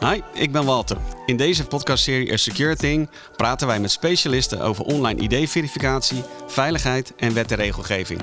Hi, 0.00 0.20
ik 0.32 0.52
ben 0.52 0.64
Walter. 0.64 0.96
In 1.26 1.36
deze 1.36 1.64
podcastserie 1.64 2.32
A 2.32 2.36
Secure 2.36 2.76
Thing 2.76 3.10
praten 3.36 3.66
wij 3.66 3.80
met 3.80 3.90
specialisten 3.90 4.60
over 4.60 4.84
online 4.84 5.20
ID-verificatie, 5.20 6.24
veiligheid 6.46 7.12
en 7.16 7.34
wet 7.34 7.50
en 7.50 7.56
regelgeving. 7.56 8.20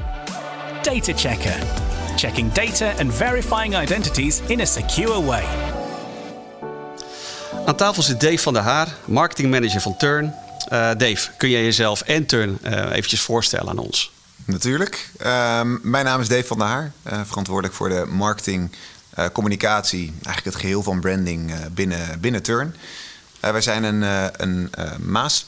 Data 0.81 1.13
Checker. 1.15 1.55
Checking 2.15 2.51
data 2.51 2.91
and 2.99 3.15
verifying 3.15 3.81
identities 3.81 4.41
in 4.47 4.61
a 4.61 4.65
secure 4.65 5.23
way. 5.23 5.43
Aan 7.65 7.75
tafel 7.75 8.03
zit 8.03 8.21
Dave 8.21 8.39
van 8.39 8.53
der 8.53 8.61
Haar, 8.61 8.87
marketingmanager 9.05 9.81
van 9.81 9.97
Turn. 9.97 10.25
Uh, 10.25 10.33
Dave, 10.97 11.29
kun 11.37 11.49
jij 11.49 11.63
jezelf 11.63 12.01
en 12.01 12.25
Turn 12.25 12.57
uh, 12.63 12.71
eventjes 12.71 13.21
voorstellen 13.21 13.69
aan 13.69 13.77
ons? 13.77 14.11
Natuurlijk. 14.45 15.09
Uh, 15.21 15.61
mijn 15.81 16.05
naam 16.05 16.21
is 16.21 16.27
Dave 16.27 16.45
van 16.45 16.57
der 16.57 16.67
Haar, 16.67 16.91
uh, 17.07 17.21
verantwoordelijk 17.25 17.73
voor 17.73 17.89
de 17.89 18.05
marketing, 18.09 18.71
communicatie, 19.33 20.13
eigenlijk 20.13 20.45
het 20.45 20.55
geheel 20.55 20.83
van 20.83 20.99
branding 20.99 21.53
binnen, 21.73 22.19
binnen 22.19 22.43
Turn. 22.43 22.75
wij 23.39 23.61
zijn 23.61 23.83
een, 23.83 24.01
een 24.43 24.71
Maas. 24.99 25.45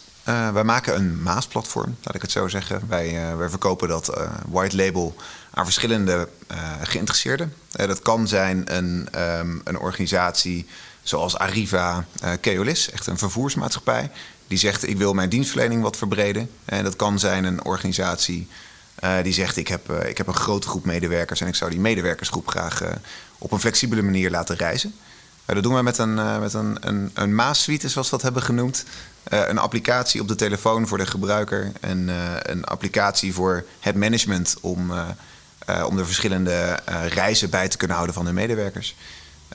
wij 0.53 0.63
maken 0.63 0.95
een 0.95 1.21
Maas-platform, 1.21 1.95
laat 2.03 2.15
ik 2.15 2.21
het 2.21 2.31
zo 2.31 2.47
zeggen. 2.47 2.81
Wij, 2.87 3.35
verkopen 3.49 3.87
dat 3.87 4.17
white 4.47 4.75
label 4.75 5.15
aan 5.51 5.65
verschillende 5.65 6.29
geïnteresseerden. 6.83 7.53
dat 7.71 8.01
kan 8.01 8.27
zijn 8.27 8.75
een, 8.75 9.07
um, 9.39 9.61
een 9.63 9.79
organisatie 9.79 10.65
zoals 11.09 11.37
Arriva, 11.37 12.05
uh, 12.23 12.31
Keolis, 12.41 12.91
echt 12.91 13.07
een 13.07 13.17
vervoersmaatschappij, 13.17 14.11
die 14.47 14.57
zegt 14.57 14.87
ik 14.87 14.97
wil 14.97 15.13
mijn 15.13 15.29
dienstverlening 15.29 15.81
wat 15.81 15.97
verbreden. 15.97 16.49
En 16.65 16.83
dat 16.83 16.95
kan 16.95 17.19
zijn 17.19 17.43
een 17.43 17.63
organisatie 17.63 18.47
uh, 19.03 19.13
die 19.23 19.33
zegt 19.33 19.57
ik 19.57 19.67
heb, 19.67 19.91
uh, 19.91 20.09
ik 20.09 20.17
heb 20.17 20.27
een 20.27 20.33
grote 20.33 20.67
groep 20.67 20.85
medewerkers 20.85 21.41
en 21.41 21.47
ik 21.47 21.55
zou 21.55 21.71
die 21.71 21.79
medewerkersgroep 21.79 22.47
graag 22.47 22.83
op 23.39 23.51
een 23.51 23.59
flexibele 23.59 24.01
manier 24.01 24.29
laten 24.29 24.55
reizen. 24.55 24.93
dat 25.45 25.63
doen 25.63 25.75
we 25.75 25.81
met 25.81 25.97
een, 25.97 26.39
met 26.39 26.53
een, 26.53 26.77
een, 26.79 27.11
een 27.13 27.35
Maas-suite, 27.35 27.89
zoals 27.89 28.09
we 28.09 28.15
dat 28.15 28.25
hebben 28.25 28.43
genoemd. 28.43 28.83
een 29.23 29.57
applicatie 29.57 30.21
op 30.21 30.27
de 30.27 30.35
telefoon 30.35 30.87
voor 30.87 30.97
de 30.97 31.05
gebruiker 31.05 31.71
en 31.81 32.09
een 32.41 32.63
applicatie 32.63 33.33
voor 33.33 33.65
het 33.79 33.95
management 33.95 34.55
om, 34.61 34.91
om 35.85 35.95
de 35.95 36.05
verschillende 36.05 36.79
reizen 37.07 37.49
bij 37.49 37.67
te 37.67 37.77
kunnen 37.77 37.95
houden 37.95 38.15
van 38.15 38.25
hun 38.25 38.35
medewerkers. 38.35 38.95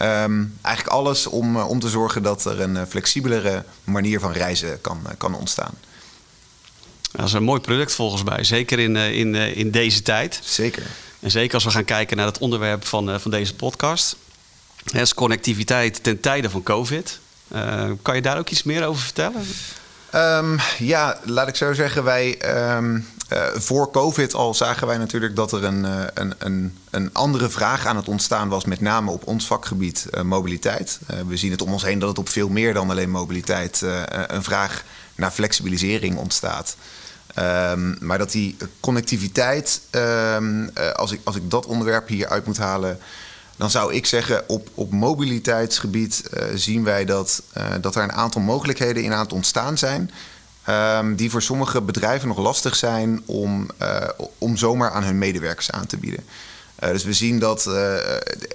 Um, 0.02 0.58
eigenlijk 0.62 0.96
alles 0.96 1.26
om, 1.26 1.56
om 1.56 1.80
te 1.80 1.88
zorgen 1.88 2.22
dat 2.22 2.44
er 2.44 2.60
een 2.60 2.86
flexibelere 2.86 3.64
manier 3.84 4.20
van 4.20 4.32
reizen 4.32 4.80
kan, 4.80 5.02
kan 5.18 5.34
ontstaan. 5.34 5.74
Dat 7.12 7.26
is 7.26 7.32
een 7.32 7.42
mooi 7.42 7.60
product 7.60 7.92
volgens 7.92 8.22
mij, 8.22 8.44
zeker 8.44 8.78
in, 8.78 8.96
in, 8.96 9.34
in 9.34 9.70
deze 9.70 10.02
tijd. 10.02 10.40
Zeker. 10.42 10.82
En 11.24 11.30
zeker 11.30 11.54
als 11.54 11.64
we 11.64 11.70
gaan 11.70 11.84
kijken 11.84 12.16
naar 12.16 12.26
het 12.26 12.38
onderwerp 12.38 12.84
van, 12.84 13.20
van 13.20 13.30
deze 13.30 13.54
podcast. 13.54 14.16
Dat 14.84 15.00
is 15.00 15.14
connectiviteit 15.14 16.02
ten 16.02 16.20
tijde 16.20 16.50
van 16.50 16.62
COVID. 16.62 17.20
Uh, 17.54 17.90
kan 18.02 18.14
je 18.14 18.22
daar 18.22 18.38
ook 18.38 18.48
iets 18.48 18.62
meer 18.62 18.86
over 18.86 19.02
vertellen? 19.02 19.46
Um, 20.14 20.58
ja, 20.78 21.18
laat 21.24 21.48
ik 21.48 21.56
zo 21.56 21.72
zeggen. 21.72 22.04
Wij, 22.04 22.56
um, 22.76 23.08
uh, 23.32 23.42
voor 23.54 23.90
COVID 23.90 24.34
al 24.34 24.54
zagen 24.54 24.86
wij 24.86 24.98
natuurlijk 24.98 25.36
dat 25.36 25.52
er 25.52 25.64
een, 25.64 25.84
een, 26.14 26.34
een, 26.38 26.78
een, 26.90 27.10
andere 27.12 27.48
vraag 27.48 27.86
aan 27.86 27.96
het 27.96 28.08
ontstaan 28.08 28.48
was, 28.48 28.64
met 28.64 28.80
name 28.80 29.10
op 29.10 29.26
ons 29.26 29.46
vakgebied 29.46 30.06
mobiliteit. 30.22 30.98
we 31.26 31.36
zien 31.36 31.50
het 31.50 31.62
om 31.62 31.72
ons 31.72 31.84
heen 31.84 31.98
dat 31.98 32.08
het 32.08 32.18
op 32.18 32.28
veel 32.28 32.48
meer 32.48 32.74
dan 32.74 32.90
alleen 32.90 33.10
mobiliteit 33.10 33.82
een 34.26 34.42
vraag 34.42 34.84
naar 35.14 35.30
flexibilisering 35.30 36.16
ontstaat. 36.16 36.76
Um, 37.38 37.96
maar 38.00 38.18
dat 38.18 38.30
die 38.30 38.56
connectiviteit, 38.80 39.80
als, 40.94 41.12
ik, 41.12 41.20
als 41.24 41.36
ik 41.36 41.50
dat 41.50 41.66
onderwerp 41.66 42.08
hier 42.08 42.28
uit 42.28 42.46
moet 42.46 42.58
halen, 42.58 42.98
dan 43.56 43.70
zou 43.70 43.94
ik 43.94 44.06
zeggen, 44.06 44.48
op, 44.48 44.68
op 44.74 44.92
mobiliteitsgebied 44.92 46.22
uh, 46.34 46.44
zien 46.54 46.84
wij 46.84 47.04
dat, 47.04 47.42
uh, 47.56 47.64
dat 47.80 47.94
er 47.94 48.02
een 48.02 48.12
aantal 48.12 48.40
mogelijkheden 48.40 49.02
in 49.02 49.12
aan 49.12 49.24
het 49.24 49.32
ontstaan 49.32 49.78
zijn. 49.78 50.10
Um, 50.68 51.16
die 51.16 51.30
voor 51.30 51.42
sommige 51.42 51.80
bedrijven 51.80 52.28
nog 52.28 52.38
lastig 52.38 52.76
zijn 52.76 53.22
om, 53.26 53.70
om 54.38 54.56
zomaar 54.56 54.90
aan 54.90 55.04
hun 55.04 55.18
medewerkers 55.18 55.70
aan 55.70 55.86
te 55.86 55.96
bieden. 55.96 56.24
dus 56.78 57.04
we 57.04 57.12
zien 57.12 57.38
dat 57.38 57.66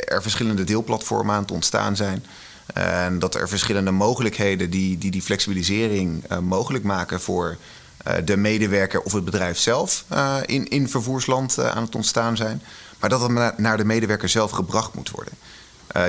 er 0.08 0.22
verschillende 0.22 0.64
deelplatformen 0.64 1.36
aan 1.36 1.42
het 1.42 1.52
ontstaan 1.52 1.96
zijn. 1.96 2.26
En 2.74 3.20
dat 3.20 3.36
er 3.36 3.50
verschillende 3.50 3.92
mogelijkheden 3.92 4.70
die 4.70 4.98
die, 4.98 5.12
die 5.12 5.22
flexibilisering 5.22 6.24
mogelijk 6.42 6.84
maken 6.84 7.22
voor 7.22 7.58
de 8.26 8.38
medewerker 8.38 9.02
of 9.02 9.14
het 9.14 9.26
bedrijf 9.26 9.58
zelf 9.58 10.06
in, 10.46 10.68
in 10.68 10.90
vervoersland 10.90 11.60
aan 11.60 11.84
het 11.84 11.96
ontstaan 11.96 12.38
zijn. 12.38 12.62
Maar 13.00 13.10
dat 13.10 13.22
het 13.22 13.58
naar 13.58 13.78
de 13.78 13.86
medewerker 13.86 14.30
zelf 14.30 14.52
gebracht 14.52 14.94
moet 14.94 15.10
worden. 15.10 15.34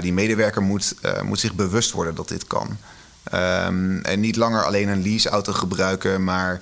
Die 0.02 0.12
medewerker 0.12 0.62
moet, 0.62 0.94
moet 1.22 1.40
zich 1.40 1.54
bewust 1.54 1.90
worden 1.90 2.14
dat 2.14 2.28
dit 2.28 2.46
kan. 2.46 2.78
Um, 3.34 4.02
en 4.02 4.20
niet 4.20 4.36
langer 4.36 4.64
alleen 4.64 4.88
een 4.88 5.02
leaseauto 5.02 5.52
gebruiken, 5.52 6.24
maar 6.24 6.60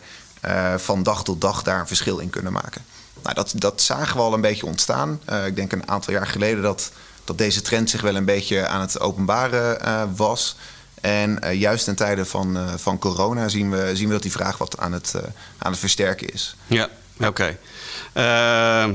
van 0.77 1.03
dag 1.03 1.25
tot 1.25 1.41
dag 1.41 1.63
daar 1.63 1.81
een 1.81 1.87
verschil 1.87 2.19
in 2.19 2.31
kunnen 2.31 2.53
maken. 2.53 2.85
Nou, 3.23 3.35
dat, 3.35 3.53
dat 3.57 3.83
zagen 3.83 4.17
we 4.17 4.23
al 4.23 4.35
een 4.35 4.41
beetje 4.41 4.67
ontstaan. 4.67 5.21
ik 5.47 5.57
denk 5.57 5.73
een 5.73 5.89
aantal 5.89 6.13
jaar 6.13 6.27
geleden 6.27 6.63
dat, 6.63 6.91
dat 7.25 7.39
deze 7.39 7.63
trend 7.63 7.91
zich 7.91 8.01
wel 8.01 8.17
een 8.17 8.25
beetje 8.25 8.67
aan 8.67 8.81
het 8.81 9.01
openbaren 9.01 10.17
was. 10.17 10.57
En 11.01 11.57
juist 11.57 11.87
in 11.87 11.95
tijden 11.95 12.27
van, 12.27 12.59
van 12.77 12.99
corona 12.99 13.49
zien 13.49 13.71
we, 13.71 13.91
zien 13.97 14.07
we 14.07 14.13
dat 14.13 14.23
die 14.23 14.33
vraag 14.33 14.59
wat 14.59 14.79
aan 14.79 14.93
het, 14.93 15.15
aan 15.59 15.71
het 15.71 15.81
versterken 15.81 16.33
is. 16.33 16.57
Ja, 16.67 16.89
oké. 17.17 17.27
Okay. 17.27 17.59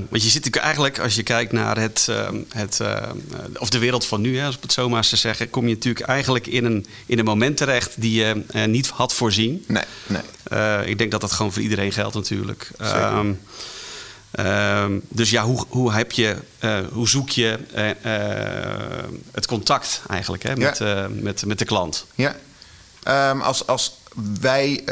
Want 0.09 0.23
je 0.23 0.29
zit 0.29 0.33
natuurlijk 0.33 0.63
eigenlijk, 0.63 0.99
als 0.99 1.15
je 1.15 1.23
kijkt 1.23 1.51
naar 1.51 1.77
het, 1.77 2.09
het 2.49 2.81
of 3.59 3.69
de 3.69 3.79
wereld 3.79 4.05
van 4.05 4.21
nu, 4.21 4.37
hè, 4.37 4.45
als 4.45 4.55
ik 4.55 4.61
het 4.61 4.73
zo 4.73 4.89
maar 4.89 5.03
te 5.03 5.15
zeggen, 5.15 5.49
kom 5.49 5.67
je 5.67 5.73
natuurlijk 5.73 6.05
eigenlijk 6.05 6.47
in 6.47 6.65
een, 6.65 6.85
in 7.05 7.19
een 7.19 7.25
moment 7.25 7.57
terecht 7.57 8.01
die 8.01 8.13
je 8.13 8.43
niet 8.67 8.87
had 8.87 9.13
voorzien. 9.13 9.65
Nee, 9.67 9.83
nee. 10.05 10.85
ik 10.85 10.97
denk 10.97 11.11
dat 11.11 11.21
dat 11.21 11.31
gewoon 11.31 11.53
voor 11.53 11.61
iedereen 11.61 11.91
geldt 11.91 12.15
natuurlijk. 12.15 12.71
Um, 12.81 13.39
um, 14.39 15.01
dus 15.09 15.29
ja, 15.29 15.43
hoe, 15.43 15.65
hoe, 15.69 15.93
heb 15.93 16.11
je, 16.11 16.35
hoe 16.91 17.07
zoek 17.07 17.29
je 17.29 17.59
het 19.31 19.47
contact 19.47 20.01
eigenlijk 20.09 20.43
hè, 20.43 20.55
met, 20.55 20.77
ja. 20.77 21.07
met, 21.09 21.45
met 21.45 21.59
de 21.59 21.65
klant? 21.65 22.05
Ja, 22.15 22.35
um, 23.31 23.41
als, 23.41 23.67
als 23.67 23.97
wij, 24.39 24.83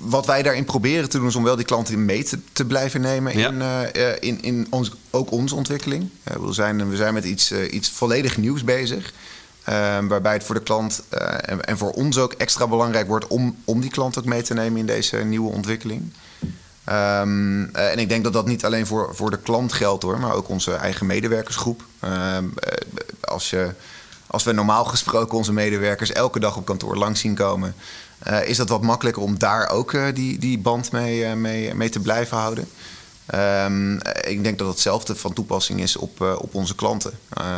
wat 0.00 0.26
wij 0.26 0.42
daarin 0.42 0.64
proberen 0.64 1.08
te 1.08 1.18
doen, 1.18 1.26
is 1.26 1.36
om 1.36 1.44
wel 1.44 1.56
die 1.56 1.64
klanten 1.64 2.04
mee 2.04 2.24
te, 2.24 2.38
te 2.52 2.64
blijven 2.64 3.00
nemen 3.00 3.38
ja. 3.38 3.48
in, 3.48 4.20
in, 4.20 4.42
in 4.42 4.66
ons, 4.70 4.90
ook 5.10 5.30
onze 5.30 5.54
ontwikkeling. 5.54 6.08
We, 6.22 6.52
zijn, 6.52 6.88
we 6.90 6.96
zijn 6.96 7.14
met 7.14 7.24
iets, 7.24 7.52
iets 7.52 7.90
volledig 7.90 8.36
nieuws 8.36 8.64
bezig. 8.64 9.12
waarbij 10.08 10.32
het 10.32 10.44
voor 10.44 10.54
de 10.54 10.62
klant 10.62 11.02
en, 11.08 11.64
en, 11.64 11.78
voor 11.78 11.90
ons 11.90 12.18
ook 12.18 12.32
extra 12.32 12.66
belangrijk 12.66 13.06
wordt 13.06 13.26
om, 13.26 13.56
om 13.64 13.80
die 13.80 13.90
klant 13.90 14.18
ook 14.18 14.24
mee 14.24 14.42
te 14.42 14.54
nemen 14.54 14.78
in 14.78 14.86
deze 14.86 15.16
nieuwe 15.16 15.50
ontwikkeling. 15.50 16.12
Um, 16.88 17.74
en 17.74 17.98
ik 17.98 18.08
denk 18.08 18.24
dat 18.24 18.32
dat 18.32 18.46
niet 18.46 18.64
alleen 18.64 18.86
voor, 18.86 19.14
voor 19.14 19.30
de 19.30 19.38
klant 19.38 19.72
geldt 19.72 20.02
hoor, 20.02 20.20
maar 20.20 20.34
ook 20.34 20.48
onze 20.48 20.74
eigen 20.74 21.06
medewerkersgroep. 21.06 21.84
als 23.20 23.50
je 23.50 23.70
als 24.26 24.44
we 24.44 24.52
normaal 24.52 24.84
gesproken 24.84 25.38
onze 25.38 25.52
medewerkers 25.52 26.12
elke 26.12 26.40
dag 26.40 26.56
op 26.56 26.64
kantoor 26.64 26.96
langs 26.96 27.20
zien 27.20 27.34
komen, 27.34 27.74
uh, 28.28 28.48
is 28.48 28.56
dat 28.56 28.68
wat 28.68 28.82
makkelijker 28.82 29.22
om 29.22 29.38
daar 29.38 29.68
ook 29.68 30.14
die, 30.14 30.38
die 30.38 30.58
band 30.58 30.92
mee, 30.92 31.34
mee, 31.34 31.74
mee 31.74 31.88
te 31.88 32.00
blijven 32.00 32.36
houden. 32.36 32.68
Um, 33.34 34.00
ik 34.22 34.44
denk 34.44 34.58
dat 34.58 34.68
hetzelfde 34.68 35.16
van 35.16 35.32
toepassing 35.32 35.80
is 35.80 35.96
op, 35.96 36.20
op 36.20 36.54
onze 36.54 36.74
klanten. 36.74 37.12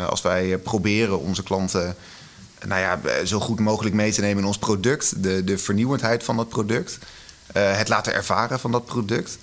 als 0.09 0.23
wij 0.23 0.59
proberen 0.59 1.21
onze 1.21 1.43
klanten 1.43 1.97
nou 2.67 2.81
ja, 2.81 3.25
zo 3.25 3.41
goed 3.41 3.61
mogelijk 3.61 3.95
mee 3.95 4.13
te 4.13 4.21
nemen 4.21 4.39
in 4.39 4.49
ons 4.49 4.59
product, 4.59 5.23
de, 5.23 5.45
de 5.45 5.59
vernieuwendheid 5.59 6.25
van 6.25 6.37
dat 6.37 6.49
product, 6.49 6.99
het 7.53 7.89
laten 7.89 8.15
ervaren 8.15 8.61
van 8.61 8.73
dat 8.73 8.85
product. 8.85 9.39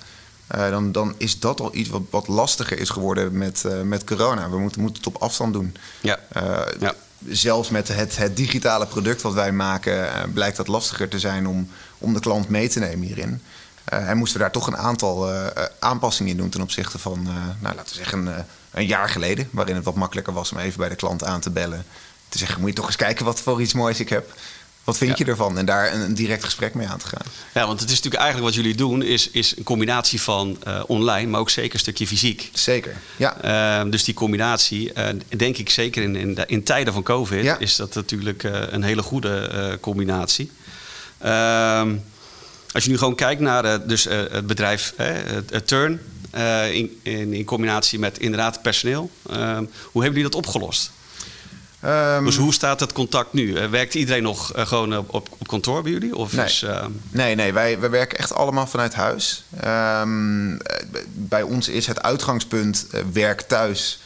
dan, 0.47 0.91
dan 0.91 1.15
is 1.17 1.39
dat 1.39 1.59
al 1.59 1.75
iets 1.75 1.89
wat, 1.89 2.01
wat 2.09 2.27
lastiger 2.27 2.79
is 2.79 2.89
geworden 2.89 3.37
met, 3.37 3.65
met 3.83 4.03
corona. 4.03 4.49
We 4.49 4.59
moeten, 4.59 4.81
moeten 4.81 5.03
het 5.03 5.13
op 5.15 5.21
afstand 5.21 5.53
doen. 5.53 5.75
Ja. 6.01 6.19
ja 6.79 6.93
zelfs 7.27 7.69
met 7.69 7.87
het, 7.87 8.17
het, 8.17 8.37
digitale 8.37 8.85
product 8.85 9.21
wat 9.21 9.33
wij 9.33 9.51
maken, 9.51 10.31
blijkt 10.33 10.57
dat 10.57 10.67
lastiger 10.67 11.07
te 11.07 11.19
zijn 11.19 11.47
om, 11.47 11.69
om 11.97 12.13
de 12.13 12.19
klant 12.19 12.49
mee 12.49 12.69
te 12.69 12.79
nemen 12.79 13.07
hierin. 13.07 13.41
En 13.83 14.17
moesten 14.17 14.37
we 14.37 14.43
daar 14.43 14.53
toch 14.53 14.67
een 14.67 14.77
aantal 14.77 15.31
aanpassingen 15.79 16.31
in 16.31 16.37
doen 16.37 16.49
ten 16.49 16.61
opzichte 16.61 16.99
van, 16.99 17.23
nou, 17.59 17.75
laten 17.75 17.89
we 17.89 18.03
zeggen, 18.03 18.45
een 18.73 18.85
jaar 18.85 19.09
geleden. 19.09 19.47
Waarin 19.51 19.75
het 19.75 19.83
wat 19.83 19.95
makkelijker 19.95 20.33
was 20.33 20.51
om 20.51 20.57
even 20.57 20.79
bij 20.79 20.89
de 20.89 20.95
klant 20.95 21.23
aan 21.23 21.39
te 21.39 21.49
bellen. 21.49 21.85
Te 22.29 22.37
zeggen, 22.37 22.59
moet 22.59 22.69
je 22.69 22.75
toch 22.75 22.85
eens 22.85 22.95
kijken 22.95 23.25
wat 23.25 23.39
voor 23.39 23.61
iets 23.61 23.73
moois 23.73 23.99
ik 23.99 24.09
heb. 24.09 24.33
Wat 24.83 24.97
vind 24.97 25.17
je 25.17 25.25
ervan? 25.25 25.57
En 25.57 25.65
daar 25.65 25.93
een, 25.93 26.01
een, 26.01 26.13
direct 26.13 26.43
gesprek 26.43 26.73
mee 26.73 26.87
aan 26.87 26.97
te 26.97 27.07
gaan. 27.07 27.25
Ja, 27.53 27.67
want 27.67 27.79
het 27.79 27.89
is 27.89 27.95
natuurlijk 27.95 28.23
eigenlijk 28.23 28.53
wat 28.53 28.63
jullie 28.63 28.77
doen, 28.77 29.01
is, 29.01 29.29
is 29.29 29.57
een 29.57 29.63
combinatie 29.63 30.21
van 30.21 30.57
uh, 30.67 30.83
online, 30.87 31.29
maar 31.29 31.39
ook 31.39 31.49
zeker 31.49 31.73
een 31.73 31.79
stukje 31.79 32.07
fysiek. 32.07 32.49
Zeker, 32.53 32.95
ja. 33.15 33.83
Uh, 33.83 33.91
dus 33.91 34.03
die 34.03 34.13
combinatie, 34.13 34.91
uh, 34.97 35.07
denk 35.37 35.57
ik 35.57 35.69
zeker 35.69 36.03
in, 36.03 36.15
in, 36.15 36.37
in 36.47 36.63
tijden 36.63 36.93
van 36.93 37.03
COVID, 37.03 37.43
ja. 37.43 37.57
is 37.57 37.75
dat 37.75 37.95
natuurlijk 37.95 38.43
een 38.43 38.83
hele 38.83 39.01
goede 39.01 39.77
combinatie. 39.81 40.51
Ehm, 41.17 41.95
als 42.71 42.83
je 42.83 42.89
nu 42.89 42.97
gewoon 42.97 43.15
kijkt 43.15 43.41
naar 43.41 43.87
dus, 43.87 44.03
het 44.03 44.47
bedrijf 44.47 44.93
het 44.97 45.67
Turn, 45.67 45.99
in, 46.71 46.99
in, 47.01 47.33
in, 47.33 47.43
combinatie 47.45 47.99
met 47.99 48.19
inderdaad 48.19 48.61
personeel, 48.61 49.11
ehm, 49.29 49.65
hoe 49.91 50.03
hebben 50.03 50.21
jullie 50.21 50.23
dat 50.23 50.35
opgelost? 50.35 50.91
Um, 51.85 52.25
dus 52.25 52.35
hoe 52.35 52.53
staat 52.53 52.79
het 52.79 52.93
contact 52.93 53.33
nu? 53.33 53.43
Uh, 53.43 53.65
werkt 53.65 53.93
iedereen 53.93 54.23
nog 54.23 54.55
uh, 54.55 54.67
gewoon 54.67 54.97
op, 54.97 55.09
op, 55.09 55.47
kantoor 55.47 55.83
bij 55.83 55.91
jullie? 55.91 56.15
Of 56.15 56.33
nee, 56.33 56.45
is, 56.45 56.63
uh... 56.63 56.85
nee, 57.09 57.35
nee 57.35 57.53
wij, 57.53 57.79
wij 57.79 57.89
werken 57.89 58.17
echt 58.17 58.33
allemaal 58.33 58.67
vanuit 58.67 58.93
huis. 58.93 59.43
Um, 60.01 60.57
bij 61.13 61.41
ons 61.41 61.67
is 61.67 61.87
het 61.87 62.01
uitgangspunt 62.01 62.87
werk 63.13 63.41
thuis 63.41 63.99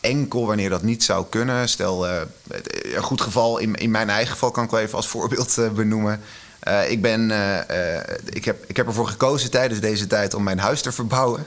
enkel 0.00 0.46
wanneer 0.46 0.70
dat 0.70 0.82
niet 0.82 1.04
zou 1.04 1.26
kunnen. 1.28 1.68
Stel, 1.68 2.08
een 2.08 3.02
goed 3.02 3.20
geval, 3.20 3.58
in, 3.58 3.74
in 3.74 3.90
mijn 3.90 4.10
eigen 4.10 4.32
geval 4.32 4.50
kan 4.50 4.64
ik 4.64 4.70
wel 4.70 4.80
even 4.80 4.96
als 4.96 5.08
voorbeeld 5.08 5.58
benoemen. 5.74 6.20
ik, 6.88 7.02
ben, 7.02 7.30
ik, 8.24 8.44
heb, 8.44 8.64
ik 8.66 8.76
heb 8.76 8.86
ervoor 8.86 9.08
gekozen 9.08 9.50
tijdens 9.50 9.80
deze 9.80 10.06
tijd 10.06 10.34
om 10.34 10.42
mijn 10.42 10.58
huis 10.58 10.80
te 10.80 10.92
verbouwen. 10.92 11.46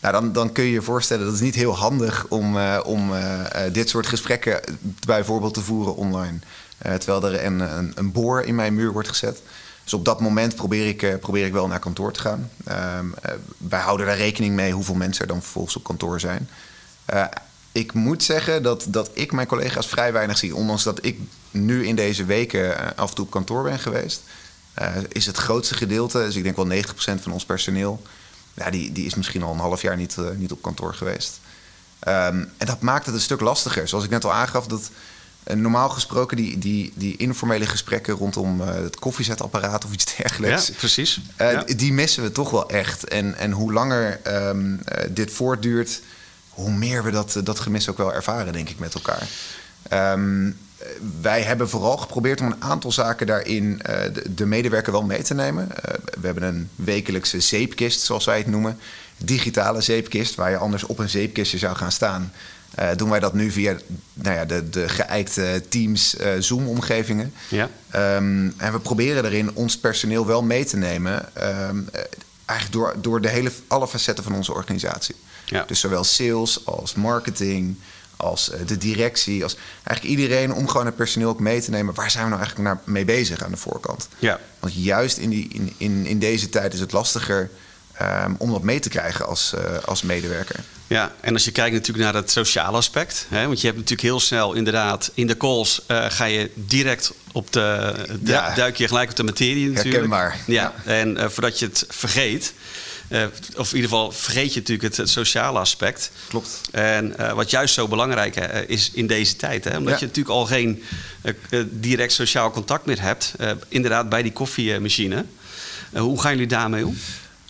Nou, 0.00 0.14
dan, 0.14 0.32
dan 0.32 0.52
kun 0.52 0.64
je 0.64 0.70
je 0.70 0.82
voorstellen 0.82 1.24
dat 1.24 1.34
het 1.34 1.42
niet 1.42 1.54
heel 1.54 1.76
handig 1.76 2.26
om, 2.28 2.56
uh, 2.56 2.80
om 2.84 3.12
uh, 3.12 3.44
dit 3.72 3.88
soort 3.88 4.06
gesprekken 4.06 4.60
bijvoorbeeld 5.06 5.54
te 5.54 5.60
voeren 5.60 5.96
online. 5.96 6.38
Terwijl 6.78 7.24
er 7.24 7.44
een, 7.44 7.60
een, 7.60 7.92
een, 7.94 8.12
boor 8.12 8.42
in 8.42 8.54
mijn 8.54 8.74
muur 8.74 8.92
wordt 8.92 9.08
gezet. 9.08 9.42
Dus 9.84 9.94
op 9.94 10.04
dat 10.04 10.20
moment 10.20 10.54
probeer 10.54 10.88
ik, 10.88 11.20
probeer 11.20 11.46
ik 11.46 11.52
wel 11.52 11.66
naar 11.66 11.78
kantoor 11.78 12.12
te 12.12 12.20
gaan. 12.20 12.50
Ehm, 12.64 13.06
wij 13.56 13.80
houden 13.80 14.06
daar 14.06 14.16
rekening 14.16 14.54
mee 14.54 14.72
hoeveel 14.72 14.94
mensen 14.94 15.22
er 15.22 15.28
dan 15.28 15.42
vervolgens 15.42 15.76
op 15.76 15.84
kantoor 15.84 16.20
zijn. 16.20 16.48
ik 17.72 17.92
moet 17.92 18.22
zeggen 18.22 18.62
dat, 18.62 18.86
dat 18.88 19.10
ik 19.12 19.32
mijn 19.32 19.46
collega's 19.46 19.86
vrij 19.86 20.12
weinig 20.12 20.38
zie. 20.38 20.54
Ondanks 20.54 20.82
dat 20.82 21.04
ik 21.04 21.18
nu 21.50 21.86
in 21.86 21.96
deze 21.96 22.24
weken 22.24 22.96
af 22.96 23.08
en 23.08 23.14
toe 23.14 23.24
op 23.24 23.30
kantoor 23.30 23.62
ben 23.62 23.78
geweest. 23.78 24.22
is 25.08 25.26
het 25.26 25.36
grootste 25.36 25.74
gedeelte, 25.74 26.18
dus 26.18 26.36
ik 26.36 26.42
denk 26.42 26.56
wel 26.56 26.68
90% 26.68 27.22
van 27.22 27.32
ons 27.32 27.44
personeel 27.44 28.02
ja, 28.60 28.70
die, 28.70 28.92
die 28.92 29.06
is 29.06 29.14
misschien 29.14 29.42
al 29.42 29.52
een 29.52 29.58
half 29.58 29.82
jaar 29.82 29.96
niet, 29.96 30.16
uh, 30.18 30.30
niet 30.36 30.52
op 30.52 30.62
kantoor 30.62 30.94
geweest. 30.94 31.40
Um, 32.08 32.50
en 32.56 32.66
dat 32.66 32.80
maakt 32.80 33.06
het 33.06 33.14
een 33.14 33.20
stuk 33.20 33.40
lastiger. 33.40 33.88
Zoals 33.88 34.04
ik 34.04 34.10
net 34.10 34.24
al 34.24 34.32
aangaf, 34.32 34.66
dat 34.66 34.90
uh, 35.44 35.56
normaal 35.56 35.88
gesproken 35.88 36.36
die, 36.36 36.58
die, 36.58 36.92
die 36.94 37.16
informele 37.16 37.66
gesprekken 37.66 38.14
rondom 38.14 38.60
uh, 38.60 38.66
het 38.66 38.98
koffiezetapparaat 38.98 39.84
of 39.84 39.92
iets 39.92 40.16
dergelijks. 40.16 40.66
Ja, 40.66 40.74
precies. 40.74 41.20
Ja. 41.38 41.62
Die 41.62 41.92
missen 41.92 42.22
we 42.22 42.32
toch 42.32 42.50
wel 42.50 42.70
echt. 42.70 43.04
En, 43.04 43.36
en 43.36 43.52
hoe 43.52 43.72
langer 43.72 44.20
um, 44.48 44.80
dit 45.10 45.32
voortduurt, 45.32 46.00
hoe 46.48 46.70
meer 46.70 47.04
we 47.04 47.10
dat, 47.10 47.40
dat 47.44 47.60
gemis 47.60 47.88
ook 47.88 47.96
wel 47.96 48.14
ervaren, 48.14 48.52
denk 48.52 48.68
ik, 48.68 48.78
met 48.78 48.94
elkaar. 48.94 49.28
Um, 50.12 50.58
wij 51.20 51.42
hebben 51.42 51.68
vooral 51.68 51.96
geprobeerd 51.96 52.40
om 52.40 52.46
een 52.46 52.62
aantal 52.62 52.92
zaken 52.92 53.26
daarin 53.26 53.64
uh, 53.64 53.96
de, 54.12 54.34
de, 54.34 54.46
medewerker 54.46 54.92
wel 54.92 55.02
mee 55.02 55.22
te 55.22 55.34
nemen. 55.34 55.68
Uh, 55.68 55.94
we 56.20 56.26
hebben 56.26 56.42
een 56.42 56.68
wekelijkse 56.74 57.40
zeepkist, 57.40 58.00
zoals 58.00 58.24
wij 58.24 58.38
het 58.38 58.46
noemen. 58.46 58.78
Digitale 59.16 59.80
zeepkist, 59.80 60.34
waar 60.34 60.50
je 60.50 60.56
anders 60.56 60.84
op 60.84 60.98
een 60.98 61.08
zeepkistje 61.08 61.58
zou 61.58 61.76
gaan 61.76 61.92
staan. 61.92 62.32
Uh, 62.78 62.88
doen 62.96 63.10
wij 63.10 63.20
dat 63.20 63.34
nu 63.34 63.50
via 63.50 63.76
nou 64.12 64.36
ja, 64.36 64.44
de, 64.44 64.68
de 64.68 64.88
geëikte 64.88 65.62
Teams 65.68 66.16
Zoom-omgevingen. 66.38 67.32
Ja. 67.48 67.68
Um, 68.16 68.54
en 68.56 68.72
we 68.72 68.78
proberen 68.78 69.24
erin 69.24 69.54
ons 69.54 69.78
personeel 69.78 70.26
wel 70.26 70.42
mee 70.42 70.64
te 70.64 70.76
nemen. 70.76 71.28
Um, 71.68 71.88
eigenlijk 72.44 72.72
door, 72.72 72.94
door 73.02 73.20
de 73.20 73.28
hele, 73.28 73.50
alle 73.66 73.88
facetten 73.88 74.24
van 74.24 74.34
onze 74.34 74.52
organisatie. 74.52 75.14
Ja. 75.44 75.64
Dus 75.66 75.80
zowel 75.80 76.04
sales 76.04 76.66
als 76.66 76.94
marketing 76.94 77.76
als 78.20 78.50
eh, 78.50 78.60
de 78.66 78.78
directie, 78.78 79.42
als 79.42 79.56
eigenlijk 79.82 80.20
iedereen 80.20 80.52
om 80.52 80.68
gewoon 80.68 80.86
het 80.86 80.96
personeel 80.96 81.28
ook 81.28 81.40
mee 81.40 81.60
te 81.60 81.70
nemen. 81.70 81.94
Waar 81.94 82.10
zijn 82.10 82.24
we 82.24 82.30
nou 82.30 82.42
eigenlijk 82.42 82.70
naar 82.70 82.82
mee 82.94 83.04
bezig 83.04 83.44
aan 83.44 83.50
de 83.50 83.56
voorkant? 83.56 84.08
Ja. 84.18 84.40
Want 84.58 84.74
juist 84.74 85.16
in, 85.16 85.30
die, 85.30 85.48
in, 85.52 85.74
in, 85.76 86.06
in 86.06 86.18
deze 86.18 86.48
tijd 86.48 86.74
is 86.74 86.80
het 86.80 86.92
lastiger 86.92 87.50
um, 88.02 88.34
om 88.38 88.50
dat 88.50 88.62
mee 88.62 88.78
te 88.78 88.88
krijgen 88.88 89.26
als, 89.26 89.52
uh, 89.54 89.78
als 89.84 90.02
medewerker. 90.02 90.60
Ja, 90.86 91.12
en 91.20 91.32
als 91.32 91.44
je 91.44 91.50
kijkt 91.50 91.74
natuurlijk 91.74 92.04
naar 92.04 92.14
het 92.14 92.30
sociale 92.30 92.76
aspect. 92.76 93.26
Hè, 93.28 93.46
want 93.46 93.60
je 93.60 93.66
hebt 93.66 93.78
natuurlijk 93.78 94.08
heel 94.08 94.20
snel 94.20 94.52
inderdaad 94.52 95.10
in 95.14 95.26
de 95.26 95.36
calls 95.36 95.82
uh, 95.88 96.04
ga 96.08 96.24
je 96.24 96.50
direct 96.54 97.12
op 97.32 97.52
de. 97.52 97.94
Ja. 98.24 98.54
duik 98.54 98.76
je 98.76 98.88
gelijk 98.88 99.10
op 99.10 99.16
de 99.16 99.22
materie 99.22 99.66
natuurlijk. 99.66 99.92
Herkenbaar. 99.92 100.36
Ja, 100.46 100.74
ja. 100.84 100.92
en 100.92 101.16
uh, 101.16 101.28
voordat 101.28 101.58
je 101.58 101.66
het 101.66 101.84
vergeet. 101.88 102.52
Uh, 103.10 103.24
of 103.56 103.70
in 103.70 103.76
ieder 103.76 103.90
geval 103.90 104.12
vergeet 104.12 104.54
je 104.54 104.60
natuurlijk 104.60 104.88
het, 104.88 104.96
het 104.96 105.10
sociale 105.10 105.58
aspect. 105.58 106.10
Klopt. 106.28 106.60
En 106.70 107.14
uh, 107.20 107.32
wat 107.32 107.50
juist 107.50 107.74
zo 107.74 107.88
belangrijk 107.88 108.36
uh, 108.36 108.68
is 108.68 108.90
in 108.90 109.06
deze 109.06 109.36
tijd. 109.36 109.64
Hè? 109.64 109.76
Omdat 109.76 109.92
ja. 109.92 109.98
je 110.00 110.06
natuurlijk 110.06 110.34
al 110.34 110.46
geen 110.46 110.82
direct 111.70 112.12
sociaal 112.12 112.50
contact 112.50 112.86
meer 112.86 113.00
hebt. 113.00 113.34
inderdaad, 113.68 114.08
bij 114.08 114.22
die 114.22 114.32
koffiemachine. 114.32 115.24
hoe 115.92 116.20
gaan 116.20 116.32
jullie 116.32 116.46
daarmee 116.46 116.86
om? 116.86 116.98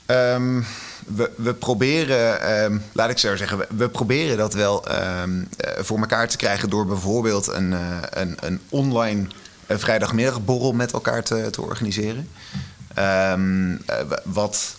Um, 0.07 0.67
we, 1.07 1.31
we, 1.37 1.55
proberen, 1.55 2.63
um, 2.65 2.83
laat 2.93 3.11
ik 3.11 3.19
zo 3.19 3.37
zeggen, 3.37 3.59
we, 3.59 3.67
we 3.77 3.89
proberen 3.89 4.37
dat 4.37 4.55
wel 4.55 4.85
um, 5.23 5.49
voor 5.79 5.99
elkaar 5.99 6.29
te 6.29 6.37
krijgen 6.37 6.71
door 6.71 6.87
bijvoorbeeld 6.87 7.47
een, 7.47 7.73
een, 8.11 8.37
een 8.41 8.61
online 8.69 9.27
vrijdagmiddagborrel 9.69 10.73
met 10.73 10.93
elkaar 10.93 11.23
te, 11.23 11.49
te 11.51 11.63
organiseren. 11.63 12.29
wat 14.25 14.79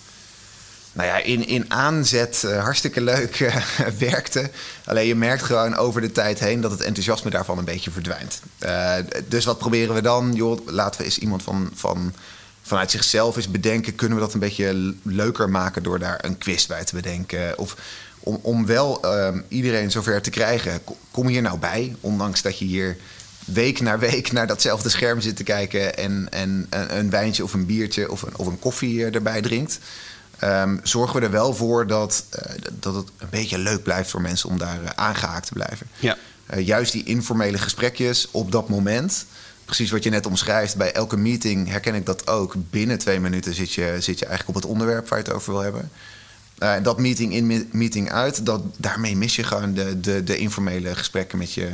nou 0.94 1.08
ja, 1.08 1.18
in, 1.18 1.48
in 1.48 1.72
aanzet 1.72 2.44
uh, 2.46 2.64
hartstikke 2.64 3.02
leuk 3.02 3.40
uh, 3.40 3.56
werkte. 4.10 4.50
Alleen 4.86 5.08
je 5.08 5.16
merkt 5.16 5.44
gewoon 5.44 5.76
over 5.76 6.02
de 6.02 6.12
tijd 6.12 6.40
heen 6.40 6.62
dat 6.62 6.72
het 6.72 6.82
enthousiasme 6.82 7.30
daarvan 7.30 7.58
een 7.58 7.66
beetje 7.66 7.92
verdwijnt. 7.92 8.42
Uh, 8.60 8.94
dus 9.28 9.46
wat 9.46 9.58
proberen 9.58 9.96
we 9.96 10.02
dan? 10.02 10.34
Joh, 10.34 10.68
laten 10.68 11.00
we 11.00 11.06
eens 11.06 11.18
iemand 11.18 11.44
van, 11.44 11.72
van, 11.74 12.14
vanuit 12.62 12.92
zichzelf 12.92 13.36
eens 13.36 13.52
bedenken. 13.52 13.96
Kunnen 13.96 14.18
we 14.18 14.24
dat 14.24 14.34
een 14.34 14.40
beetje 14.40 14.96
leuker 15.04 15.50
maken 15.50 15.84
door 15.84 16.00
daar 16.00 16.26
een 16.26 16.38
quiz 16.38 16.66
bij 16.66 16.84
te 16.84 16.96
bedenken? 16.96 17.58
Of 17.58 17.76
om, 18.20 18.40
om 18.42 18.66
wel 18.66 19.06
iedereen 19.48 19.92
zover 19.92 20.22
te 20.22 20.30
krijgen. 20.30 20.82
Kom 21.12 21.28
hier 21.28 21.42
nou 21.42 21.58
bij, 21.58 21.96
ondanks 22.00 22.42
dat 22.42 22.60
je 22.60 22.66
hier 22.66 22.98
week 23.46 23.80
na 23.80 23.98
week 23.98 24.32
naar 24.32 24.48
datzelfde 24.48 24.90
scherm 24.90 25.22
zit 25.22 25.36
te 25.36 25.44
kijken 25.44 25.98
en, 25.98 26.28
en 26.30 26.68
een, 26.70 26.98
een 26.98 27.10
wijntje 27.10 27.44
of 27.44 27.54
een 27.54 27.66
biertje 27.66 28.12
of 28.12 28.22
een, 28.22 28.38
of 28.38 28.48
een 28.48 28.60
koffie 28.60 29.06
erbij 29.06 29.42
drinkt. 29.42 29.80
Um, 30.44 30.80
zorgen 30.84 31.20
we 31.20 31.26
er 31.26 31.32
wel 31.32 31.54
voor 31.54 31.88
dat, 31.88 32.24
uh, 32.36 32.56
dat 32.80 32.96
het 32.96 33.08
een 33.18 33.28
beetje 33.30 33.58
leuk 33.58 33.84
blijft 33.84 34.10
voor 34.10 34.22
mensen 34.22 34.50
om 34.50 34.58
daar 34.58 34.82
uh, 34.84 34.90
aangehaakt 34.96 35.48
te 35.48 35.54
blijven. 35.54 35.88
Ja. 36.00 36.18
Uh, 36.54 36.66
juist 36.66 36.92
die 36.92 37.04
informele 37.04 37.58
gesprekjes 37.58 38.28
op 38.32 38.52
dat 38.52 38.70
moment. 38.70 39.26
Precies 39.66 39.92
wat 39.92 40.04
je 40.04 40.10
net 40.10 40.26
omschrijft, 40.26 40.76
bij 40.76 40.94
elke 40.94 41.18
meeting 41.18 41.70
herken 41.70 41.96
ik 41.96 42.06
dat 42.06 42.28
ook. 42.28 42.56
Binnen 42.70 42.98
twee 42.98 43.20
minuten 43.20 43.54
zit 43.54 43.74
je, 43.74 43.96
zit 44.00 44.20
je 44.20 44.26
eigenlijk 44.26 44.58
op 44.58 44.64
het 44.64 44.72
onderwerp 44.72 45.08
waar 45.08 45.20
je 45.20 45.26
het 45.26 45.34
over 45.34 45.54
wil 45.54 45.62
hebben. 45.62 45.92
dat 46.84 47.00
meeting 47.00 47.34
in, 47.34 47.68
meeting 47.72 48.12
uit, 48.12 48.46
dat, 48.46 48.62
daarmee 48.78 49.18
mis 49.18 49.36
je 49.36 49.44
gewoon 49.44 49.74
de, 49.74 50.00
de, 50.00 50.24
de 50.24 50.38
informele 50.38 50.96
gesprekken 50.96 51.38
met 51.38 51.54
je, 51.54 51.70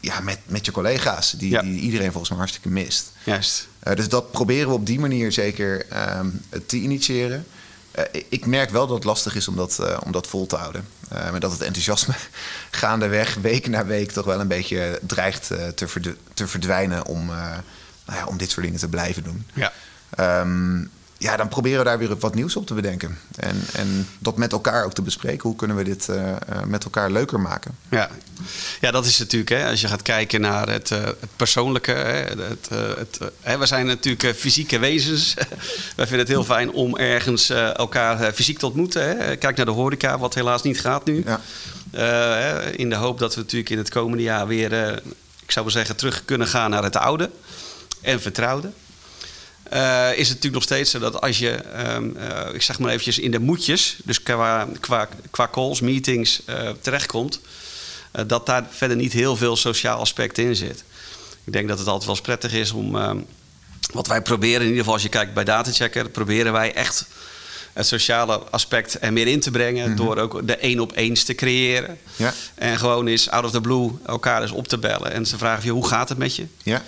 ja, 0.00 0.20
met, 0.20 0.38
met 0.46 0.66
je 0.66 0.72
collega's, 0.72 1.30
die, 1.30 1.50
ja. 1.50 1.62
die 1.62 1.80
iedereen 1.80 2.10
volgens 2.10 2.28
mij 2.28 2.38
hartstikke 2.38 2.68
mist. 2.68 3.12
Juist. 3.24 3.68
dus 3.94 4.08
dat 4.08 4.30
proberen 4.30 4.68
we 4.68 4.74
op 4.74 4.86
die 4.86 5.00
manier 5.00 5.32
zeker 5.32 5.86
um, 6.18 6.40
te 6.66 6.76
initiëren. 6.76 7.46
Uh, 7.98 8.22
ik 8.28 8.46
merk 8.46 8.70
wel 8.70 8.86
dat 8.86 8.96
het 8.96 9.04
lastig 9.04 9.34
is 9.34 9.48
om 9.48 9.56
dat, 9.56 9.78
uh, 9.80 9.96
om 10.04 10.12
dat 10.12 10.26
vol 10.26 10.46
te 10.46 10.56
houden. 10.56 10.86
Uh, 11.12 11.30
maar 11.30 11.40
dat 11.40 11.52
het 11.52 11.60
enthousiasme 11.60 12.14
gaandeweg, 12.70 13.34
week 13.34 13.68
na 13.68 13.86
week, 13.86 14.10
toch 14.10 14.24
wel 14.24 14.40
een 14.40 14.48
beetje 14.48 15.00
dreigt 15.02 15.46
te, 15.74 15.88
verd 15.88 16.08
te, 16.34 16.46
verdwijnen 16.46 17.06
om, 17.06 17.26
nou 17.26 18.18
ja, 18.18 18.26
om 18.26 18.36
dit 18.36 18.50
soort 18.50 18.64
dingen 18.64 18.80
te 18.80 18.88
blijven 18.88 19.22
doen. 19.22 19.46
Ja. 19.54 19.72
Um, 20.40 20.90
ja, 21.24 21.36
dan 21.36 21.48
proberen 21.48 21.78
we 21.78 21.84
daar 21.84 21.98
weer 21.98 22.16
wat 22.18 22.34
nieuws 22.34 22.56
op 22.56 22.66
te 22.66 22.74
bedenken. 22.74 23.18
En, 23.36 23.64
en 23.72 24.08
dat 24.18 24.36
met 24.36 24.52
elkaar 24.52 24.84
ook 24.84 24.92
te 24.92 25.02
bespreken. 25.02 25.48
Hoe 25.48 25.56
kunnen 25.56 25.76
we 25.76 25.84
dit 25.84 26.08
uh, 26.10 26.32
met 26.66 26.84
elkaar 26.84 27.10
leuker 27.10 27.40
maken? 27.40 27.76
Ja, 27.88 28.10
ja 28.80 28.90
dat 28.90 29.06
is 29.06 29.18
natuurlijk, 29.18 29.50
hè, 29.50 29.68
als 29.70 29.80
je 29.80 29.88
gaat 29.88 30.02
kijken 30.02 30.40
naar 30.40 30.68
het, 30.68 30.90
uh, 30.90 31.04
het 31.04 31.36
persoonlijke. 31.36 31.90
Hè, 31.90 32.42
het, 32.42 32.68
het, 32.98 33.18
hè, 33.40 33.58
we 33.58 33.66
zijn 33.66 33.86
natuurlijk 33.86 34.36
fysieke 34.36 34.78
wezens. 34.78 35.34
Wij 35.96 36.06
vinden 36.06 36.18
het 36.18 36.28
heel 36.28 36.44
fijn 36.44 36.72
om 36.72 36.96
ergens 36.96 37.50
elkaar 37.50 38.32
fysiek 38.32 38.58
te 38.58 38.66
ontmoeten. 38.66 39.02
Hè. 39.02 39.36
Kijk 39.36 39.56
naar 39.56 39.66
de 39.66 39.72
horeca, 39.72 40.18
wat 40.18 40.34
helaas 40.34 40.62
niet 40.62 40.80
gaat 40.80 41.04
nu. 41.04 41.24
Ja. 41.26 42.60
in 42.70 42.90
de 42.90 42.96
hoop 42.96 43.18
dat 43.18 43.34
we 43.34 43.40
natuurlijk 43.40 43.70
in 43.70 43.78
het 43.78 43.90
komende 43.90 44.22
jaar 44.22 44.46
weer, 44.46 44.72
ik 45.42 45.50
zou 45.50 45.64
wel 45.64 45.74
zeggen, 45.74 45.96
terug 45.96 46.24
kunnen 46.24 46.46
gaan 46.46 46.70
naar 46.70 46.82
het 46.82 46.96
oude 46.96 47.30
en 48.00 48.20
vertrouwde. 48.20 48.70
Uh, 49.72 50.10
is 50.10 50.28
het 50.28 50.36
natuurlijk 50.36 50.54
nog 50.54 50.62
steeds 50.62 50.90
zo 50.90 50.98
dat 50.98 51.20
als 51.20 51.38
je, 51.38 51.60
um, 51.94 52.16
uh, 52.16 52.54
ik 52.54 52.62
zeg 52.62 52.78
maar 52.78 52.90
eventjes 52.90 53.18
in 53.18 53.30
de 53.30 53.38
moedjes, 53.38 53.96
dus 54.04 54.22
qua, 54.22 54.68
qua, 55.30 55.48
calls, 55.50 55.80
meetings 55.80 56.42
uh, 56.48 56.70
terechtkomt, 56.80 57.40
dat 58.26 58.46
daar 58.46 58.66
verder 58.70 58.96
niet 58.96 59.12
heel 59.12 59.36
veel 59.36 59.56
sociaal 59.56 59.98
aspect 59.98 60.38
in 60.38 60.56
zit. 60.56 60.84
Ik 61.44 61.52
denk 61.52 61.68
dat 61.68 61.78
het 61.78 61.86
altijd 61.86 62.06
wel 62.06 62.14
eens 62.14 62.24
prettig 62.24 62.52
is 62.52 62.72
om, 62.72 62.96
ehm, 62.96 63.18
wat 63.92 64.06
wij 64.06 64.22
proberen, 64.22 64.60
in 64.60 64.66
ieder 64.66 64.78
geval 64.78 64.92
als 64.92 65.02
je 65.02 65.08
kijkt 65.08 65.34
bij 65.34 65.44
Datachecker, 65.44 66.08
proberen 66.08 66.52
wij 66.52 66.74
echt 66.74 67.06
het 67.74 67.86
sociale 67.86 68.38
aspect 68.50 68.96
er 69.00 69.12
meer 69.12 69.26
in 69.26 69.40
te 69.40 69.50
brengen. 69.50 69.88
Mhm. 69.88 69.96
Door 69.96 70.18
ook 70.18 70.46
de 70.46 70.56
één 70.56 70.80
op 70.80 70.92
eens 70.96 71.24
te 71.24 71.34
creëren. 71.34 71.98
Ja. 72.16 72.32
En 72.54 72.78
gewoon 72.78 73.06
eens 73.06 73.30
out 73.30 73.44
of 73.44 73.50
the 73.50 73.60
blue 73.60 73.90
elkaar 74.06 74.42
eens 74.42 74.50
op 74.50 74.68
te 74.68 74.78
bellen. 74.78 75.12
En 75.12 75.26
ze 75.26 75.38
vragen 75.38 75.68
hoe 75.68 75.86
gaat 75.86 76.08
het 76.08 76.18
met 76.18 76.36
je? 76.36 76.46
Ja. 76.62 76.82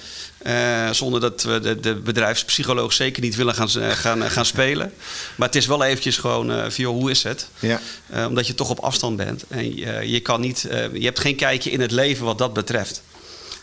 Eh, 0.47 0.91
zonder 0.91 1.21
dat 1.21 1.43
we 1.43 1.61
de, 1.61 1.81
de 1.81 1.95
bedrijfspsycholoog 1.95 2.93
zeker 2.93 3.23
niet 3.23 3.37
willen 3.37 3.55
gaan, 3.55 3.69
eh, 3.69 3.91
gaan, 3.91 4.23
eh, 4.23 4.31
gaan 4.31 4.45
spelen. 4.45 4.93
Maar 5.37 5.47
het 5.47 5.57
is 5.57 5.67
wel 5.67 5.85
eventjes 5.85 6.17
gewoon 6.17 6.51
uh, 6.51 6.63
van, 6.63 6.85
joh, 6.85 6.95
hoe 6.95 7.11
is 7.11 7.23
het? 7.23 7.49
Ja. 7.59 7.81
Omdat 8.29 8.47
je 8.47 8.55
toch 8.55 8.71
op 8.71 8.79
afstand 8.79 9.17
bent. 9.17 9.45
En 9.49 9.77
je 10.09 10.21
kan 10.21 10.41
niet, 10.41 10.67
je 10.93 11.05
hebt 11.05 11.21
geen 11.21 11.37
kijkje 11.37 11.71
in 11.71 11.81
het 11.81 11.91
leven 11.91 12.25
wat 12.25 12.39
dat 12.39 12.53
betreft. 12.53 13.03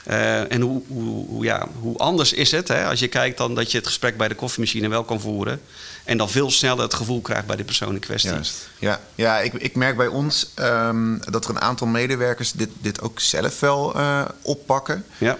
Uh, 0.07 0.51
en 0.51 0.61
hoe, 0.61 0.81
hoe, 0.87 1.27
hoe, 1.27 1.43
ja, 1.43 1.67
hoe 1.79 1.97
anders 1.97 2.33
is 2.33 2.51
het 2.51 2.67
hè, 2.67 2.85
als 2.85 2.99
je 2.99 3.07
kijkt 3.07 3.37
dan 3.37 3.55
dat 3.55 3.71
je 3.71 3.77
het 3.77 3.87
gesprek 3.87 4.17
bij 4.17 4.27
de 4.27 4.35
koffiemachine 4.35 4.87
wel 4.87 5.03
kan 5.03 5.21
voeren. 5.21 5.61
En 6.03 6.17
dan 6.17 6.29
veel 6.29 6.51
sneller 6.51 6.83
het 6.83 6.93
gevoel 6.93 7.21
krijgt 7.21 7.45
bij 7.45 7.55
die 7.55 7.65
persoon 7.65 7.93
in 7.93 7.99
kwestie. 7.99 8.31
Juist. 8.31 8.69
Ja, 8.79 8.99
ja 9.15 9.39
ik, 9.39 9.53
ik 9.53 9.75
merk 9.75 9.97
bij 9.97 10.07
ons 10.07 10.51
um, 10.59 11.19
dat 11.29 11.43
er 11.43 11.49
een 11.49 11.61
aantal 11.61 11.87
medewerkers 11.87 12.51
dit, 12.51 12.69
dit 12.81 13.01
ook 13.01 13.19
zelf 13.19 13.59
wel 13.59 13.97
uh, 13.97 14.25
oppakken. 14.41 15.05
Ja. 15.17 15.37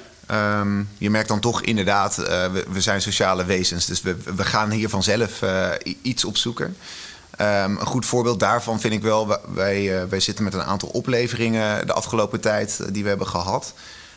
Um, 0.60 0.90
je 0.98 1.10
merkt 1.10 1.28
dan 1.28 1.40
toch 1.40 1.62
inderdaad, 1.62 2.20
uh, 2.20 2.26
we, 2.26 2.66
we, 2.70 2.82
zijn 2.82 3.02
sociale 3.02 3.46
wezens, 3.46 3.86
dus 3.86 4.02
we, 4.02 4.16
we 4.36 4.44
gaan 4.44 4.72
hier 4.72 4.90
vanzelf 4.90 5.42
iets 6.02 6.26
op 6.26 6.38
zoeken. 6.38 6.78
Um, 7.42 7.78
een 7.78 7.86
goed 7.86 8.06
voorbeeld 8.06 8.40
daarvan 8.40 8.80
vind 8.80 8.94
ik 8.94 9.02
wel, 9.02 9.38
wij, 9.54 10.08
wij 10.10 10.20
zitten 10.20 10.44
met 10.44 10.54
een 10.54 10.64
aantal 10.64 10.90
opleveringen 10.90 11.88
de 11.88 11.94
afgelopen 11.94 12.40
tijd 12.40 12.80
die 12.92 13.04
we 13.04 13.10
hebben 13.10 13.28
gehad. 13.28 13.74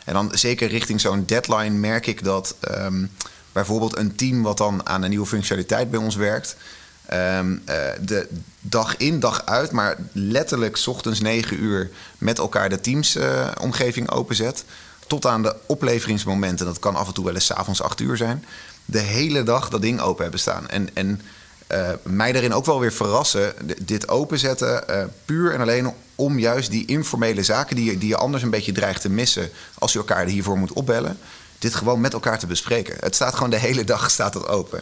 En 0.07 0.13
dan 0.13 0.31
zeker 0.33 0.67
richting 0.67 1.01
zo'n 1.01 1.25
deadline 1.25 1.77
merk 1.77 2.07
ik 2.07 2.23
dat 2.23 2.55
um, 2.71 3.11
bijvoorbeeld 3.51 3.97
een 3.97 4.15
team 4.15 4.43
wat 4.43 4.57
dan 4.57 4.87
aan 4.87 5.03
een 5.03 5.09
nieuwe 5.09 5.25
functionaliteit 5.25 5.89
bij 5.91 5.99
ons 5.99 6.15
werkt, 6.15 6.55
um, 7.13 7.51
uh, 7.51 7.75
de 8.01 8.27
dag 8.61 8.97
in 8.97 9.19
dag 9.19 9.45
uit, 9.45 9.71
maar 9.71 9.97
letterlijk 10.11 10.79
ochtends 10.85 11.19
9 11.19 11.63
uur 11.63 11.89
met 12.17 12.37
elkaar 12.37 12.69
de 12.69 12.81
teamsomgeving 12.81 14.11
uh, 14.11 14.17
openzet. 14.17 14.65
Tot 15.07 15.25
aan 15.25 15.43
de 15.43 15.55
opleveringsmomenten, 15.65 16.65
dat 16.65 16.79
kan 16.79 16.95
af 16.95 17.07
en 17.07 17.13
toe 17.13 17.25
wel 17.25 17.33
eens 17.33 17.45
's 17.45 17.51
avonds 17.51 17.81
8 17.81 17.99
uur 17.99 18.17
zijn, 18.17 18.45
de 18.85 18.99
hele 18.99 19.43
dag 19.43 19.69
dat 19.69 19.81
ding 19.81 19.99
open 19.99 20.21
hebben 20.21 20.39
staan. 20.39 20.69
En, 20.69 20.89
en 20.93 21.21
uh, 21.71 21.89
mij 22.03 22.31
daarin 22.31 22.53
ook 22.53 22.65
wel 22.65 22.79
weer 22.79 22.93
verrassen, 22.93 23.53
dit 23.81 24.09
openzetten, 24.09 24.83
uh, 24.89 25.03
puur 25.25 25.53
en 25.53 25.61
alleen 25.61 25.93
om 26.15 26.39
juist 26.39 26.71
die 26.71 26.85
informele 26.85 27.43
zaken 27.43 27.75
die 27.75 27.91
je, 27.91 27.97
die 27.97 28.09
je 28.09 28.17
anders 28.17 28.43
een 28.43 28.49
beetje 28.49 28.71
dreigt 28.71 29.01
te 29.01 29.09
missen 29.09 29.49
als 29.77 29.93
je 29.93 29.99
elkaar 29.99 30.25
hiervoor 30.25 30.57
moet 30.57 30.73
opbellen, 30.73 31.17
dit 31.59 31.75
gewoon 31.75 32.01
met 32.01 32.13
elkaar 32.13 32.39
te 32.39 32.47
bespreken. 32.47 32.95
Het 32.99 33.15
staat 33.15 33.33
gewoon 33.33 33.49
de 33.49 33.59
hele 33.59 33.83
dag 33.83 34.11
staat 34.17 34.33
het 34.33 34.47
open. 34.47 34.81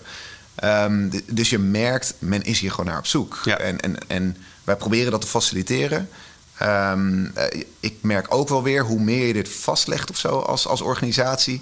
Um, 0.63 1.11
dus 1.25 1.49
je 1.49 1.59
merkt, 1.59 2.13
men 2.19 2.43
is 2.43 2.59
hier 2.59 2.71
gewoon 2.71 2.85
naar 2.85 2.97
op 2.97 3.05
zoek. 3.05 3.41
Ja. 3.43 3.57
En, 3.57 3.79
en, 3.79 3.97
en 4.07 4.37
wij 4.63 4.75
proberen 4.75 5.11
dat 5.11 5.21
te 5.21 5.27
faciliteren. 5.27 6.09
Um, 6.61 7.23
uh, 7.37 7.61
ik 7.79 7.95
merk 8.01 8.33
ook 8.33 8.49
wel 8.49 8.63
weer 8.63 8.83
hoe 8.83 8.99
meer 8.99 9.27
je 9.27 9.33
dit 9.33 9.49
vastlegt 9.49 10.09
of 10.09 10.17
zo 10.17 10.39
als, 10.39 10.67
als 10.67 10.81
organisatie. 10.81 11.61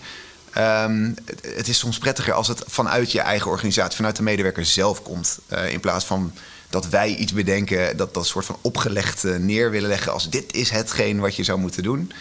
Um, 0.57 1.15
het, 1.25 1.55
het, 1.55 1.67
is 1.67 1.77
soms 1.77 1.97
prettiger 1.97 2.33
als 2.33 2.47
het 2.47 2.63
vanuit 2.67 3.11
je 3.11 3.19
eigen 3.19 3.51
organisatie, 3.51 3.95
vanuit 3.95 4.15
de 4.15 4.23
medewerker 4.23 4.65
zelf 4.65 5.01
komt. 5.01 5.39
Uh, 5.49 5.71
in 5.71 5.79
plaats 5.79 6.05
van 6.05 6.33
dat 6.69 6.89
wij 6.89 7.15
iets 7.15 7.33
bedenken, 7.33 7.97
dat 7.97 8.13
dat 8.13 8.27
soort 8.27 8.45
van 8.45 8.57
opgelegd 8.61 9.23
uh, 9.23 9.35
neer 9.35 9.71
willen 9.71 9.89
leggen 9.89 10.11
als 10.11 10.29
dit 10.29 10.53
is 10.53 10.69
hetgeen 10.69 11.19
wat 11.19 11.35
je 11.35 11.43
zou 11.43 11.59
moeten 11.59 11.83
doen. 11.83 12.11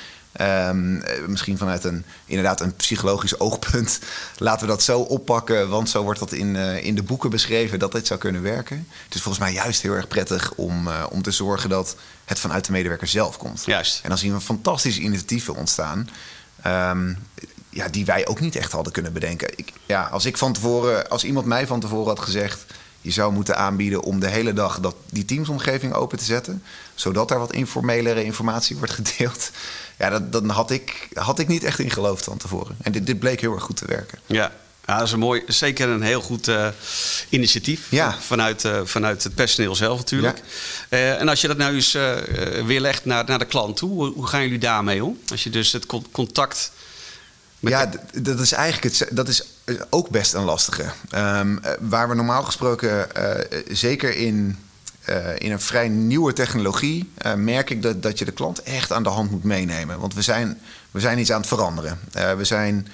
Um, 0.40 1.02
misschien 1.26 1.58
vanuit 1.58 1.84
een, 1.84 2.04
inderdaad 2.26 2.60
een 2.60 2.76
psychologisch 2.76 3.40
oogpunt 3.40 3.98
laten 4.36 4.66
we 4.66 4.72
dat 4.72 4.82
zo 4.82 5.00
oppakken, 5.00 5.68
want 5.68 5.90
zo 5.90 6.02
wordt 6.02 6.18
dat 6.18 6.32
in, 6.32 6.54
uh, 6.54 6.84
in 6.84 6.94
de 6.94 7.02
boeken 7.02 7.30
beschreven 7.30 7.78
dat 7.78 7.92
dit 7.92 8.06
zou 8.06 8.20
kunnen 8.20 8.42
werken. 8.42 8.88
Het 9.04 9.14
is 9.14 9.20
volgens 9.20 9.44
mij 9.44 9.52
juist 9.52 9.82
heel 9.82 9.92
erg 9.92 10.08
prettig 10.08 10.52
om, 10.54 10.88
uh, 10.88 11.04
om 11.10 11.22
te 11.22 11.30
zorgen 11.30 11.68
dat 11.68 11.96
het 12.24 12.38
vanuit 12.38 12.64
de 12.64 12.72
medewerker 12.72 13.06
zelf 13.06 13.36
komt. 13.36 13.62
Juist. 13.66 14.00
En 14.02 14.08
dan 14.08 14.18
zien 14.18 14.32
we 14.32 14.40
fantastische 14.40 15.00
initiatieven 15.00 15.54
ontstaan. 15.54 16.08
Um, 16.66 17.18
ja, 17.72 17.88
die 17.88 18.04
wij 18.04 18.26
ook 18.26 18.40
niet 18.40 18.56
echt 18.56 18.72
hadden 18.72 18.92
kunnen 18.92 19.12
bedenken. 19.12 19.48
Ik, 19.56 19.72
ja, 19.86 20.02
als 20.02 20.24
ik 20.24 20.38
van 20.38 20.52
tevoren, 20.52 21.08
als 21.08 21.24
iemand 21.24 21.46
mij 21.46 21.66
van 21.66 21.80
tevoren 21.80 22.08
had 22.08 22.20
gezegd, 22.20 22.64
je 23.00 23.10
zou 23.10 23.32
moeten 23.32 23.56
aanbieden 23.56 24.02
om 24.02 24.20
de 24.20 24.28
hele 24.28 24.52
dag 24.52 24.80
dat, 24.80 24.94
die 25.10 25.24
teamsomgeving 25.24 25.92
open 25.92 26.18
te 26.18 26.24
zetten, 26.24 26.62
zodat 26.94 27.30
er 27.30 27.38
wat 27.38 27.52
informelere 27.52 28.24
informatie 28.24 28.76
wordt 28.76 28.92
gedeeld. 28.92 29.50
Ja, 29.98 30.10
dat, 30.10 30.32
dan 30.32 30.48
had 30.48 30.70
ik, 30.70 31.08
had 31.14 31.38
ik 31.38 31.48
niet 31.48 31.64
echt 31.64 31.78
in 31.78 31.90
geloofd 31.90 32.24
van 32.24 32.36
tevoren. 32.36 32.76
En 32.82 32.92
dit, 32.92 33.06
dit 33.06 33.18
bleek 33.18 33.40
heel 33.40 33.54
erg 33.54 33.62
goed 33.62 33.76
te 33.76 33.86
werken. 33.86 34.18
Ja, 34.26 34.52
ja, 34.86 34.96
dat 34.96 35.06
is 35.06 35.12
een 35.12 35.18
mooi, 35.18 35.42
zeker 35.46 35.88
een 35.88 36.02
heel 36.02 36.20
goed 36.20 36.48
uh, 36.48 36.68
initiatief 37.28 37.86
ja. 37.90 38.16
vanuit, 38.20 38.64
uh, 38.64 38.80
vanuit 38.84 39.24
het 39.24 39.34
personeel 39.34 39.74
zelf 39.74 39.98
natuurlijk. 39.98 40.42
Ja. 40.90 40.96
Uh, 40.98 41.20
en 41.20 41.28
als 41.28 41.40
je 41.40 41.48
dat 41.48 41.56
nou 41.56 41.74
eens 41.74 41.92
weer 42.66 42.80
legt 42.80 43.04
naar, 43.04 43.24
naar 43.24 43.38
de 43.38 43.44
klant 43.44 43.76
toe, 43.76 43.90
hoe, 43.90 44.12
hoe 44.12 44.26
gaan 44.26 44.42
jullie 44.42 44.58
daarmee 44.58 45.04
om? 45.04 45.18
Als 45.30 45.44
je 45.44 45.50
dus 45.50 45.72
het 45.72 45.86
contact 46.12 46.72
ja, 47.70 47.90
dat 48.22 48.40
is 48.40 48.52
eigenlijk 48.52 48.98
het, 48.98 49.08
dat 49.10 49.28
is 49.28 49.44
ook 49.90 50.08
best 50.08 50.34
een 50.34 50.44
lastige. 50.44 50.84
Um, 51.14 51.60
waar 51.80 52.08
we 52.08 52.14
normaal 52.14 52.42
gesproken, 52.42 53.06
uh, 53.16 53.60
zeker 53.68 54.16
in, 54.16 54.58
uh, 55.08 55.38
in 55.38 55.52
een 55.52 55.60
vrij 55.60 55.88
nieuwe 55.88 56.32
technologie, 56.32 57.12
uh, 57.26 57.34
merk 57.34 57.70
ik 57.70 57.82
dat, 57.82 58.02
dat 58.02 58.18
je 58.18 58.24
de 58.24 58.32
klant 58.32 58.62
echt 58.62 58.92
aan 58.92 59.02
de 59.02 59.08
hand 59.08 59.30
moet 59.30 59.44
meenemen. 59.44 59.98
Want 59.98 60.14
we 60.14 60.22
zijn, 60.22 60.60
we 60.90 61.00
zijn 61.00 61.18
iets 61.18 61.32
aan 61.32 61.40
het 61.40 61.48
veranderen. 61.48 61.98
we 62.36 62.44
zijn 62.44 62.88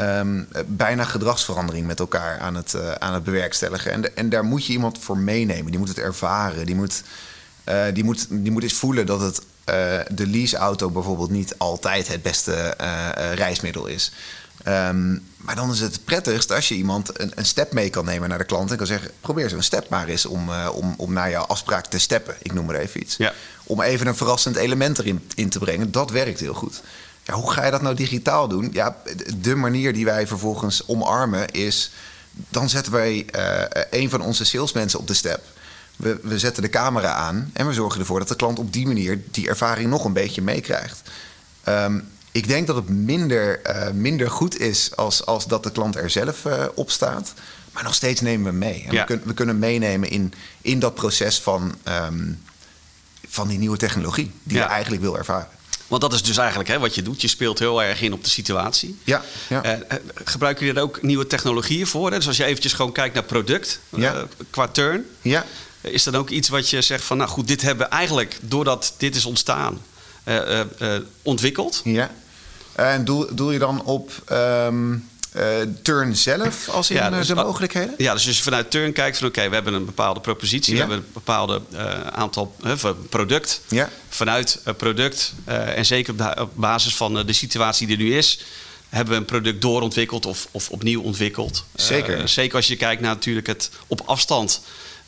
um, 0.00 0.48
bijna 0.66 1.04
gedragsverandering 1.04 1.86
met 1.86 2.00
elkaar 2.00 2.38
aan 2.38 2.54
het, 2.54 2.98
aan 2.98 3.14
het 3.14 3.24
bewerkstelligen. 3.24 3.92
En, 3.92 4.00
de, 4.00 4.10
en 4.10 4.28
daar 4.28 4.44
moet 4.44 4.66
je 4.66 4.72
iemand 4.72 4.98
voor 4.98 5.18
meenemen. 5.18 5.70
Die 5.70 5.78
moet 5.78 5.88
het 5.88 5.98
ervaren. 5.98 6.66
Die 6.66 6.74
moet, 6.74 7.02
die 7.92 8.04
moet, 8.04 8.26
die 8.30 8.52
moet 8.52 8.62
eens 8.62 8.74
voelen 8.74 9.06
dat 9.06 9.20
het 9.20 9.40
uh, 9.70 10.00
de 10.08 10.26
leaseauto 10.26 10.90
bijvoorbeeld 10.90 11.30
niet 11.30 11.54
altijd 11.58 12.08
het 12.08 12.22
beste 12.22 12.74
uh, 12.80 13.08
uh, 13.18 13.32
reismiddel 13.32 13.86
is. 13.86 14.12
Um, 14.68 15.22
maar 15.36 15.54
dan 15.54 15.70
is 15.70 15.80
het 15.80 16.04
prettigst 16.04 16.52
als 16.52 16.68
je 16.68 16.74
iemand 16.74 17.20
een, 17.20 17.32
een, 17.34 17.44
step 17.44 17.72
mee 17.72 17.90
kan 17.90 18.04
nemen 18.04 18.28
naar 18.28 18.38
de 18.38 18.44
klant 18.44 18.70
en 18.70 18.76
kan 18.76 18.86
zeggen: 18.86 19.10
probeer 19.20 19.48
zo'n 19.48 19.62
step 19.62 19.88
maar 19.88 20.08
eens 20.08 20.26
om, 20.26 20.50
om, 20.50 20.94
om 20.96 21.12
naar 21.12 21.30
jouw 21.30 21.44
afspraak 21.44 21.86
te 21.86 21.98
steppen. 21.98 22.36
Ik 22.42 22.52
noem 22.52 22.66
maar 22.66 22.74
even 22.74 23.00
iets. 23.00 23.16
Ja. 23.16 23.32
Om 23.64 23.80
even 23.80 24.06
een 24.06 24.16
verrassend 24.16 24.56
element 24.56 24.98
erin 24.98 25.28
in 25.34 25.48
te 25.48 25.58
brengen. 25.58 25.92
Dat 25.92 26.10
werkt 26.10 26.40
heel 26.40 26.54
goed. 26.54 26.82
Ja, 27.22 27.34
hoe 27.34 27.52
ga 27.52 27.64
je 27.64 27.70
dat 27.70 27.82
nou 27.82 27.94
digitaal 27.94 28.48
doen? 28.48 28.70
Ja, 28.72 28.96
de 29.36 29.54
manier 29.54 29.92
die 29.92 30.04
wij 30.04 30.26
vervolgens 30.26 30.86
omarmen 30.86 31.50
is. 31.50 31.90
Dan 32.48 32.68
zetten 32.68 32.92
wij 32.92 33.26
een 33.90 34.10
van 34.10 34.20
onze 34.20 34.44
salesmensen 34.44 34.98
op 34.98 35.06
de 35.06 35.14
step. 35.14 35.42
We, 35.96 36.18
we, 36.22 36.38
zetten 36.38 36.62
de 36.62 36.68
camera 36.68 37.12
aan 37.12 37.50
en 37.52 37.66
we 37.66 37.72
zorgen 37.72 38.00
ervoor 38.00 38.18
dat 38.18 38.28
de 38.28 38.36
klant 38.36 38.58
op 38.58 38.72
die 38.72 38.86
manier 38.86 39.22
die 39.30 39.48
ervaring 39.48 39.90
nog 39.90 40.04
een 40.04 40.12
beetje 40.12 40.42
meekrijgt. 40.42 41.02
Um, 41.68 42.08
ik 42.32 42.48
denk 42.48 42.66
dat 42.66 42.76
het 42.76 42.88
minder, 42.88 43.60
uh, 43.66 43.90
minder 43.90 44.30
goed 44.30 44.58
is 44.58 44.96
als, 44.96 45.26
als 45.26 45.46
dat 45.46 45.62
de 45.62 45.72
klant 45.72 45.96
er 45.96 46.10
zelf 46.10 46.44
uh, 46.44 46.64
op 46.74 46.90
staat. 46.90 47.32
Maar 47.72 47.82
nog 47.82 47.94
steeds 47.94 48.20
nemen 48.20 48.52
we 48.52 48.58
mee. 48.58 48.84
En 48.86 48.92
ja. 48.92 49.00
we, 49.00 49.06
kun, 49.06 49.20
we, 49.24 49.34
kunnen 49.34 49.58
meenemen 49.58 50.10
in, 50.10 50.34
in 50.60 50.78
dat 50.78 50.94
proces 50.94 51.40
van, 51.40 51.74
um, 51.88 52.42
van 53.28 53.48
die 53.48 53.58
nieuwe 53.58 53.76
technologie 53.76 54.30
die 54.42 54.56
ja. 54.56 54.62
je 54.62 54.68
eigenlijk 54.68 55.02
wil 55.02 55.18
ervaren. 55.18 55.48
Want 55.86 56.02
dat 56.02 56.12
is 56.12 56.22
dus 56.22 56.36
eigenlijk 56.36 56.68
hè, 56.68 56.78
wat 56.78 56.94
je 56.94 57.02
doet. 57.02 57.20
Je 57.20 57.28
speelt 57.28 57.58
heel 57.58 57.82
erg 57.82 58.00
in 58.00 58.12
op 58.12 58.24
de 58.24 58.30
situatie. 58.30 58.98
Ja, 59.04 59.22
ja. 59.48 59.64
Uh, 59.64 59.82
gebruiken 60.24 60.66
jullie 60.66 60.80
er 60.80 60.86
ook 60.86 61.02
nieuwe 61.02 61.26
technologieën 61.26 61.86
voor? 61.86 62.10
Hè? 62.10 62.16
Dus 62.16 62.26
als 62.26 62.36
je 62.36 62.44
eventjes 62.44 62.72
gewoon 62.72 62.92
kijkt 62.92 63.14
naar 63.14 63.24
product, 63.24 63.80
ja. 63.88 64.26
qua 64.50 64.68
turn. 64.68 65.04
Ja. 65.22 65.44
Is 65.84 66.02
dat 66.02 66.16
ook 66.16 66.30
iets 66.30 66.48
wat 66.48 66.70
je 66.70 66.82
zegt 66.82 67.04
van, 67.04 67.16
nou 67.16 67.30
goed, 67.30 67.48
dit 67.48 67.62
hebben 67.62 67.88
we 67.88 67.92
eigenlijk, 67.92 68.38
doordat 68.40 68.94
dit 68.96 69.16
is 69.16 69.24
ontstaan, 69.24 69.82
uh, 70.24 70.34
uh, 70.34 70.60
uh, 70.78 70.96
ontwikkeld? 71.22 71.80
Ja. 71.84 72.10
En 72.72 73.04
doel, 73.04 73.34
doel 73.34 73.50
je 73.50 73.58
dan 73.58 73.84
op 73.84 74.12
um, 74.32 75.08
turn 75.82 76.16
zelf 76.16 76.68
als 76.68 76.90
in 76.90 76.96
ja, 76.96 77.10
dus, 77.10 77.26
de 77.26 77.34
mogelijkheden? 77.34 77.94
Ja, 77.98 78.12
dus 78.12 78.26
als 78.26 78.36
je 78.36 78.42
vanuit 78.42 78.70
turn 78.70 78.92
kijkt 78.92 79.18
van, 79.18 79.26
oké, 79.26 79.36
okay, 79.36 79.48
we 79.48 79.54
hebben 79.54 79.74
een 79.74 79.84
bepaalde 79.84 80.20
propositie, 80.20 80.74
ja. 80.74 80.86
we 80.86 80.90
hebben 80.90 81.06
een 81.06 81.12
bepaalde 81.12 81.60
aantal 82.10 82.56
product. 83.08 83.60
Ja. 83.68 83.90
Vanuit 84.08 84.60
product 84.76 85.32
en 85.74 85.86
zeker 85.86 86.40
op 86.40 86.50
basis 86.54 86.96
van 86.96 87.26
de 87.26 87.32
situatie 87.32 87.86
die 87.86 87.96
er 87.96 88.02
nu 88.02 88.16
is, 88.16 88.44
hebben 88.88 89.14
we 89.14 89.20
een 89.20 89.26
product 89.26 89.60
doorontwikkeld 89.60 90.26
of, 90.26 90.48
of 90.50 90.70
opnieuw 90.70 91.02
ontwikkeld. 91.02 91.64
Zeker. 91.74 92.28
zeker 92.28 92.56
als 92.56 92.66
je 92.66 92.76
kijkt 92.76 93.02
naar 93.02 93.14
natuurlijk 93.14 93.46
het 93.46 93.70
op 93.86 94.02
afstand 94.04 94.60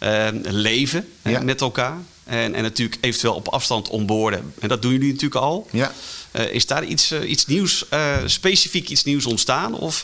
uh, 0.02 0.26
leven 0.42 1.08
ja. 1.22 1.40
met 1.40 1.60
elkaar. 1.60 1.96
En, 2.24 2.54
en 2.54 2.62
natuurlijk 2.62 2.98
eventueel 3.00 3.34
op 3.34 3.48
afstand 3.48 3.88
onboorden. 3.88 4.54
En 4.60 4.68
dat 4.68 4.82
doen 4.82 4.92
jullie 4.92 5.12
natuurlijk 5.12 5.40
al. 5.40 5.68
Ja. 5.70 5.92
Uh, 6.32 6.52
is 6.52 6.66
daar 6.66 6.84
iets, 6.84 7.12
uh, 7.12 7.30
iets 7.30 7.46
nieuws, 7.46 7.86
specifiek 8.24 8.88
iets 8.88 9.04
nieuws 9.04 9.26
ontstaan? 9.26 9.74
Of, 9.74 10.02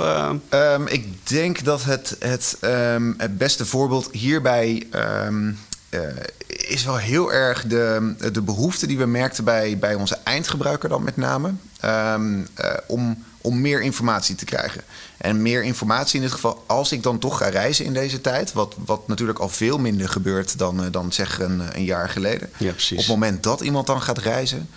um, 0.52 0.86
ik 0.86 1.28
denk 1.28 1.64
dat 1.64 1.84
het, 1.84 2.16
het, 2.18 2.56
um, 2.60 3.14
het 3.18 3.38
beste 3.38 3.66
voorbeeld 3.66 4.08
hierbij 4.12 4.86
um, 5.26 5.58
is 6.46 6.84
wel 6.84 6.96
heel 6.96 7.32
erg 7.32 7.66
de, 7.66 8.14
de 8.32 8.42
behoefte 8.42 8.86
die 8.86 8.98
we 8.98 9.06
merkten 9.06 9.44
bij, 9.44 9.78
bij 9.78 9.94
onze 9.94 10.18
eindgebruiker 10.24 10.88
dan 10.88 11.02
met 11.02 11.16
name. 11.16 11.52
ehm, 11.80 12.40
om, 12.86 13.24
om 13.42 13.60
meer 13.60 13.82
informatie 13.82 14.34
te 14.34 14.44
krijgen. 14.44 14.82
En 15.16 15.42
meer 15.42 15.62
informatie 15.62 16.16
in 16.16 16.22
dit 16.22 16.32
geval, 16.32 16.64
als 16.66 16.92
ik 16.92 17.02
dan 17.02 17.18
toch 17.18 17.38
ga 17.38 17.48
reizen 17.48 17.84
in 17.84 17.92
deze 17.92 18.20
tijd, 18.20 18.52
wat, 18.52 18.74
wat 18.84 19.08
natuurlijk 19.08 19.38
al 19.38 19.48
veel 19.48 19.78
minder 19.78 20.08
gebeurt 20.08 20.58
dan, 20.58 20.90
dan 20.90 21.12
zeg 21.12 21.40
een, 21.40 21.62
een 21.72 21.84
jaar 21.84 22.08
geleden. 22.08 22.50
Ja, 22.56 22.70
precies. 22.70 22.92
Op 22.92 22.98
het 22.98 23.06
moment 23.06 23.42
dat 23.42 23.60
iemand 23.60 23.86
dan 23.86 24.02
gaat 24.02 24.18
reizen, 24.18 24.68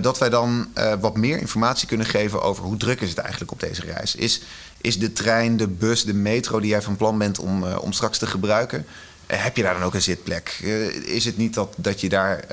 dat 0.00 0.18
wij 0.18 0.28
dan 0.28 0.68
wat 1.00 1.16
meer 1.16 1.38
informatie 1.38 1.88
kunnen 1.88 2.06
geven 2.06 2.42
over 2.42 2.64
hoe 2.64 2.76
druk 2.76 3.00
is 3.00 3.08
het 3.08 3.18
eigenlijk 3.18 3.52
op 3.52 3.60
deze 3.60 3.82
reis. 3.82 4.14
Is, 4.14 4.42
is 4.80 4.98
de 4.98 5.12
trein, 5.12 5.56
de 5.56 5.68
bus, 5.68 6.04
de 6.04 6.14
metro 6.14 6.60
die 6.60 6.70
jij 6.70 6.82
van 6.82 6.96
plan 6.96 7.18
bent 7.18 7.38
om, 7.38 7.64
om 7.64 7.92
straks 7.92 8.18
te 8.18 8.26
gebruiken, 8.26 8.86
eh, 9.26 9.42
heb 9.42 9.56
je 9.56 9.62
daar 9.62 9.74
dan 9.74 9.82
ook 9.82 9.94
een 9.94 10.02
zitplek? 10.02 10.58
Eh, 10.62 10.86
is 10.94 11.24
het 11.24 11.36
niet 11.36 11.54
dat, 11.54 11.74
dat 11.76 12.00
je 12.00 12.08
daar 12.08 12.44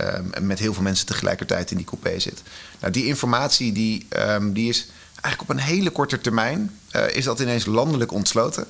met 0.42 0.60
heel 0.60 0.74
veel 0.74 0.84
mensen 0.84 1.06
tegelijkertijd 1.06 1.72
in 1.72 1.78
die 1.78 1.86
coupé 1.86 2.20
zit? 2.20 2.42
Nou, 2.80 2.94
die 2.94 3.06
informatie 3.06 3.72
die, 3.72 4.06
ehm, 4.10 4.52
die 4.52 4.70
is 4.70 4.88
eigenlijk 5.22 5.42
op 5.42 5.50
een 5.50 5.64
hele 5.64 5.90
korte 5.90 6.22
termijn... 6.22 6.80
Uh, 6.96 7.16
is 7.16 7.24
dat 7.24 7.40
ineens 7.40 7.66
landelijk 7.66 8.12
ontsloten. 8.12 8.66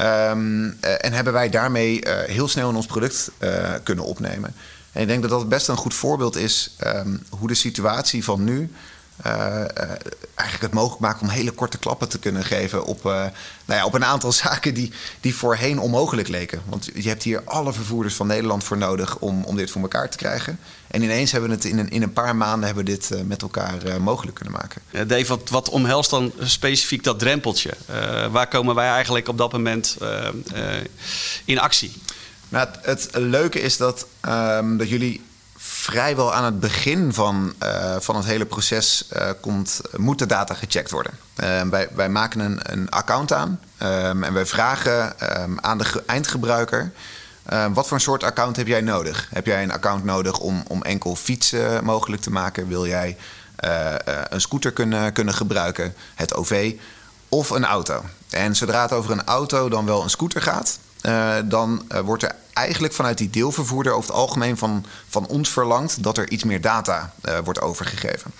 Um, 0.00 0.78
en 0.80 1.12
hebben 1.12 1.32
wij 1.32 1.50
daarmee 1.50 2.00
heel 2.08 2.48
snel 2.48 2.68
in 2.68 2.76
ons 2.76 2.86
product 2.86 3.30
kunnen 3.82 4.04
opnemen. 4.04 4.54
En 4.92 5.00
ik 5.02 5.08
denk 5.08 5.22
dat 5.22 5.30
dat 5.30 5.48
best 5.48 5.68
een 5.68 5.76
goed 5.76 5.94
voorbeeld 5.94 6.36
is... 6.36 6.76
hoe 7.28 7.48
de 7.48 7.54
situatie 7.54 8.24
van 8.24 8.44
nu 8.44 8.70
uh, 9.26 9.32
eigenlijk 10.34 10.60
het 10.60 10.72
mogelijk 10.72 11.00
maken 11.00 11.20
om 11.20 11.28
hele 11.28 11.50
korte 11.50 11.78
klappen 11.78 12.08
te 12.08 12.18
kunnen 12.18 12.44
geven 12.44 12.84
op, 12.84 12.98
uh, 12.98 13.12
nou 13.12 13.32
ja, 13.64 13.84
op 13.84 13.94
een 13.94 14.04
aantal 14.04 14.32
zaken 14.42 14.74
die, 14.74 14.92
die 15.20 15.34
voorheen 15.34 15.78
onmogelijk 15.80 16.28
leken. 16.28 16.62
Want 16.68 16.90
je 16.94 17.08
hebt 17.08 17.22
hier 17.22 17.42
alle 17.44 17.72
vervoerders 17.72 18.14
van 18.14 18.26
Nederland 18.26 18.64
voor 18.64 18.76
nodig 18.76 19.18
om, 19.18 19.44
om 19.44 19.56
dit 19.56 19.70
voor 19.70 19.82
elkaar 19.82 20.10
te 20.10 20.16
krijgen. 20.16 20.58
En 20.86 21.02
ineens 21.02 21.32
hebben 21.32 21.50
we 21.50 21.56
het 21.56 21.64
in 21.64 21.78
een, 21.78 21.88
in 21.88 22.02
een 22.02 22.12
paar 22.12 22.36
maanden 22.36 22.66
hebben 22.66 22.84
we 22.84 22.90
dit 22.90 23.26
met 23.26 23.42
elkaar 23.42 24.00
mogelijk 24.00 24.36
kunnen 24.36 24.54
maken. 24.54 25.08
Dave, 25.08 25.26
wat, 25.26 25.48
wat 25.50 25.68
omhelst 25.68 26.10
dan 26.10 26.32
specifiek 26.40 27.04
dat 27.04 27.18
drempeltje? 27.18 27.70
waar 28.30 28.48
komen 28.48 28.74
wij 28.74 28.88
eigenlijk 28.88 29.28
op 29.28 29.38
dat 29.38 29.52
moment 29.52 29.96
in 31.44 31.58
actie? 31.58 31.92
Nou, 32.48 32.68
het, 32.68 32.84
het, 32.84 33.08
leuke 33.12 33.60
is 33.60 33.76
dat, 33.76 34.06
um, 34.28 34.76
dat 34.76 34.88
jullie 34.88 35.22
vrijwel 35.90 36.34
aan 36.34 36.44
het 36.44 36.60
begin 36.60 37.14
van, 37.14 37.54
uh, 37.62 37.96
van 37.98 38.16
het 38.16 38.24
hele 38.24 38.46
proces 38.46 39.08
uh, 39.12 39.30
komt, 39.40 39.80
moet 39.96 40.18
de 40.18 40.26
data 40.26 40.54
gecheckt 40.54 40.90
worden. 40.90 41.12
Uh, 41.36 41.62
wij, 41.62 41.88
wij 41.94 42.08
maken 42.08 42.40
een, 42.40 42.58
een 42.62 42.90
account 42.90 43.32
aan 43.32 43.60
um, 43.82 44.24
en 44.24 44.32
wij 44.32 44.46
vragen 44.46 45.14
um, 45.42 45.58
aan 45.60 45.78
de 45.78 46.02
eindgebruiker. 46.06 46.92
wat 47.72 47.86
voor 47.86 47.96
een 47.96 48.02
soort 48.02 48.22
account 48.22 48.56
heb 48.56 48.66
jij 48.66 48.80
nodig? 48.80 49.28
Heb 49.30 49.46
jij 49.46 49.62
een 49.62 49.72
account 49.72 50.04
nodig 50.04 50.38
om, 50.38 50.62
om 50.66 50.82
enkel 50.82 51.16
fietsen 51.16 51.84
mogelijk 51.84 52.22
te 52.22 52.30
maken? 52.30 52.68
Wil 52.68 52.86
jij 52.86 53.16
een 54.28 54.40
scooter 54.40 54.72
kunnen, 54.72 55.12
kunnen 55.12 55.34
gebruiken, 55.34 55.94
het 56.14 56.34
OV, 56.34 56.74
of 57.28 57.50
een 57.50 57.64
auto? 57.64 58.04
En 58.30 58.56
zodra 58.56 58.82
het 58.82 58.92
over 58.92 59.10
een 59.10 59.24
auto 59.24 59.68
dan 59.68 59.84
wel 59.84 60.02
een 60.02 60.10
scooter 60.10 60.42
gaat, 60.42 60.78
dan 61.44 61.82
wordt 62.04 62.22
er 62.22 62.34
eigenlijk 62.64 62.94
vanuit 62.94 63.18
die 63.18 63.30
deelvervoerder 63.30 63.92
over 63.92 64.08
het 64.08 64.18
algemeen 64.18 64.56
van, 64.56 64.84
van 65.08 65.26
ons 65.26 65.48
verlangt 65.48 66.02
dat 66.02 66.18
er 66.18 66.30
iets 66.30 66.44
meer 66.44 66.60
data 66.60 67.12
uh, 67.24 67.38
wordt 67.44 67.60
overgegeven. 67.60 68.32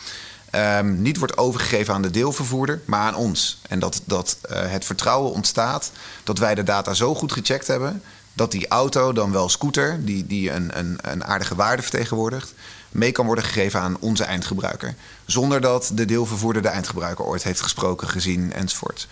Um, 0.54 1.02
niet 1.02 1.18
wordt 1.18 1.38
overgegeven 1.38 1.94
aan 1.94 2.02
de 2.02 2.10
deelvervoerder, 2.10 2.80
maar 2.84 3.00
aan 3.00 3.14
ons. 3.14 3.60
En 3.68 3.78
dat, 3.78 4.02
dat 4.04 4.38
het 4.48 4.84
vertrouwen 4.84 5.32
ontstaat 5.32 5.90
dat 6.24 6.38
wij 6.38 6.54
de 6.54 6.62
data 6.62 6.94
zo 6.94 7.14
goed 7.14 7.32
gecheckt 7.32 7.66
hebben 7.66 8.02
dat 8.38 8.50
die 8.50 8.68
auto, 8.68 9.12
dan 9.12 9.32
wel 9.32 9.48
scooter, 9.48 10.04
die, 10.04 10.26
die 10.26 10.50
een, 10.50 10.78
een, 10.78 10.98
een 11.02 11.24
aardige 11.24 11.54
waarde 11.54 11.82
vertegenwoordigt, 11.82 12.54
mee 12.88 13.12
kan 13.12 13.26
worden 13.26 13.44
gegeven 13.44 13.80
aan 13.80 13.96
onze 14.00 14.24
eindgebruiker. 14.24 14.94
Zonder 15.26 15.60
dat 15.60 15.90
de 15.94 16.04
deelvervoerder 16.04 16.62
de 16.62 16.68
eindgebruiker 16.68 17.24
ooit 17.24 17.42
heeft 17.42 17.60
gesproken, 17.60 18.08
gezien 18.08 18.52
enzovoort. 18.52 19.08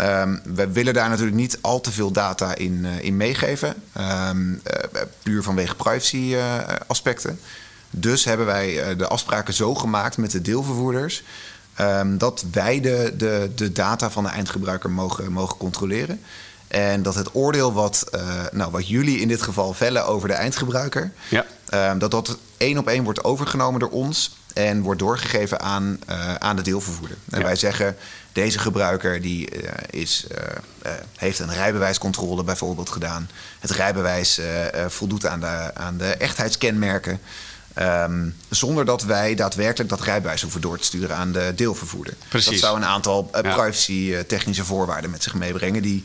Um, 0.00 0.40
we 0.54 0.68
willen 0.68 0.94
daar 0.94 1.08
natuurlijk 1.08 1.36
niet 1.36 1.58
al 1.60 1.80
te 1.80 1.92
veel 1.92 2.10
data 2.10 2.54
in, 2.54 2.72
uh, 2.84 3.02
in 3.04 3.16
meegeven. 3.16 3.74
Um, 4.28 4.52
uh, 4.52 5.00
puur 5.22 5.42
vanwege 5.42 5.74
privacy 5.74 6.16
uh, 6.16 6.58
aspecten. 6.86 7.38
Dus 7.90 8.24
hebben 8.24 8.46
wij 8.46 8.96
de 8.96 9.06
afspraken 9.06 9.54
zo 9.54 9.74
gemaakt 9.74 10.16
met 10.16 10.30
de 10.30 10.40
deelvervoerders. 10.40 11.22
Um, 11.80 12.18
dat 12.18 12.44
wij 12.52 12.80
de, 12.80 13.14
de, 13.16 13.50
de 13.54 13.72
data 13.72 14.10
van 14.10 14.24
de 14.24 14.30
eindgebruiker 14.30 14.90
mogen, 14.90 15.32
mogen 15.32 15.56
controleren. 15.56 16.20
En 16.76 17.02
dat 17.02 17.14
het 17.14 17.34
oordeel 17.34 17.72
wat, 17.72 18.10
nou, 18.52 18.70
wat 18.70 18.88
jullie 18.88 19.20
in 19.20 19.28
dit 19.28 19.42
geval 19.42 19.74
vellen 19.74 20.06
over 20.06 20.28
de 20.28 20.34
eindgebruiker, 20.34 21.12
ja. 21.28 21.94
dat 21.94 22.10
dat 22.10 22.38
één 22.56 22.78
op 22.78 22.88
één 22.88 23.04
wordt 23.04 23.24
overgenomen 23.24 23.80
door 23.80 23.90
ons 23.90 24.36
en 24.54 24.82
wordt 24.82 24.98
doorgegeven 24.98 25.60
aan, 25.60 25.98
uh, 26.10 26.34
aan 26.34 26.56
de 26.56 26.62
deelvervoerder. 26.62 27.16
En 27.30 27.38
ja. 27.38 27.44
wij 27.44 27.56
zeggen, 27.56 27.96
deze 28.32 28.58
gebruiker 28.58 29.20
die, 29.20 29.62
uh, 29.62 29.70
is, 29.90 30.26
heeft 31.16 31.38
een 31.38 31.52
rijbewijscontrole 31.52 32.44
bijvoorbeeld 32.44 32.90
gedaan. 32.90 33.30
Het 33.58 33.70
rijbewijs 33.70 34.40
voldoet 34.86 35.26
aan 35.26 35.40
de, 35.40 35.70
aan 35.74 35.96
de 35.96 36.10
echtheidskenmerken. 36.10 37.20
Um, 37.78 38.34
zonder 38.48 38.84
dat 38.84 39.02
wij 39.02 39.34
daadwerkelijk 39.34 39.90
dat 39.90 40.00
rijbewijs 40.00 40.42
hoeven 40.42 40.60
door 40.60 40.78
te 40.78 40.84
sturen 40.84 41.16
aan 41.16 41.32
de 41.32 41.52
deelvervoerder. 41.56 42.14
Precies. 42.28 42.50
Dat 42.50 42.58
zou 42.58 42.76
een 42.76 42.84
aantal 42.84 43.22
privacy-technische 43.22 44.64
voorwaarden 44.64 45.10
met 45.10 45.22
zich 45.22 45.34
meebrengen... 45.34 45.82
die 45.82 46.04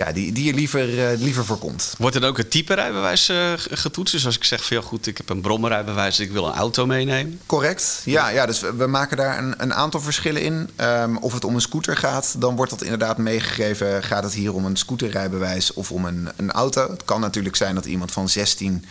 ja, 0.00 0.12
die, 0.12 0.32
die 0.32 0.44
je 0.44 0.54
liever, 0.54 1.12
uh, 1.12 1.18
liever 1.18 1.44
voorkomt. 1.44 1.94
Wordt 1.98 2.16
er 2.16 2.24
ook 2.24 2.36
het 2.36 2.50
type 2.50 2.74
rijbewijs 2.74 3.28
uh, 3.28 3.52
getoetst? 3.56 4.14
Dus 4.14 4.26
als 4.26 4.36
ik 4.36 4.44
zeg, 4.44 4.64
veel 4.64 4.82
goed, 4.82 5.06
ik 5.06 5.16
heb 5.16 5.28
een 5.28 5.40
brommerrijbewijs, 5.40 6.20
ik 6.20 6.30
wil 6.32 6.46
een 6.46 6.54
auto 6.54 6.86
meenemen. 6.86 7.40
Correct, 7.46 8.02
ja, 8.04 8.28
ja 8.28 8.46
dus 8.46 8.60
we 8.60 8.86
maken 8.86 9.16
daar 9.16 9.38
een, 9.38 9.54
een 9.56 9.74
aantal 9.74 10.00
verschillen 10.00 10.42
in. 10.42 10.70
Um, 10.76 11.16
of 11.16 11.32
het 11.32 11.44
om 11.44 11.54
een 11.54 11.60
scooter 11.60 11.96
gaat, 11.96 12.34
dan 12.38 12.56
wordt 12.56 12.70
dat 12.70 12.82
inderdaad 12.82 13.18
meegegeven. 13.18 14.02
Gaat 14.02 14.22
het 14.22 14.32
hier 14.32 14.54
om 14.54 14.64
een 14.64 14.76
scooterrijbewijs 14.76 15.72
of 15.72 15.92
om 15.92 16.04
een, 16.04 16.28
een 16.36 16.50
auto? 16.50 16.90
Het 16.90 17.04
kan 17.04 17.20
natuurlijk 17.20 17.56
zijn 17.56 17.74
dat 17.74 17.86
iemand 17.86 18.12
van 18.12 18.28
16 18.28 18.84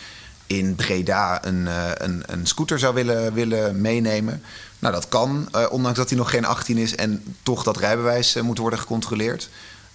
in 0.46 0.74
Breda 0.74 1.44
een, 1.44 1.64
uh, 1.66 1.90
een, 1.94 2.22
een 2.26 2.46
scooter 2.46 2.78
zou 2.78 2.94
willen, 2.94 3.32
willen 3.32 3.80
meenemen. 3.80 4.42
Nou, 4.78 4.94
dat 4.94 5.08
kan, 5.08 5.48
ondanks 5.70 5.98
dat 5.98 6.08
hij 6.08 6.18
nog 6.18 6.30
geen 6.30 6.44
18 6.44 6.76
is 6.76 6.94
en 6.94 7.22
toch 7.42 7.62
dat 7.62 7.76
rijbewijs 7.76 8.34
moet 8.34 8.58
worden 8.58 8.78
gecontroleerd. 8.78 9.48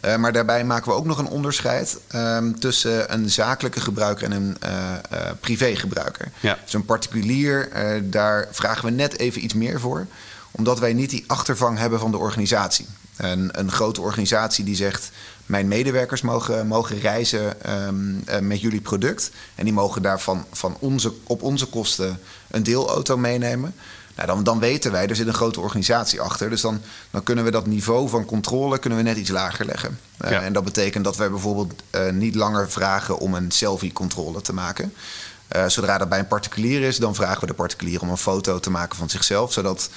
Uh, 0.05 0.15
maar 0.15 0.33
daarbij 0.33 0.65
maken 0.65 0.91
we 0.91 0.97
ook 0.97 1.05
nog 1.05 1.17
een 1.17 1.27
onderscheid 1.27 1.97
um, 2.15 2.59
tussen 2.59 3.13
een 3.13 3.29
zakelijke 3.29 3.79
gebruiker 3.81 4.25
en 4.25 4.31
een 4.31 4.57
uh, 4.63 4.69
uh, 5.13 5.19
privégebruiker. 5.39 6.31
Ja. 6.39 6.57
Dus 6.63 6.73
een 6.73 6.85
particulier, 6.85 7.69
daar 8.03 8.47
vragen 8.51 8.85
we 8.85 8.91
net 8.91 9.19
even 9.19 9.43
iets 9.43 9.53
meer 9.53 9.79
voor, 9.79 10.07
omdat 10.51 10.79
wij 10.79 10.93
niet 10.93 11.09
die 11.09 11.23
achtervang 11.27 11.77
hebben 11.77 11.99
van 11.99 12.11
de 12.11 12.17
organisatie. 12.17 12.87
Een, 13.17 13.49
een 13.59 13.71
grote 13.71 14.01
organisatie 14.01 14.63
die 14.65 14.75
zegt: 14.75 15.11
Mijn 15.45 15.67
medewerkers 15.67 16.21
mogen, 16.21 16.67
mogen 16.67 16.99
reizen 16.99 17.53
um, 17.87 18.23
met 18.47 18.61
jullie 18.61 18.81
product. 18.81 19.31
En 19.55 19.63
die 19.63 19.73
mogen 19.73 20.01
daarvan 20.01 20.45
van 20.51 20.77
onze, 20.79 21.13
op 21.23 21.41
onze 21.41 21.65
kosten 21.65 22.19
een 22.51 22.63
deelauto 22.63 23.17
meenemen. 23.17 23.75
Nou, 24.15 24.27
dan, 24.27 24.43
dan 24.43 24.59
weten 24.59 24.91
wij, 24.91 25.07
er 25.07 25.15
zit 25.15 25.27
een 25.27 25.33
grote 25.33 25.59
organisatie 25.59 26.21
achter. 26.21 26.49
Dus 26.49 26.61
dan, 26.61 26.81
dan 27.11 27.23
kunnen 27.23 27.43
we 27.43 27.51
dat 27.51 27.67
niveau 27.67 28.09
van 28.09 28.25
controle 28.25 28.77
kunnen 28.77 28.99
we 28.99 29.05
net 29.05 29.17
iets 29.17 29.29
lager 29.29 29.65
leggen. 29.65 29.99
Uh, 30.25 30.31
ja. 30.31 30.41
En 30.41 30.53
dat 30.53 30.63
betekent 30.63 31.03
dat 31.03 31.17
wij 31.17 31.29
bijvoorbeeld 31.29 31.73
uh, 31.91 32.11
niet 32.11 32.35
langer 32.35 32.71
vragen 32.71 33.17
om 33.17 33.33
een 33.33 33.51
selfie-controle 33.51 34.41
te 34.41 34.53
maken. 34.53 34.93
Uh, 35.55 35.67
zodra 35.67 35.97
dat 35.97 36.09
bij 36.09 36.19
een 36.19 36.27
particulier 36.27 36.81
is, 36.81 36.97
dan 36.97 37.15
vragen 37.15 37.39
we 37.39 37.45
de 37.47 37.53
particulier 37.53 38.01
om 38.01 38.09
een 38.09 38.17
foto 38.17 38.59
te 38.59 38.69
maken 38.69 38.97
van 38.97 39.09
zichzelf. 39.09 39.53
Zodat 39.53 39.89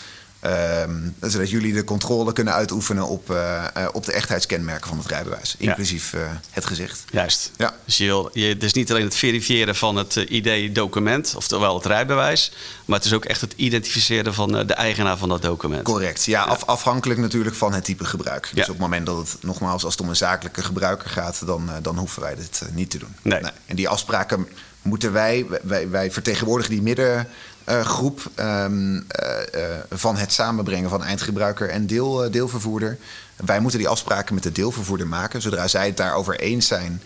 Um, 0.46 1.14
zodat 1.20 1.51
jullie 1.51 1.72
de 1.72 1.85
controle 1.85 2.33
kunnen 2.33 2.55
uitoefenen 2.55 3.07
op, 3.07 3.31
uh, 3.31 3.64
uh, 3.77 3.88
op 3.92 4.05
de 4.05 4.12
echtheidskenmerken 4.12 4.88
van 4.88 4.98
het 4.98 5.07
rijbewijs. 5.07 5.55
Inclusief 5.59 6.12
uh, 6.12 6.20
het 6.51 6.66
gezicht. 6.66 7.05
Juist. 7.11 7.51
Ja. 7.57 7.74
Dus 7.85 7.96
je 7.96 8.05
wil, 8.05 8.31
je, 8.33 8.46
het 8.46 8.62
is 8.62 8.72
niet 8.72 8.90
alleen 8.90 9.05
het 9.05 9.14
verifiëren 9.14 9.77
van 9.77 9.96
het 9.96 10.16
ID-document, 10.16 11.35
oftewel 11.37 11.74
het 11.74 11.87
rijbewijs. 11.87 12.53
Maar 12.85 12.96
het 12.96 13.07
is 13.07 13.12
ook 13.12 13.24
echt 13.24 13.40
het 13.40 13.53
identificeren 13.57 14.35
van 14.35 14.66
de 14.66 14.74
eigenaar 14.74 15.16
van 15.16 15.29
dat 15.29 15.42
document. 15.42 15.83
Correct. 15.83 16.24
Ja, 16.24 16.44
ja. 16.44 16.51
Af, 16.51 16.64
afhankelijk 16.64 17.20
natuurlijk 17.20 17.57
van 17.57 17.72
het 17.72 17.85
type 17.85 18.05
gebruik. 18.05 18.51
Dus 18.55 18.62
op 18.62 18.68
het 18.68 18.79
moment 18.79 19.07
dat 19.07 19.16
het 19.16 19.37
nogmaals, 19.40 19.85
als 19.85 19.92
het 19.92 20.03
om 20.03 20.09
een 20.09 20.16
zakelijke 20.16 20.62
gebruiker 20.62 21.11
gaat, 21.11 21.46
dan, 21.46 21.70
dan 21.83 21.98
hoeven 21.98 22.22
wij 22.22 22.35
dit 22.35 22.62
niet 22.72 22.90
te 22.90 22.98
doen. 22.98 23.16
Nee. 23.22 23.40
nee. 23.40 23.53
En 23.66 23.77
die 23.77 23.88
afspraken 23.88 24.48
moeten 24.83 25.12
wij, 25.12 25.46
wij, 25.62 25.88
wij 25.88 26.11
vertegenwoordigen 26.11 26.72
die 26.72 26.83
midden. 26.83 27.29
Uh, 27.68 27.81
groep 27.81 28.31
um, 28.37 28.94
uh, 28.94 29.02
uh, 29.54 29.62
van 29.90 30.16
het 30.16 30.33
samenbrengen 30.33 30.90
van 30.90 31.04
eindgebruiker 31.04 31.68
en 31.68 31.87
deel, 31.87 32.31
deelvervoerder. 32.31 32.98
Wij 33.37 33.61
moeten 33.61 33.78
die 33.78 33.88
afspraken 33.88 34.35
met 34.35 34.42
de 34.42 34.52
deelvervoerder 34.52 35.07
maken. 35.07 35.42
Zodra 35.42 35.68
zij 35.68 35.87
het 35.87 35.96
daarover 35.96 36.40
eens 36.40 36.66
zijn, 36.66 37.02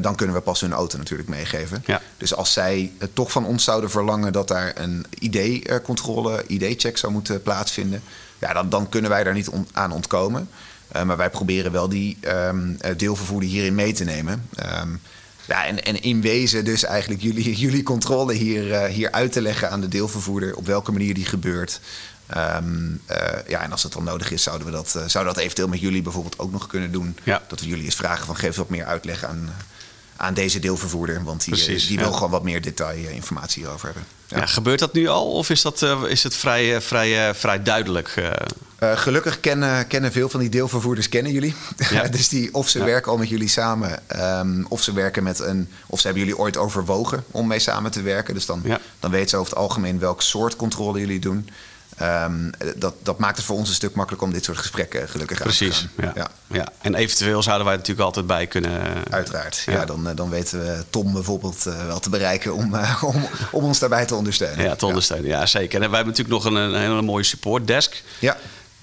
dan 0.00 0.14
kunnen 0.14 0.36
we 0.36 0.42
pas 0.42 0.60
hun 0.60 0.72
auto 0.72 0.98
natuurlijk 0.98 1.28
meegeven. 1.28 1.82
Ja. 1.86 2.00
Dus 2.16 2.34
als 2.34 2.52
zij 2.52 2.92
toch 3.12 3.30
van 3.32 3.46
ons 3.46 3.64
zouden 3.64 3.90
verlangen 3.90 4.32
dat 4.32 4.48
daar 4.48 4.72
een 4.74 5.06
ID-controle, 5.18 6.44
ID-check 6.46 6.96
zou 6.96 7.12
moeten 7.12 7.42
plaatsvinden, 7.42 8.02
ja, 8.38 8.52
dan, 8.52 8.68
dan 8.68 8.88
kunnen 8.88 9.10
wij 9.10 9.24
daar 9.24 9.34
niet 9.34 9.48
on 9.48 9.68
aan 9.72 9.92
ontkomen. 9.92 10.48
maar 11.04 11.16
wij 11.16 11.30
proberen 11.30 11.72
wel 11.72 11.88
die 11.88 12.18
um, 12.28 12.78
deelvervoerder 12.96 13.48
hierin 13.48 13.74
mee 13.74 13.92
te 13.92 14.04
nemen. 14.04 14.48
Um, 14.80 15.00
Ja, 15.46 15.66
en, 15.66 15.84
en 15.84 16.02
in 16.02 16.20
wezen 16.20 16.64
dus 16.64 16.84
eigenlijk 16.84 17.22
jullie, 17.22 17.56
jullie 17.64 17.82
controle 17.82 18.32
hier, 18.32 18.86
hier 18.86 19.12
uit 19.12 19.32
te 19.32 19.42
leggen 19.42 19.70
aan 19.70 19.80
de 19.80 19.88
deelvervoerder... 19.88 20.56
op 20.56 20.66
welke 20.66 20.92
manier 20.92 21.14
die 21.14 21.24
gebeurt... 21.24 21.80
Ehm, 22.26 22.90
ja, 23.46 23.62
en 23.62 23.72
als 23.72 23.82
het 23.82 23.92
dan 23.92 24.04
nodig 24.04 24.30
is, 24.30 24.42
zouden 24.42 24.66
we 24.66 24.72
dat, 24.72 24.88
zouden 25.06 25.34
dat 25.34 25.42
eventueel 25.42 25.68
met 25.68 25.80
jullie 25.80 26.02
bijvoorbeeld 26.02 26.38
ook 26.38 26.52
nog 26.52 26.66
kunnen 26.66 26.92
doen. 26.92 27.18
Dat 27.48 27.60
we 27.60 27.66
jullie 27.66 27.84
eens 27.84 27.94
vragen 27.94 28.26
van 28.26 28.36
geef 28.36 28.56
wat 28.56 28.68
meer 28.68 28.84
uitleg 28.84 29.24
aan, 29.24 29.54
aan 30.16 30.34
deze 30.34 30.58
deelvervoerder. 30.58 31.24
Want 31.24 31.44
die, 31.44 31.86
die 31.86 31.98
wil 31.98 32.12
gewoon 32.12 32.30
wat 32.30 32.42
meer 32.42 32.62
detail-informatie 32.62 33.62
hierover 33.62 33.86
hebben. 33.86 34.04
Ja. 34.26 34.46
gebeurt 34.46 34.78
dat 34.78 34.92
nu 34.92 35.08
al 35.08 35.32
of 35.32 35.50
is, 35.50 35.62
dat, 35.62 35.82
is 36.08 36.22
het 36.22 36.34
vrij, 36.34 36.80
vrij, 36.80 37.34
vrij 37.34 37.62
duidelijk? 37.62 38.14
Uh, 38.80 38.96
gelukkig 38.96 39.40
kennen, 39.40 39.86
kennen 39.86 40.12
veel 40.12 40.28
van 40.28 40.40
die 40.40 40.48
deelvervoerders 40.48 41.08
kennen 41.08 41.32
jullie. 41.32 41.54
Ja. 41.90 42.08
dus 42.08 42.28
die, 42.28 42.54
of 42.54 42.68
ze 42.68 42.84
werken 42.84 43.12
al 43.12 43.18
met 43.18 43.28
jullie 43.28 43.48
samen, 43.48 44.00
um, 44.40 44.66
of 44.68 44.82
ze 44.82 44.92
werken 44.92 45.22
met 45.22 45.38
een. 45.38 45.68
Of 45.86 46.00
ze 46.00 46.06
hebben 46.06 46.24
jullie 46.24 46.38
ooit 46.40 46.56
overwogen 46.56 47.24
om 47.30 47.46
mee 47.46 47.58
samen 47.58 47.90
te 47.90 48.02
werken. 48.02 48.34
Dus 48.34 48.46
dan, 48.46 48.62
dan 49.00 49.10
weten 49.10 49.28
ze 49.28 49.36
over 49.36 49.50
het 49.50 49.60
algemeen 49.60 49.98
welk 49.98 50.22
soort 50.22 50.56
controle 50.56 51.00
jullie 51.00 51.20
doen. 51.20 51.48
Um, 52.02 52.50
dat, 52.76 52.94
dat 53.02 53.18
maakt 53.18 53.36
het 53.36 53.46
voor 53.46 53.56
ons 53.56 53.68
een 53.68 53.74
stuk 53.74 53.94
makkelijker 53.94 54.28
om 54.28 54.34
dit 54.34 54.44
soort 54.44 54.58
gesprekken 54.58 55.08
gelukkig 55.08 55.38
Precies, 55.38 55.82
aan 55.82 55.90
te 55.96 56.02
gaan. 56.02 56.12
Ja. 56.14 56.30
Ja. 56.48 56.56
ja. 56.56 56.68
En 56.80 56.94
eventueel 56.94 57.42
zouden 57.42 57.66
wij 57.66 57.76
natuurlijk 57.76 58.06
altijd 58.06 58.26
bij 58.26 58.46
kunnen. 58.46 58.82
Uiteraard. 59.10 59.62
Ja, 59.66 59.84
dan, 59.84 60.14
dan 60.14 60.30
weten 60.30 60.60
we 60.60 60.84
Tom 60.90 61.12
bijvoorbeeld 61.12 61.62
wel 61.62 62.00
te 62.00 62.10
bereiken 62.10 62.54
om, 62.54 62.74
om, 63.12 63.28
om 63.50 63.64
ons 63.64 63.78
daarbij 63.78 64.06
te 64.06 64.14
ondersteunen. 64.14 64.64
Ja, 64.64 64.74
te 64.74 64.86
ondersteunen. 64.86 65.28
Ja, 65.28 65.46
zeker. 65.46 65.82
En 65.82 65.90
wij 65.90 65.98
hebben 65.98 66.16
natuurlijk 66.16 66.44
nog 66.44 66.54
een, 66.54 66.60
een 66.60 66.80
hele 66.80 67.02
mooie 67.02 67.24
support 67.24 67.66
desk. 67.66 68.02
Ja. 68.18 68.36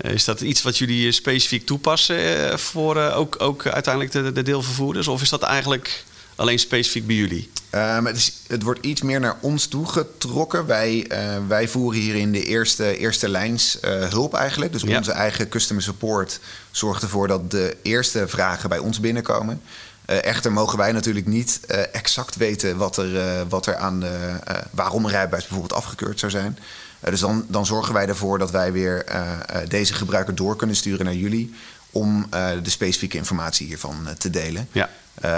Eh, 0.04 0.12
is 0.12 0.26
dat 0.26 0.42
iets 0.42 0.62
wat 0.62 0.78
jullie 0.78 1.08
eh, 1.08 1.14
specifiek 1.14 1.66
toepassen 1.66 2.50
eh, 2.52 2.58
voor 2.58 2.98
ook, 2.98 3.36
ook 3.38 3.68
uiteindelijk 3.68 4.14
de, 4.14 4.32
de 4.32 4.42
deelvervoerders? 4.42 5.08
Of 5.08 5.22
is 5.22 5.30
dat 5.30 5.42
eigenlijk 5.42 6.04
alleen 6.36 6.60
specifiek 6.60 7.08
bij 7.08 7.16
jullie? 7.16 7.50
Um, 7.72 8.06
het, 8.06 8.18
is, 8.18 8.34
het, 8.48 8.64
wordt 8.64 8.86
iets 8.86 9.02
meer 9.02 9.20
naar 9.20 9.38
ons 9.42 9.66
toegetrokken. 9.66 10.66
Wij, 10.66 11.06
uh, 11.12 11.48
wij 11.48 11.68
voeren 11.68 12.02
hierin 12.02 12.32
de 12.32 12.44
eerste, 12.44 12.98
eerste 12.98 13.30
lijns 13.30 13.78
uh, 13.86 14.08
hulp 14.08 14.34
eigenlijk. 14.34 14.72
Dus 14.72 14.84
onze 14.84 15.12
eigen 15.12 15.50
customer 15.50 15.84
support 15.84 16.40
zorgt 16.72 17.02
ervoor 17.02 17.28
dat 17.28 17.52
de 17.52 17.78
eerste 17.82 18.28
vragen 18.28 18.70
bij 18.70 18.78
ons 18.78 19.00
binnenkomen. 19.00 19.62
Uh, 20.10 20.24
echter 20.24 20.52
mogen 20.52 20.78
wij 20.78 20.92
natuurlijk 20.92 21.26
niet 21.26 21.60
exact 21.92 22.36
weten 22.36 22.78
wat 22.78 22.98
er, 22.98 23.48
wat 23.48 23.66
er 23.66 23.76
aan 23.76 24.00
de, 24.00 24.40
waarom 24.72 25.06
een 25.06 25.12
rijbewijs 25.12 25.48
bijvoorbeeld 25.48 25.80
afgekeurd 25.80 26.20
zou 26.20 26.32
zijn. 26.32 26.58
Eh, 27.04 27.10
dus 27.10 27.20
dan, 27.20 27.46
dan 27.48 27.66
zorgen 27.66 27.94
wij 27.94 28.08
ervoor 28.08 28.40
dat 28.40 28.52
wij 28.52 28.72
weer 28.72 29.06
eh, 29.06 29.32
eh, 29.32 29.70
deze 29.70 29.94
gebruiker 29.94 30.36
door 30.36 30.56
kunnen 30.56 30.76
sturen 30.76 31.06
naar 31.06 31.16
jullie 31.16 31.54
om 31.92 32.28
de 32.64 32.70
specifieke 32.70 33.18
informatie 33.18 33.68
hiervan 33.68 34.08
te 34.18 34.30
delen. 34.30 34.70
Ja. 34.72 34.90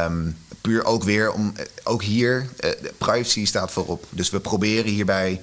Um, 0.06 0.38
puur 0.62 0.86
ook 0.86 1.04
weer 1.04 1.32
om, 1.32 1.54
ook 1.84 2.04
hier, 2.04 2.50
privacy 2.98 3.46
staat 3.46 3.72
voorop. 3.72 4.06
Dus 4.10 4.30
we 4.30 4.40
proberen 4.40 4.92
hierbij 4.92 5.42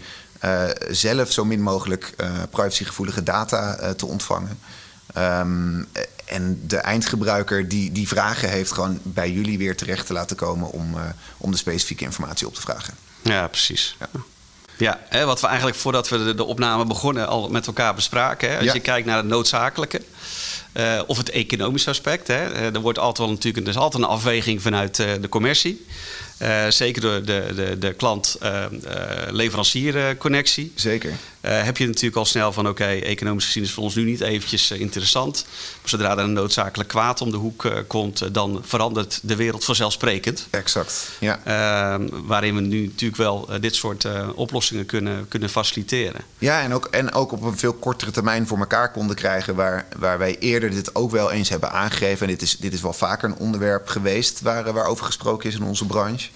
zelf 0.90 1.32
zo 1.32 1.44
min 1.44 1.60
mogelijk 1.60 2.14
privacygevoelige 2.50 3.22
data 3.22 3.94
te 3.94 4.06
ontvangen. 4.06 4.58
Um, 5.18 5.88
en 6.24 6.62
de 6.66 6.76
eindgebruiker 6.76 7.68
die, 7.68 7.92
die 7.92 8.08
vragen 8.08 8.48
heeft, 8.48 8.72
gewoon 8.72 8.98
bij 9.02 9.30
jullie 9.30 9.58
weer 9.58 9.76
terecht 9.76 10.06
te 10.06 10.12
laten 10.12 10.36
komen 10.36 10.70
om, 10.70 10.94
om 11.36 11.50
de 11.50 11.56
specifieke 11.56 12.04
informatie 12.04 12.46
op 12.46 12.54
te 12.54 12.60
vragen. 12.60 12.94
Ja, 13.22 13.48
precies. 13.48 13.96
Ja. 13.98 14.08
Ja, 14.76 15.00
hè, 15.08 15.24
wat 15.24 15.40
we 15.40 15.46
eigenlijk 15.46 15.76
voordat 15.76 16.08
we 16.08 16.24
de, 16.24 16.34
de, 16.34 16.44
opname 16.44 16.84
begonnen 16.84 17.28
al 17.28 17.48
met 17.48 17.66
elkaar 17.66 17.94
bespraken. 17.94 18.50
Hè, 18.50 18.58
als 18.58 18.72
je 18.72 18.80
kijkt 18.80 19.06
naar 19.06 19.16
het 19.16 19.26
noodzakelijke. 19.26 20.00
Uh, 20.76 21.00
of 21.06 21.16
het 21.16 21.30
economische 21.30 21.90
aspect. 21.90 22.26
Hè. 22.26 22.52
Uh, 22.52 22.74
er 22.74 22.80
wordt 22.80 22.98
altijd 22.98 23.18
wel 23.18 23.28
natuurlijk 23.28 23.64
er 23.66 23.72
is 23.72 23.78
altijd 23.78 24.02
een 24.02 24.08
afweging 24.08 24.62
vanuit 24.62 24.98
uh, 24.98 25.06
de 25.20 25.28
commercie. 25.28 25.86
Uh, 26.42 26.64
zeker 26.68 27.02
door 27.02 27.24
de, 27.24 27.52
de, 27.54 27.78
de 27.78 27.92
klant-leverancier-connectie. 27.92 30.72
zeker. 30.74 31.12
heb 31.40 31.76
je 31.76 31.86
natuurlijk 31.86 32.16
al 32.16 32.24
snel 32.24 32.52
van: 32.52 32.68
oké, 32.68 32.84
economisch 32.84 33.44
gezien 33.44 33.62
is 33.62 33.72
voor 33.72 33.84
ons 33.84 33.94
nu 33.94 34.04
niet 34.04 34.20
eventjes 34.20 34.70
interessant. 34.70 35.46
Maar 35.80 35.90
zodra 35.90 36.10
er 36.10 36.18
een 36.18 36.32
noodzakelijk 36.32 36.88
kwaad 36.88 37.20
om 37.20 37.30
de 37.30 37.36
hoek 37.36 37.84
komt, 37.86 38.34
dan 38.34 38.60
verandert 38.64 39.20
de 39.22 39.36
wereld 39.36 39.64
vanzelfsprekend. 39.64 40.46
Exact. 40.50 41.10
Ja. 41.18 41.40
waarin 42.24 42.54
we 42.54 42.60
nu 42.60 42.86
natuurlijk 42.86 43.16
wel 43.16 43.48
dit 43.60 43.74
soort 43.74 44.06
oplossingen 44.34 44.86
kunnen, 44.86 45.28
kunnen 45.28 45.48
faciliteren. 45.48 46.20
Ja, 46.38 46.62
en 46.62 46.74
ook, 46.74 46.86
en 46.86 47.12
ook 47.12 47.32
op 47.32 47.42
een 47.42 47.58
veel 47.58 47.72
kortere 47.72 48.10
termijn 48.10 48.46
voor 48.46 48.58
elkaar 48.58 48.92
konden 48.92 49.16
krijgen. 49.16 49.54
Waar, 49.54 49.86
waar 49.98 50.18
wij 50.18 50.38
eerder 50.38 50.70
dit 50.70 50.94
ook 50.94 51.10
wel 51.10 51.30
eens 51.30 51.48
hebben 51.48 51.70
aangegeven. 51.70 52.26
En 52.26 52.32
dit 52.32 52.42
is, 52.42 52.56
dit 52.56 52.72
is 52.72 52.80
wel 52.80 52.92
vaker 52.92 53.28
een 53.28 53.36
onderwerp 53.36 53.88
geweest 53.88 54.40
waar, 54.40 54.72
waarover 54.72 55.04
gesproken 55.04 55.48
is 55.48 55.54
in 55.54 55.62
onze 55.62 55.86
branche. 55.86 56.30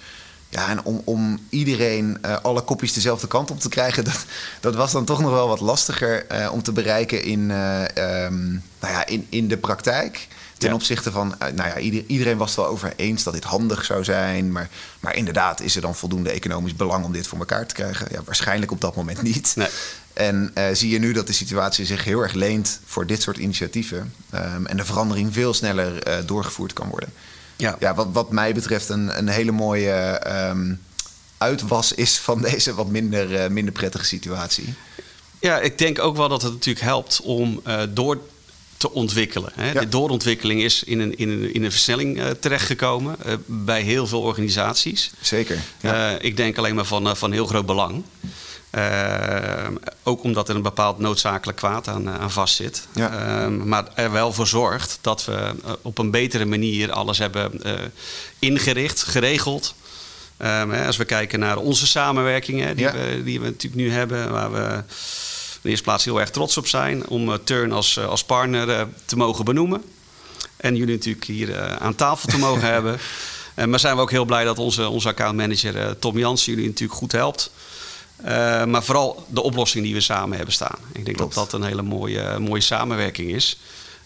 Ja, 0.56 0.68
en 0.68 0.84
om, 0.84 1.02
om 1.04 1.38
iedereen 1.48 2.18
uh, 2.24 2.36
alle 2.42 2.62
kopjes 2.62 2.92
dezelfde 2.92 3.26
kant 3.26 3.50
op 3.50 3.60
te 3.60 3.68
krijgen, 3.68 4.04
dat, 4.10 4.24
dat 4.60 4.74
was 4.74 4.92
dan 4.92 5.04
toch 5.04 5.20
nog 5.20 5.30
wel 5.30 5.48
wat 5.48 5.60
lastiger 5.60 6.26
uh, 6.32 6.52
om 6.52 6.62
te 6.62 6.72
bereiken 6.72 7.22
in, 7.22 7.40
uh, 7.50 7.80
um, 8.24 8.62
nou 8.80 8.92
ja, 8.92 9.06
in, 9.06 9.26
in 9.28 9.48
de 9.48 9.56
praktijk. 9.56 10.28
Ten 10.58 10.68
ja. 10.68 10.74
opzichte 10.74 11.10
van, 11.10 11.34
nou 11.38 11.68
ja, 11.68 11.78
ieder, 11.78 12.04
iedereen 12.06 12.36
was 12.36 12.48
het 12.48 12.58
wel 12.58 12.66
over 12.66 12.92
eens 12.96 13.22
dat 13.22 13.32
dit 13.32 13.44
handig 13.44 13.84
zou 13.84 14.04
zijn. 14.04 14.52
Maar, 14.52 14.68
maar 15.00 15.16
inderdaad, 15.16 15.60
is 15.60 15.76
er 15.76 15.82
dan 15.82 15.94
voldoende 15.94 16.30
economisch 16.30 16.76
belang 16.76 17.04
om 17.04 17.12
dit 17.12 17.26
voor 17.26 17.38
elkaar 17.38 17.66
te 17.66 17.74
krijgen? 17.74 18.06
Ja, 18.10 18.22
waarschijnlijk 18.24 18.72
op 18.72 18.80
dat 18.80 18.96
moment 18.96 19.22
niet. 19.22 19.52
Nee. 19.56 19.68
En 20.12 20.50
uh, 20.54 20.64
zie 20.72 20.90
je 20.90 20.98
nu 20.98 21.12
dat 21.12 21.26
de 21.26 21.32
situatie 21.32 21.84
zich 21.84 22.04
heel 22.04 22.20
erg 22.20 22.32
leent 22.32 22.80
voor 22.84 23.06
dit 23.06 23.22
soort 23.22 23.36
initiatieven. 23.36 24.12
Um, 24.34 24.66
en 24.66 24.76
de 24.76 24.84
verandering 24.84 25.32
veel 25.32 25.54
sneller 25.54 26.08
uh, 26.08 26.14
doorgevoerd 26.26 26.72
kan 26.72 26.88
worden. 26.88 27.12
Ja, 27.56 27.76
ja 27.80 27.94
wat, 27.94 28.08
wat 28.12 28.30
mij 28.30 28.54
betreft 28.54 28.88
een, 28.88 29.18
een 29.18 29.28
hele 29.28 29.52
mooie 29.52 30.22
um, 30.48 30.80
uitwas 31.38 31.92
is 31.92 32.18
van 32.18 32.40
deze 32.50 32.74
wat 32.74 32.88
minder, 32.88 33.30
uh, 33.30 33.46
minder 33.46 33.72
prettige 33.72 34.04
situatie. 34.04 34.74
Ja, 35.40 35.58
ik 35.58 35.78
denk 35.78 35.98
ook 35.98 36.16
wel 36.16 36.28
dat 36.28 36.42
het 36.42 36.52
natuurlijk 36.52 36.84
helpt 36.84 37.20
om 37.22 37.62
door 37.88 38.20
te 38.76 38.92
ontwikkelen. 38.92 39.52
Hè. 39.54 39.72
Ja. 39.72 39.80
De 39.80 39.88
doorontwikkeling 39.88 40.62
is 40.62 40.84
in 40.84 41.00
een, 41.00 41.16
in 41.16 41.28
een, 41.28 41.54
in 41.54 41.64
een 41.64 41.70
versnelling 41.70 42.18
uh, 42.18 42.30
terechtgekomen 42.30 43.16
bij 43.46 43.82
heel 43.82 44.06
veel 44.06 44.20
organisaties. 44.20 45.10
Zeker. 45.20 45.58
Ja. 45.80 46.18
Ik 46.18 46.36
denk 46.36 46.58
alleen 46.58 46.74
maar 46.74 46.84
van, 46.84 47.16
van 47.16 47.32
heel 47.32 47.46
groot 47.46 47.66
belang. 47.66 48.04
Ook 50.02 50.22
omdat 50.22 50.48
er 50.48 50.56
een 50.56 50.62
bepaald 50.62 50.98
noodzakelijk 50.98 51.58
kwaad 51.58 51.88
aan, 51.88 52.08
aan 52.08 52.30
vastzit. 52.30 52.86
Ja. 52.94 53.48
maar 53.48 53.84
er 53.94 54.12
wel 54.12 54.32
voor 54.32 54.46
zorgt 54.46 54.98
dat 55.00 55.24
we 55.24 55.54
op 55.82 55.98
een 55.98 56.10
betere 56.10 56.44
manier 56.44 56.92
alles 56.92 57.18
hebben 57.18 57.62
ingericht, 58.38 59.02
geregeld. 59.02 59.74
Um, 60.38 60.72
als 60.72 60.96
we 60.96 61.04
kijken 61.04 61.38
naar 61.38 61.56
onze 61.56 61.86
samenwerkingen 61.86 62.76
die, 62.76 62.84
ja. 62.84 62.92
we, 62.92 63.22
die 63.24 63.40
we 63.40 63.46
natuurlijk 63.46 63.82
nu 63.82 63.92
hebben, 63.92 64.30
waar 64.30 64.52
we 64.52 64.82
de 65.62 65.68
eerste 65.68 65.84
plaats 65.84 66.04
heel 66.04 66.20
erg 66.20 66.30
trots 66.30 66.56
op 66.56 66.66
zijn 66.66 67.08
om 67.08 67.44
Turn 67.44 67.72
als, 67.72 67.98
als 67.98 68.24
partner 68.24 68.88
te 69.04 69.16
mogen 69.16 69.44
benoemen. 69.44 69.82
En 70.56 70.76
jullie 70.76 70.94
natuurlijk 70.94 71.24
hier 71.24 71.78
aan 71.78 71.94
tafel 71.94 72.28
te 72.28 72.38
mogen 72.38 72.68
hebben. 72.74 72.98
maar 73.66 73.80
zijn 73.80 73.96
we 73.96 74.02
ook 74.02 74.10
heel 74.10 74.24
blij 74.24 74.44
dat 74.44 74.58
onze, 74.58 74.88
onze 74.88 75.08
accountmanager 75.08 75.98
Tom 75.98 76.18
Jansen 76.18 76.52
jullie 76.52 76.68
natuurlijk 76.68 76.98
goed 76.98 77.12
helpt. 77.12 77.50
Maar 78.66 78.84
vooral 78.84 79.26
de 79.28 79.42
oplossing 79.42 79.84
die 79.84 79.94
we 79.94 80.00
samen 80.00 80.36
hebben 80.36 80.54
staan. 80.54 80.78
Ik 80.92 81.04
denk 81.04 81.16
Klopt. 81.16 81.34
dat 81.34 81.50
dat 81.50 81.60
een 81.60 81.66
hele 81.66 81.82
mooie, 81.82 82.38
mooie 82.38 82.60
samenwerking 82.60 83.30
is. 83.30 83.58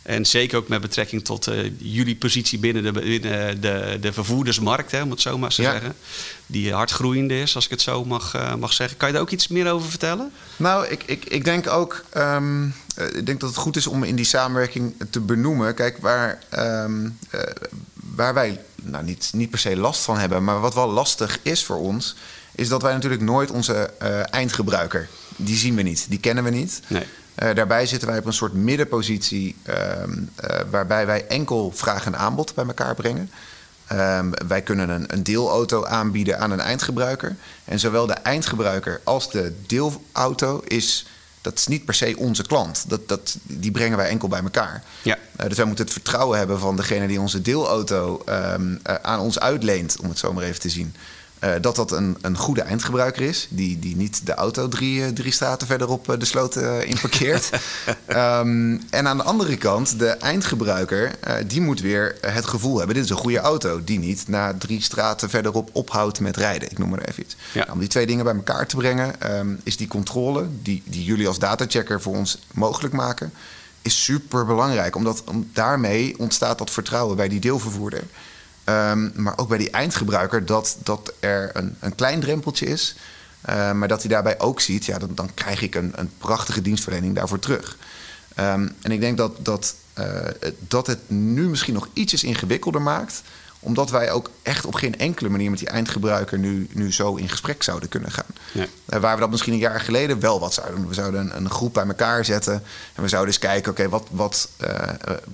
En 0.03 0.27
zeker 0.27 0.59
ook 0.59 0.68
met 0.68 0.81
betrekking 0.81 1.25
tot 1.25 1.49
uh, 1.49 1.70
jullie 1.79 2.16
positie 2.16 2.59
binnen 2.59 2.83
de, 2.83 2.92
binnen 2.92 3.61
de, 3.61 3.99
de 4.01 4.12
vervoerdersmarkt, 4.12 4.90
hè, 4.90 5.03
om 5.03 5.11
het 5.11 5.20
zo 5.20 5.38
maar 5.38 5.51
te 5.51 5.62
ja. 5.62 5.70
zeggen. 5.70 5.94
Die 6.46 6.73
hard 6.73 6.90
groeiende 6.90 7.40
is, 7.40 7.55
als 7.55 7.64
ik 7.64 7.70
het 7.70 7.81
zo 7.81 8.05
mag, 8.05 8.37
uh, 8.37 8.55
mag 8.55 8.73
zeggen. 8.73 8.96
Kan 8.96 9.09
je 9.09 9.14
daar 9.14 9.23
ook 9.23 9.31
iets 9.31 9.49
meer 9.49 9.70
over 9.70 9.88
vertellen? 9.88 10.33
Nou, 10.57 10.87
ik, 10.87 11.03
ik, 11.07 11.25
ik 11.25 11.44
denk 11.44 11.66
ook 11.66 12.05
um, 12.16 12.75
ik 12.96 13.27
denk 13.27 13.40
dat 13.40 13.49
het 13.49 13.59
goed 13.59 13.77
is 13.77 13.87
om 13.87 14.03
in 14.03 14.16
die 14.16 14.25
samenwerking 14.25 14.94
te 15.11 15.20
benoemen. 15.20 15.75
Kijk, 15.75 15.99
waar, 15.99 16.38
um, 16.85 17.18
uh, 17.35 17.40
waar 17.94 18.35
wij 18.35 18.61
nou, 18.83 19.05
niet, 19.05 19.31
niet 19.33 19.51
per 19.51 19.59
se 19.59 19.77
last 19.77 20.03
van 20.03 20.18
hebben, 20.18 20.44
maar 20.44 20.61
wat 20.61 20.75
wel 20.75 20.90
lastig 20.90 21.38
is 21.42 21.64
voor 21.64 21.79
ons, 21.79 22.16
is 22.61 22.68
dat 22.68 22.83
wij 22.83 22.92
natuurlijk 22.92 23.23
nooit 23.23 23.51
onze 23.51 23.90
eindgebruiker, 24.31 25.09
die 25.37 25.57
zien 25.57 25.75
we 25.75 25.83
niet, 25.83 26.07
die 26.09 26.20
kennen 26.20 26.44
we 26.44 26.51
niet. 26.51 26.81
Nee. 26.87 27.05
Uh, 27.42 27.55
daarbij 27.55 27.87
zitten 27.87 28.09
wij 28.09 28.18
op 28.18 28.25
een 28.25 28.33
soort 28.33 28.53
middenpositie 28.53 29.57
uh, 29.64 29.75
uh, 29.75 30.61
waarbij 30.70 31.07
wij 31.07 31.27
enkel 31.27 31.73
vraag 31.75 32.07
en 32.07 32.18
aanbod 32.18 32.55
bij 32.55 32.64
elkaar 32.66 32.94
brengen. 32.94 33.31
Ehm, 33.87 34.31
wij 34.49 34.62
kunnen 34.62 34.88
een, 34.88 35.05
een, 35.07 35.23
deelauto 35.23 35.85
aanbieden 35.85 36.38
aan 36.38 36.51
een 36.51 36.61
eindgebruiker. 36.61 37.37
En 37.64 37.79
zowel 37.79 38.07
de 38.07 38.12
eindgebruiker 38.12 39.01
als 39.05 39.31
de 39.31 39.55
deelauto 39.66 40.61
is, 40.64 41.07
dat 41.40 41.59
is 41.59 41.66
niet 41.66 41.85
per 41.85 41.94
se 41.94 42.14
onze 42.16 42.42
klant. 42.42 42.85
Dat, 42.88 43.09
dat, 43.09 43.37
die 43.42 43.70
brengen 43.70 43.96
wij 43.96 44.09
enkel 44.09 44.29
bij 44.29 44.42
elkaar. 44.42 44.83
Ja. 45.03 45.18
dus 45.49 45.57
wij 45.57 45.66
moeten 45.66 45.85
het 45.85 45.94
vertrouwen 45.94 46.38
hebben 46.38 46.59
van 46.59 46.77
degene 46.77 47.07
die 47.07 47.20
onze 47.20 47.42
deelauto 47.42 48.23
um, 48.29 48.81
aan 49.03 49.20
ons 49.20 49.40
uitleent, 49.40 49.96
om 50.01 50.09
het 50.09 50.18
zo 50.18 50.33
maar 50.33 50.44
even 50.44 50.61
te 50.61 50.70
zien. 50.70 50.94
Uh, 51.44 51.50
dat 51.61 51.76
dat 51.76 51.92
een, 51.92 52.16
een 52.20 52.37
goede 52.37 52.62
eindgebruiker 52.62 53.22
is, 53.22 53.46
die, 53.50 53.79
die 53.79 53.96
niet 53.96 54.26
de 54.26 54.35
auto 54.35 54.68
drie, 54.68 55.12
drie 55.12 55.33
straten 55.33 55.66
verderop 55.66 56.16
de 56.18 56.24
sloot 56.24 56.57
uh, 56.57 56.83
in 56.83 56.98
parkeert. 57.00 57.50
um, 58.09 58.83
en 58.90 59.09
aan 59.09 59.16
de 59.16 59.22
andere 59.22 59.57
kant, 59.57 59.98
de 59.98 60.09
eindgebruiker, 60.09 61.14
uh, 61.29 61.35
die 61.46 61.61
moet 61.61 61.81
weer 61.81 62.16
het 62.20 62.46
gevoel 62.46 62.76
hebben: 62.79 62.94
dit 62.94 63.05
is 63.05 63.11
een 63.11 63.16
goede 63.16 63.38
auto, 63.38 63.85
die 63.85 63.98
niet 63.98 64.29
na 64.29 64.55
drie 64.59 64.83
straten 64.83 65.31
verderop 65.31 65.70
ophoudt 65.72 66.20
met 66.20 66.37
rijden. 66.37 66.70
Ik 66.70 66.79
noem 66.79 66.88
maar 66.88 67.00
even 67.00 67.22
iets. 67.22 67.37
Ja. 67.53 67.61
Nou, 67.61 67.72
om 67.72 67.79
die 67.79 67.88
twee 67.88 68.07
dingen 68.07 68.24
bij 68.24 68.35
elkaar 68.35 68.66
te 68.66 68.76
brengen, 68.76 69.37
um, 69.37 69.61
is 69.62 69.76
die 69.76 69.88
controle, 69.88 70.46
die, 70.62 70.83
die 70.85 71.05
jullie 71.05 71.26
als 71.26 71.38
datachecker 71.38 72.00
voor 72.00 72.16
ons 72.16 72.38
mogelijk 72.53 72.94
maken, 72.94 73.33
is 73.83 74.05
super 74.05 74.46
belangrijk. 74.46 74.96
Omdat 74.96 75.22
om, 75.24 75.50
daarmee 75.53 76.18
ontstaat 76.18 76.59
dat 76.59 76.70
vertrouwen 76.70 77.16
bij 77.16 77.29
die 77.29 77.40
deelvervoerder. 77.40 78.03
Um, 78.71 79.13
maar 79.15 79.39
ook 79.39 79.49
bij 79.49 79.59
die 79.59 79.71
eindgebruiker 79.71 80.47
dat, 80.47 80.77
dat 80.83 81.13
er 81.21 81.51
een, 81.53 81.77
een 81.81 81.95
klein 81.95 82.21
drempeltje 82.21 82.67
is. 82.67 82.97
Uh, 83.49 83.73
maar 83.73 83.89
dat 83.89 84.01
hij 84.01 84.11
daarbij 84.11 84.41
ook 84.41 84.61
ziet, 84.61 84.85
ja, 84.85 84.99
dan, 84.99 85.11
dan 85.15 85.31
krijg 85.35 85.63
ik 85.63 85.75
een, 85.75 85.93
een 85.95 86.11
prachtige 86.19 86.63
dienstverlening 86.63 87.15
daarvoor 87.15 87.39
terug. 87.39 87.77
Um, 88.39 88.75
en 88.83 88.91
ik 88.91 89.01
denk 89.01 89.17
dat, 89.17 89.37
dat, 89.45 89.75
uh, 89.99 90.07
dat 90.59 90.87
het 90.87 90.99
nu 91.11 91.49
misschien 91.49 91.75
nog 91.75 91.89
ietsjes 91.93 92.25
ingewikkelder 92.25 92.83
maakt 92.83 93.23
omdat 93.61 93.91
wij 93.91 94.11
ook 94.11 94.31
echt 94.43 94.67
op 94.67 94.75
geen 94.75 94.99
enkele 94.99 95.29
manier 95.29 95.51
met 95.51 95.59
die 95.59 95.69
eindgebruiker 95.69 96.39
nu, 96.39 96.69
nu 96.73 96.93
zo 96.93 97.15
in 97.15 97.29
gesprek 97.29 97.63
zouden 97.63 97.89
kunnen 97.89 98.11
gaan. 98.11 98.25
Ja. 98.53 98.67
Uh, 98.89 99.01
waar 99.01 99.15
we 99.15 99.21
dat 99.21 99.31
misschien 99.31 99.53
een 99.53 99.59
jaar 99.59 99.81
geleden 99.81 100.21
wel 100.21 100.41
wat 100.41 100.55
zouden 100.55 100.77
doen. 100.77 100.89
We 100.89 100.95
zouden 100.95 101.21
een, 101.21 101.37
een 101.37 101.51
groep 101.51 101.75
bij 101.75 101.87
elkaar 101.87 102.25
zetten 102.25 102.63
en 102.95 103.03
we 103.03 103.09
zouden 103.09 103.33
eens 103.33 103.43
kijken: 103.43 103.71
oké, 103.73 103.89
wat, 103.89 104.07
wat, 104.11 104.49
uh, 104.61 104.69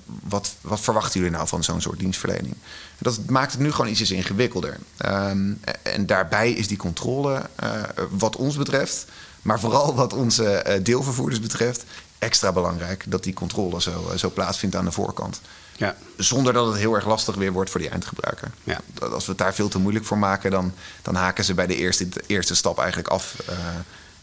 wat, 0.05 0.55
wat 0.61 0.81
verwachten 0.81 1.21
jullie 1.21 1.37
nou 1.37 1.49
van 1.49 1.65
zo'n 1.65 1.81
soort 1.81 1.99
dienstverlening? 1.99 2.55
Dat 2.99 3.19
maakt 3.27 3.53
het 3.53 3.61
nu 3.61 3.71
gewoon 3.71 3.91
ietsjes 3.91 4.11
ingewikkelder. 4.11 4.79
Um, 5.07 5.61
en 5.83 6.07
daarbij 6.07 6.53
is 6.53 6.69
die 6.69 6.77
controle, 6.77 7.43
uh, 7.63 7.83
wat 8.11 8.37
ons 8.37 8.57
betreft, 8.57 9.05
maar 9.43 9.61
vooral 9.61 9.95
wat 9.95 10.13
onze 10.13 10.81
deelvervoerders 10.83 11.41
betreft, 11.41 11.85
extra 12.19 12.53
belangrijk 12.53 13.05
dat 13.09 13.25
die 13.25 13.35
controle 13.35 13.81
zo, 13.83 14.13
zo 14.17 14.31
plaatsvindt 14.31 14.77
aan 14.77 14.85
de 14.85 14.93
voorkant. 14.93 15.41
Ja. 15.77 15.97
Zonder 16.17 16.53
dat 16.53 16.67
het 16.67 16.77
heel 16.77 16.95
erg 16.95 17.07
lastig 17.07 17.35
weer 17.35 17.53
wordt 17.53 17.71
voor 17.71 17.81
die 17.81 17.89
eindgebruiker. 17.89 18.51
Ja. 18.65 18.81
Als 19.01 19.25
we 19.25 19.31
het 19.31 19.41
daar 19.41 19.55
veel 19.55 19.69
te 19.69 19.79
moeilijk 19.79 20.05
voor 20.05 20.19
maken, 20.19 20.51
dan, 20.51 20.73
dan 21.03 21.15
haken 21.15 21.45
ze 21.45 21.55
bij 21.55 21.67
de 21.67 21.77
eerste, 21.77 22.09
de 22.09 22.23
eerste 22.27 22.55
stap 22.55 22.79
eigenlijk 22.79 23.09
af. 23.09 23.37
Uh, 23.51 23.57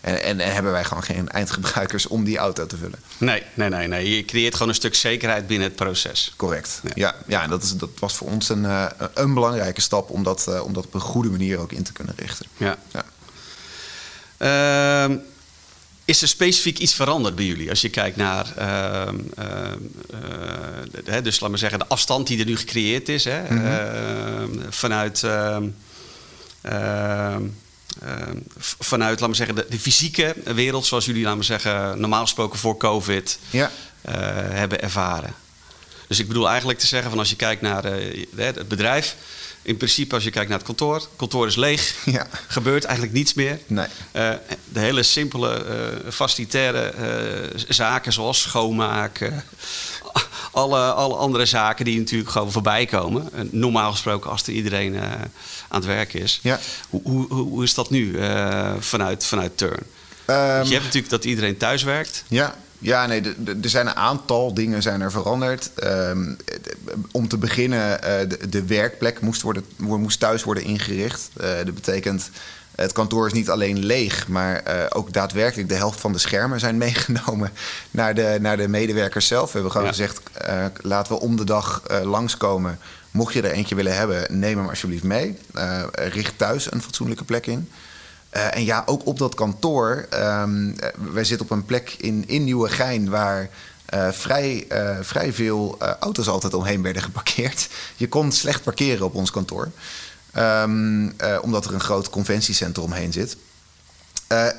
en, 0.03 0.23
en, 0.23 0.39
en, 0.39 0.53
hebben 0.53 0.71
wij 0.71 0.83
gewoon 0.83 1.03
geen 1.03 1.29
eindgebruikers 1.29 2.07
om 2.07 2.23
die 2.23 2.37
auto 2.37 2.65
te 2.65 2.77
vullen. 2.77 2.99
Nee, 3.17 3.43
nee, 3.53 3.69
nee, 3.69 3.87
nee. 3.87 4.15
Je 4.15 4.25
creëert 4.25 4.53
gewoon 4.53 4.69
een 4.69 4.75
stuk 4.75 4.95
zekerheid 4.95 5.47
binnen 5.47 5.67
het 5.67 5.75
proces. 5.75 6.33
Correct. 6.35 6.81
Ja, 6.83 6.91
ja, 6.95 7.15
ja 7.27 7.43
en 7.43 7.49
dat, 7.49 7.63
is, 7.63 7.71
dat 7.71 7.89
was 7.99 8.15
voor 8.15 8.27
ons 8.27 8.49
een, 8.49 8.63
uh, 8.63 8.85
een 9.13 9.33
belangrijke 9.33 9.81
stap 9.81 10.09
om 10.09 10.23
dat, 10.23 10.45
uh, 10.49 10.63
om 10.63 10.73
dat 10.73 10.85
op 10.85 10.93
een 10.93 10.99
goede 10.99 11.29
manier 11.29 11.57
ook 11.57 11.71
in 11.71 11.83
te 11.83 11.93
kunnen 11.93 12.13
richten. 12.17 12.45
Ja. 12.57 12.77
ja. 12.91 13.05
Uh, 15.09 15.15
is 16.05 16.21
er 16.21 16.27
specifiek 16.27 16.77
iets 16.77 16.93
veranderd 16.93 17.35
bij 17.35 17.45
jullie 17.45 17.69
als 17.69 17.81
je 17.81 17.89
kijkt 17.89 18.17
naar, 18.17 18.53
uh, 18.59 19.07
uh, 21.07 21.23
dus 21.23 21.39
laat 21.39 21.49
maar 21.49 21.59
zeggen, 21.59 21.79
de 21.79 21.87
afstand 21.87 22.27
die 22.27 22.39
er 22.39 22.45
nu 22.45 22.57
gecreëerd 22.57 23.09
is 23.09 23.23
hè, 23.23 23.41
mm 23.49 23.65
-hmm. 23.65 24.61
vanuit, 24.69 25.23
ehm, 25.23 25.67
ehm, 26.61 27.43
vanuit, 28.79 29.19
laat 29.19 29.27
maar 29.27 29.37
zeggen, 29.37 29.55
de, 29.55 29.65
de, 29.69 29.79
fysieke 29.79 30.35
wereld, 30.43 30.85
zoals 30.85 31.05
jullie, 31.05 31.23
laat 31.23 31.35
maar 31.35 31.43
zeggen, 31.43 31.99
normaal 31.99 32.21
gesproken 32.21 32.59
voor 32.59 32.77
COVID 32.77 33.39
ja. 33.49 33.71
hebben 34.49 34.81
ervaren? 34.81 35.33
Dus 36.07 36.19
ik 36.19 36.27
bedoel 36.27 36.49
eigenlijk 36.49 36.79
te 36.79 36.87
zeggen 36.87 37.09
van 37.09 37.19
als 37.19 37.29
je 37.29 37.35
kijkt 37.35 37.61
naar 37.61 37.83
het 38.35 38.67
bedrijf, 38.67 39.15
in 39.63 39.77
principe, 39.77 40.15
als 40.15 40.23
je 40.23 40.29
kijkt 40.29 40.49
naar 40.49 40.57
het 40.57 40.67
kantoor, 40.67 40.95
het 40.95 41.07
kantoor 41.15 41.47
is 41.47 41.55
leeg. 41.55 41.95
Ja. 42.05 42.27
Gebeurt 42.47 42.83
eigenlijk 42.83 43.15
niets 43.15 43.33
meer. 43.33 43.59
Nee. 43.67 43.85
Uh, 44.13 44.31
de 44.71 44.79
hele 44.79 45.03
simpele, 45.03 45.65
uh, 46.05 46.11
facilitaire 46.11 46.93
uh, 47.53 47.61
zaken 47.67 48.13
zoals 48.13 48.41
schoonmaken. 48.41 49.43
Alle, 50.51 50.79
alle 50.79 51.15
andere 51.15 51.45
zaken 51.45 51.85
die 51.85 51.99
natuurlijk 51.99 52.31
gewoon 52.31 52.51
voorbij 52.51 52.85
komen. 52.85 53.29
normaal 53.51 53.91
gesproken 53.91 54.31
als 54.31 54.43
er 54.43 54.53
iedereen 54.53 54.99
aan 54.99 55.79
het 55.79 55.85
werk 55.85 56.13
is. 56.13 56.39
Ja. 56.43 56.59
Hoe, 56.89 57.01
hoe, 57.03 57.27
hoe 57.27 57.63
is 57.63 57.73
dat 57.73 57.89
nu 57.89 58.19
vanuit, 58.79 59.25
vanuit 59.25 59.57
Turn? 59.57 59.83
Um, 60.27 60.35
je 60.35 60.73
hebt 60.73 60.83
natuurlijk 60.83 61.09
dat 61.09 61.25
iedereen 61.25 61.57
thuis 61.57 61.83
werkt. 61.83 62.23
Ja. 62.27 62.55
Ja, 62.83 63.05
nee, 63.05 63.21
er 63.61 63.69
zijn 63.69 63.87
een 63.87 63.95
aantal 63.95 64.53
dingen 64.53 64.81
zijn 64.81 65.01
er 65.01 65.11
veranderd. 65.11 65.71
Um, 65.83 66.37
om 67.11 67.27
te 67.27 67.37
beginnen, 67.37 67.79
uh, 67.79 68.29
de, 68.29 68.49
de, 68.49 68.65
werkplek 68.65 69.21
moest, 69.21 69.41
worden, 69.41 69.65
moest 69.77 70.19
thuis 70.19 70.43
worden 70.43 70.63
ingericht. 70.63 71.29
Uh, 71.41 71.47
dat 71.55 71.73
betekent, 71.73 72.29
het 72.75 72.91
kantoor 72.91 73.25
is 73.25 73.33
niet 73.33 73.49
alleen 73.49 73.85
leeg, 73.85 74.27
maar 74.27 74.63
uh, 74.67 74.85
ook 74.89 75.13
daadwerkelijk 75.13 75.69
de 75.69 75.75
helft 75.75 75.99
van 75.99 76.11
de 76.13 76.19
schermen 76.19 76.59
zijn 76.59 76.77
meegenomen 76.87 77.51
naar 77.91 78.15
de, 78.15 78.37
naar 78.41 78.57
de 78.57 78.67
medewerkers 78.67 79.27
zelf. 79.27 79.45
We 79.45 79.53
hebben 79.53 79.71
gewoon 79.71 79.87
ja. 79.87 79.93
gezegd, 79.93 80.21
laten 80.81 81.13
we 81.13 81.19
om 81.19 81.35
de 81.35 81.45
dag 81.45 81.81
langskomen. 82.03 82.79
Mocht 83.11 83.33
je 83.33 83.41
er 83.41 83.51
eentje 83.51 83.75
willen 83.75 83.95
hebben, 83.95 84.39
neem 84.39 84.57
hem 84.57 84.69
alsjeblieft 84.69 85.03
mee. 85.03 85.37
richt 85.91 86.37
thuis 86.37 86.71
een 86.71 86.81
fatsoenlijke 86.81 87.23
plek 87.23 87.47
in. 87.47 87.69
Uh, 88.35 88.55
en 88.55 88.63
ja, 88.63 88.83
ook 88.85 89.05
op 89.05 89.17
dat 89.19 89.35
kantoor. 89.35 90.07
Um, 90.13 90.75
wij 91.13 91.23
zitten 91.23 91.45
op 91.45 91.51
een 91.51 91.65
plek 91.65 91.95
in, 91.97 92.23
in 92.27 92.43
Nieuwegein 92.43 93.09
waar 93.09 93.49
uh, 93.93 94.11
vrij, 94.11 94.65
uh, 94.71 94.97
vrij 95.01 95.33
veel 95.33 95.77
auto's 95.99 96.27
altijd 96.27 96.53
omheen 96.53 96.81
werden 96.81 97.01
geparkeerd. 97.01 97.69
Je 97.95 98.07
kon 98.07 98.31
slecht 98.31 98.63
parkeren 98.63 99.05
op 99.05 99.15
ons 99.15 99.31
kantoor. 99.31 99.71
Um, 100.37 101.13
omdat 101.41 101.65
er 101.65 101.73
een 101.73 101.79
groot 101.79 102.09
conventiecentrum 102.09 102.85
omheen 102.85 103.13
zit. 103.13 103.37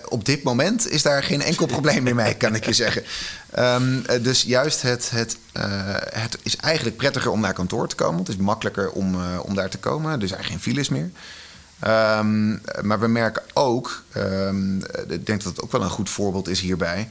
op 0.09 0.25
dit 0.25 0.43
moment 0.43 0.89
is 0.89 1.03
daar 1.03 1.23
geen 1.23 1.43
enkel 1.43 1.67
probleem 1.67 2.03
meer 2.03 2.15
mee, 2.15 2.35
kan 2.35 2.55
ik 2.55 2.65
je 2.65 2.73
zeggen. 2.73 3.03
Um, 3.59 4.05
dus 4.23 4.43
juist 4.43 4.83
het, 4.83 5.11
het, 5.11 5.37
het 6.13 6.39
is 6.43 6.57
eigenlijk 6.57 6.97
prettiger 6.97 7.31
om 7.31 7.41
naar 7.41 7.53
kantoor 7.53 7.89
te 7.89 7.95
komen. 7.95 8.19
Het 8.19 8.29
is 8.29 8.37
makkelijker 8.37 8.91
om, 8.91 9.17
om 9.37 9.55
daar 9.55 9.71
te 9.71 9.79
komen. 9.79 10.21
Er 10.21 10.29
zijn 10.29 10.45
geen 10.45 10.61
files 10.61 10.89
meer. 10.89 11.11
Um, 11.87 12.61
maar 12.83 13.01
we 13.01 13.09
merken 13.09 13.43
ook, 13.53 14.03
ik 15.09 15.27
denk 15.27 15.43
dat 15.43 15.53
het 15.53 15.63
ook 15.63 15.73
wel 15.73 15.83
een 15.83 15.91
goed 15.91 16.11
voorbeeld 16.11 16.49
is 16.49 16.61
hierbij. 16.61 17.09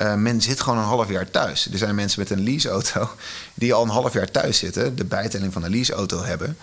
Uh, 0.00 0.14
men 0.14 0.40
zit 0.40 0.60
gewoon 0.60 0.78
een 0.78 0.84
half 0.84 1.08
jaar 1.08 1.30
thuis. 1.30 1.68
Er 1.72 1.78
zijn 1.78 1.94
mensen 1.94 2.20
met 2.20 2.30
een 2.30 2.42
leaseauto 2.42 3.10
die 3.54 3.74
al 3.74 3.82
een 3.82 3.88
half 3.88 4.12
jaar 4.12 4.30
thuis 4.30 4.58
zitten, 4.58 4.96
de 4.96 5.04
bijtelling 5.04 5.52
van 5.52 5.64
een 5.64 5.70
leaseauto 5.70 6.22
hebben. 6.22 6.56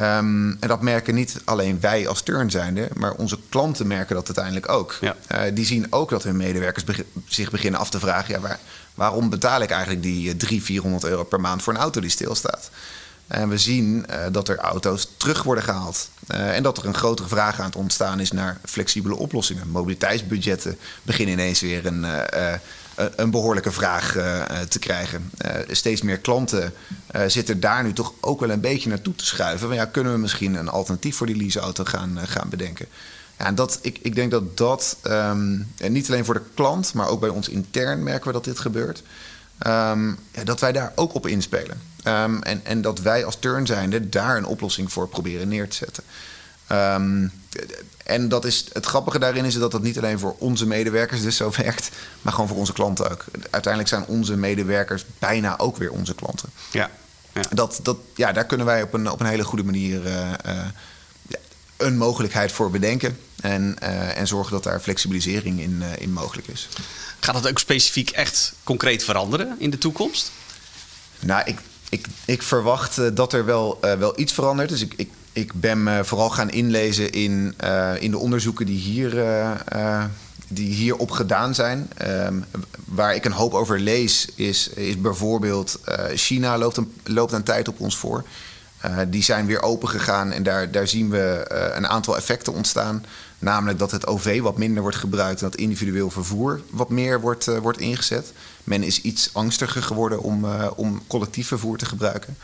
Um, 0.00 0.56
en 0.60 0.68
dat 0.68 0.82
merken 0.82 1.14
niet 1.14 1.40
alleen 1.44 1.80
wij 1.80 2.08
als 2.08 2.22
turn 2.22 2.50
zijnde, 2.50 2.88
maar 2.94 3.12
onze 3.12 3.38
klanten 3.48 3.86
merken 3.86 4.14
dat 4.14 4.26
uiteindelijk 4.26 4.68
ook. 4.68 4.98
Ja. 5.00 5.16
Uh, 5.32 5.54
die 5.54 5.64
zien 5.64 5.86
ook 5.90 6.10
dat 6.10 6.22
hun 6.22 6.36
medewerkers 6.36 6.84
zich 7.26 7.50
beginnen 7.50 7.80
af 7.80 7.90
te 7.90 8.00
vragen: 8.00 8.34
ja, 8.34 8.40
waar, 8.40 8.58
waarom 8.94 9.30
betaal 9.30 9.60
ik 9.60 9.70
eigenlijk 9.70 10.02
die 10.02 10.36
300, 10.36 10.64
400 10.66 11.04
euro 11.04 11.24
per 11.24 11.40
maand 11.40 11.62
voor 11.62 11.72
een 11.72 11.80
auto 11.80 12.00
die 12.00 12.10
stilstaat? 12.10 12.70
En 13.32 13.48
we 13.48 13.58
zien 13.58 14.06
uh, 14.10 14.16
dat 14.32 14.48
er 14.48 14.56
auto's 14.56 15.08
terug 15.16 15.42
worden 15.42 15.64
gehaald. 15.64 16.08
Uh, 16.34 16.56
en 16.56 16.62
dat 16.62 16.78
er 16.78 16.86
een 16.86 16.94
grotere 16.94 17.28
vraag 17.28 17.60
aan 17.60 17.66
het 17.66 17.76
ontstaan 17.76 18.20
is 18.20 18.32
naar 18.32 18.60
flexibele 18.64 19.16
oplossingen. 19.16 19.68
Mobiliteitsbudgetten 19.68 20.78
beginnen 21.02 21.34
ineens 21.34 21.60
weer 21.60 21.86
een, 21.86 22.04
uh, 22.04 22.54
een 23.16 23.30
behoorlijke 23.30 23.72
vraag 23.72 24.12
te 24.68 24.78
krijgen. 24.78 25.30
steeds 25.70 26.02
meer 26.02 26.18
klanten 26.18 26.72
zitten 27.26 27.60
daar 27.60 27.82
nu 27.82 27.92
toch 27.92 28.12
ook 28.20 28.40
wel 28.40 28.50
een 28.50 28.60
beetje 28.60 28.88
naartoe 28.88 29.14
te 29.14 29.26
schuiven. 29.26 29.68
Van, 29.68 29.76
ja, 29.76 29.84
kunnen 29.84 30.12
we 30.12 30.18
misschien 30.18 30.54
een 30.54 30.68
alternatief 30.68 31.16
voor 31.16 31.26
die 31.26 31.36
leaseauto 31.36 31.84
gaan, 31.84 32.18
gaan 32.24 32.48
bedenken? 32.48 32.86
Ja, 33.38 33.46
en 33.46 33.54
dat, 33.54 33.78
ik, 33.82 33.98
ik 34.02 34.14
denk 34.14 34.30
dat 34.30 34.56
dat, 34.56 34.96
um, 35.04 35.68
niet 35.88 36.08
alleen 36.08 36.24
voor 36.24 36.34
de 36.34 36.44
klant, 36.54 36.94
maar 36.94 37.08
ook 37.08 37.20
bij 37.20 37.28
ons 37.28 37.48
intern 37.48 38.02
merken 38.02 38.26
we 38.26 38.32
dat 38.32 38.44
dit 38.44 38.58
gebeurt. 38.58 39.02
Um, 39.66 40.18
ja, 40.32 40.44
dat 40.44 40.60
wij 40.60 40.72
daar 40.72 40.92
ook 40.94 41.14
op 41.14 41.26
inspelen. 41.26 41.80
Um, 42.04 42.42
en, 42.42 42.60
en 42.64 42.82
dat 42.82 43.00
wij 43.00 43.24
als 43.24 43.36
turn 43.36 43.66
zijnde 43.66 44.08
daar 44.08 44.36
een 44.36 44.46
oplossing 44.46 44.92
voor 44.92 45.08
proberen 45.08 45.48
neer 45.48 45.68
te 45.68 45.76
zetten. 45.76 46.04
Um, 46.72 47.32
en 48.04 48.28
dat 48.28 48.44
is, 48.44 48.66
het 48.72 48.86
grappige 48.86 49.18
daarin 49.18 49.44
is 49.44 49.54
dat 49.54 49.70
dat 49.70 49.82
niet 49.82 49.98
alleen 49.98 50.18
voor 50.18 50.34
onze 50.38 50.66
medewerkers 50.66 51.22
dus 51.22 51.36
zo 51.36 51.50
werkt, 51.62 51.90
maar 52.22 52.32
gewoon 52.32 52.48
voor 52.48 52.56
onze 52.56 52.72
klanten 52.72 53.10
ook. 53.10 53.24
Uiteindelijk 53.50 53.88
zijn 53.88 54.06
onze 54.06 54.36
medewerkers 54.36 55.04
bijna 55.18 55.58
ook 55.58 55.76
weer 55.76 55.90
onze 55.90 56.14
klanten. 56.14 56.48
Ja. 56.70 56.90
ja. 57.32 57.42
Dat, 57.50 57.80
dat, 57.82 57.96
ja 58.14 58.32
daar 58.32 58.46
kunnen 58.46 58.66
wij 58.66 58.82
op 58.82 58.94
een, 58.94 59.10
op 59.10 59.20
een 59.20 59.26
hele 59.26 59.44
goede 59.44 59.64
manier 59.64 60.06
uh, 60.06 60.30
uh, 60.46 60.64
een 61.82 61.96
mogelijkheid 61.96 62.52
voor 62.52 62.70
bedenken. 62.70 63.18
En, 63.40 63.76
uh, 63.82 64.18
en 64.18 64.26
zorgen 64.26 64.52
dat 64.52 64.62
daar 64.62 64.80
flexibilisering 64.80 65.60
in, 65.60 65.82
in 65.98 66.12
mogelijk 66.12 66.48
is. 66.48 66.68
Gaat 67.20 67.34
dat 67.34 67.48
ook 67.48 67.58
specifiek 67.58 68.10
echt 68.10 68.52
concreet 68.64 69.04
veranderen 69.04 69.56
in 69.58 69.70
de 69.70 69.78
toekomst? 69.78 70.32
Nou, 71.20 71.42
ik, 71.44 71.58
ik, 71.88 72.06
ik 72.24 72.42
verwacht 72.42 72.98
uh, 72.98 73.08
dat 73.14 73.32
er 73.32 73.44
wel, 73.44 73.78
wel 73.80 74.20
iets 74.20 74.32
verandert. 74.32 74.68
Dus 74.68 74.80
ik, 74.80 74.94
ik, 74.96 75.10
ik 75.32 75.52
ben 75.54 75.82
me 75.82 76.04
vooral 76.04 76.30
gaan 76.30 76.50
inlezen 76.50 77.12
in, 77.12 77.54
in 77.98 78.10
de 78.10 78.18
onderzoeken 78.18 78.66
die, 78.66 78.78
hier, 78.78 79.24
die 80.48 80.74
hierop 80.74 81.10
gedaan 81.10 81.54
zijn. 81.54 81.90
Um, 82.06 82.44
waar 82.84 83.14
ik 83.14 83.24
een 83.24 83.32
hoop 83.32 83.54
over 83.54 83.80
lees, 83.80 84.28
is, 84.34 84.68
is 84.68 85.00
bijvoorbeeld 85.00 85.80
China 86.14 86.58
loopt 86.58 86.76
een, 86.76 86.94
loopt 87.04 87.32
een 87.32 87.42
tijd 87.42 87.68
op 87.68 87.80
ons 87.80 87.96
voor. 87.96 88.24
Die 89.08 89.22
zijn 89.22 89.46
weer 89.46 89.62
open 89.62 89.88
gegaan 89.88 90.32
en 90.32 90.42
daar, 90.42 90.70
daar 90.70 90.88
zien 90.88 91.10
we 91.10 91.44
een 91.74 91.88
aantal 91.88 92.16
effecten 92.16 92.52
ontstaan. 92.52 93.04
Namelijk 93.38 93.78
dat 93.78 93.90
het 93.90 94.06
OV 94.06 94.40
wat 94.40 94.58
minder 94.58 94.82
wordt 94.82 94.96
gebruikt 94.96 95.40
en 95.42 95.50
dat 95.50 95.60
individueel 95.60 96.10
vervoer 96.10 96.60
wat 96.70 96.88
meer 96.88 97.20
wordt, 97.20 97.44
wordt 97.44 97.80
ingezet. 97.80 98.32
Men 98.64 98.82
is 98.82 99.00
iets 99.00 99.30
angstiger 99.34 99.82
geworden 99.82 100.22
om, 100.22 100.46
om 100.76 101.02
collectief 101.06 101.46
vervoer 101.46 101.78
te 101.78 101.86
gebruiken. 101.86 102.36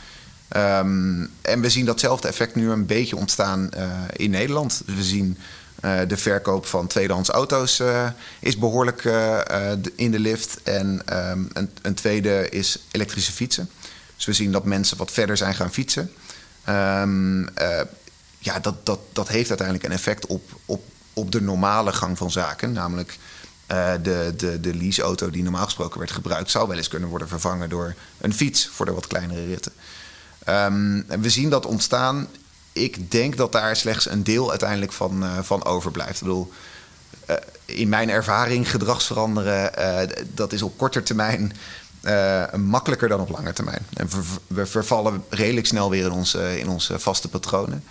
Ehm, 0.48 1.26
en 1.42 1.60
we 1.60 1.70
zien 1.70 1.84
datzelfde 1.84 2.28
effect 2.28 2.54
nu 2.54 2.70
een 2.70 2.86
beetje 2.86 3.16
ontstaan 3.16 3.70
in 4.12 4.30
Nederland. 4.30 4.82
We 4.86 5.02
zien 5.02 5.38
de 5.80 6.16
verkoop 6.16 6.66
van 6.66 6.86
tweedehands 6.86 7.28
auto's 7.28 7.82
is 8.40 8.58
behoorlijk 8.58 9.04
in 9.94 10.10
de 10.10 10.18
lift. 10.18 10.62
En 10.62 11.02
um, 11.30 11.48
een, 11.52 11.70
een, 11.82 11.94
tweede 11.94 12.48
is 12.48 12.78
elektrische 12.90 13.32
fietsen. 13.32 13.70
Dus 14.16 14.24
we 14.24 14.32
zien 14.32 14.52
dat 14.52 14.64
mensen 14.64 14.96
wat 14.96 15.10
verder 15.10 15.36
zijn 15.36 15.54
gaan 15.54 15.72
fietsen. 15.72 16.10
Um, 16.68 17.48
ja, 18.38 18.58
dat, 18.60 18.86
dat, 18.86 18.98
dat 19.12 19.28
heeft 19.28 19.48
uiteindelijk 19.48 19.86
een 19.86 19.92
effect 19.92 20.26
op, 20.26 20.42
op, 20.64 20.84
op 21.12 21.32
de 21.32 21.42
normale 21.42 21.92
gang 21.92 22.18
van 22.18 22.30
zaken. 22.30 22.72
Namelijk 22.72 23.18
de, 24.02 24.34
de, 24.36 24.60
de 24.60 24.74
leaseauto 24.74 25.30
die 25.30 25.42
normaal 25.42 25.64
gesproken 25.64 25.98
werd 25.98 26.10
gebruikt... 26.10 26.50
zou 26.50 26.68
wel 26.68 26.76
eens 26.76 26.88
kunnen 26.88 27.08
worden 27.08 27.28
vervangen 27.28 27.68
door 27.68 27.94
een 28.18 28.34
fiets 28.34 28.68
voor 28.68 28.86
de 28.86 28.92
wat 28.92 29.06
kleinere 29.06 29.46
ritten. 29.46 29.72
Um, 30.48 31.06
we 31.20 31.30
zien 31.30 31.50
dat 31.50 31.66
ontstaan 31.66 32.28
ik 32.72 33.10
denk 33.10 33.36
dat 33.36 33.52
daar 33.52 33.76
slechts 33.76 34.10
een 34.10 34.24
deel 34.24 34.50
uiteindelijk 34.50 34.92
van, 34.92 35.22
uh, 35.22 35.38
van 35.42 35.64
overblijft. 35.64 36.20
Ik 36.20 36.26
bedoel, 36.26 36.52
in 37.64 37.88
mijn 37.88 38.10
ervaring, 38.10 38.70
gedragsveranderen, 38.70 39.72
dat 40.34 40.52
is 40.52 40.62
op 40.62 40.78
korte 40.78 41.02
termijn 41.02 41.52
makkelijker 42.56 43.08
dan 43.08 43.20
op 43.20 43.28
lange 43.28 43.52
termijn. 43.52 43.86
En 43.92 44.08
we 44.46 44.66
vervallen 44.66 45.24
redelijk 45.28 45.66
snel 45.66 45.90
weer 45.90 46.04
in 46.04 46.12
onze, 46.12 46.60
in 46.60 46.68
onze 46.68 46.98
vaste 46.98 47.28
patronen. 47.28 47.84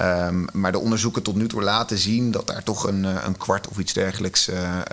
Um, 0.00 0.46
maar 0.52 0.72
de 0.72 0.78
onderzoeken 0.78 1.22
tot 1.22 1.34
nu 1.34 1.48
toe 1.48 1.62
laten 1.62 1.98
zien 1.98 2.30
dat 2.30 2.46
daar 2.46 2.62
toch 2.62 2.86
een, 2.86 3.04
een 3.04 3.36
kwart 3.36 3.68
of 3.68 3.78
iets 3.78 3.92
dergelijks 3.92 4.50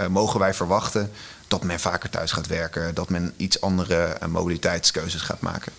mogen 0.10 0.40
wij 0.40 0.54
verwachten. 0.54 1.12
Dat 1.48 1.64
men 1.64 1.80
vaker 1.80 2.10
thuis 2.10 2.32
gaat 2.32 2.48
werken, 2.48 2.96
dat 2.96 3.10
men 3.10 3.34
iets 3.38 3.62
andere 3.62 4.18
mobiliteitskeuzes 4.30 5.22
gaat 5.22 5.42
maken. 5.42 5.72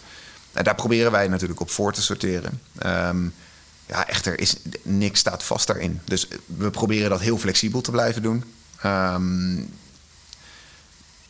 En 0.52 0.64
daar 0.64 0.74
proberen 0.74 1.12
wij 1.12 1.28
natuurlijk 1.28 1.60
op 1.60 1.70
voor 1.70 1.92
te 1.92 2.02
sorteren. 2.02 2.60
Um, 2.86 3.34
ja, 3.86 4.08
echter 4.08 4.40
is 4.40 4.56
niks 4.82 5.20
staat 5.20 5.42
vast 5.42 5.66
daarin. 5.66 6.00
Dus 6.04 6.28
we 6.46 6.70
proberen 6.70 7.10
dat 7.10 7.20
heel 7.20 7.38
flexibel 7.38 7.80
te 7.80 7.90
blijven 7.90 8.22
doen. 8.22 8.44
Um, 8.84 9.68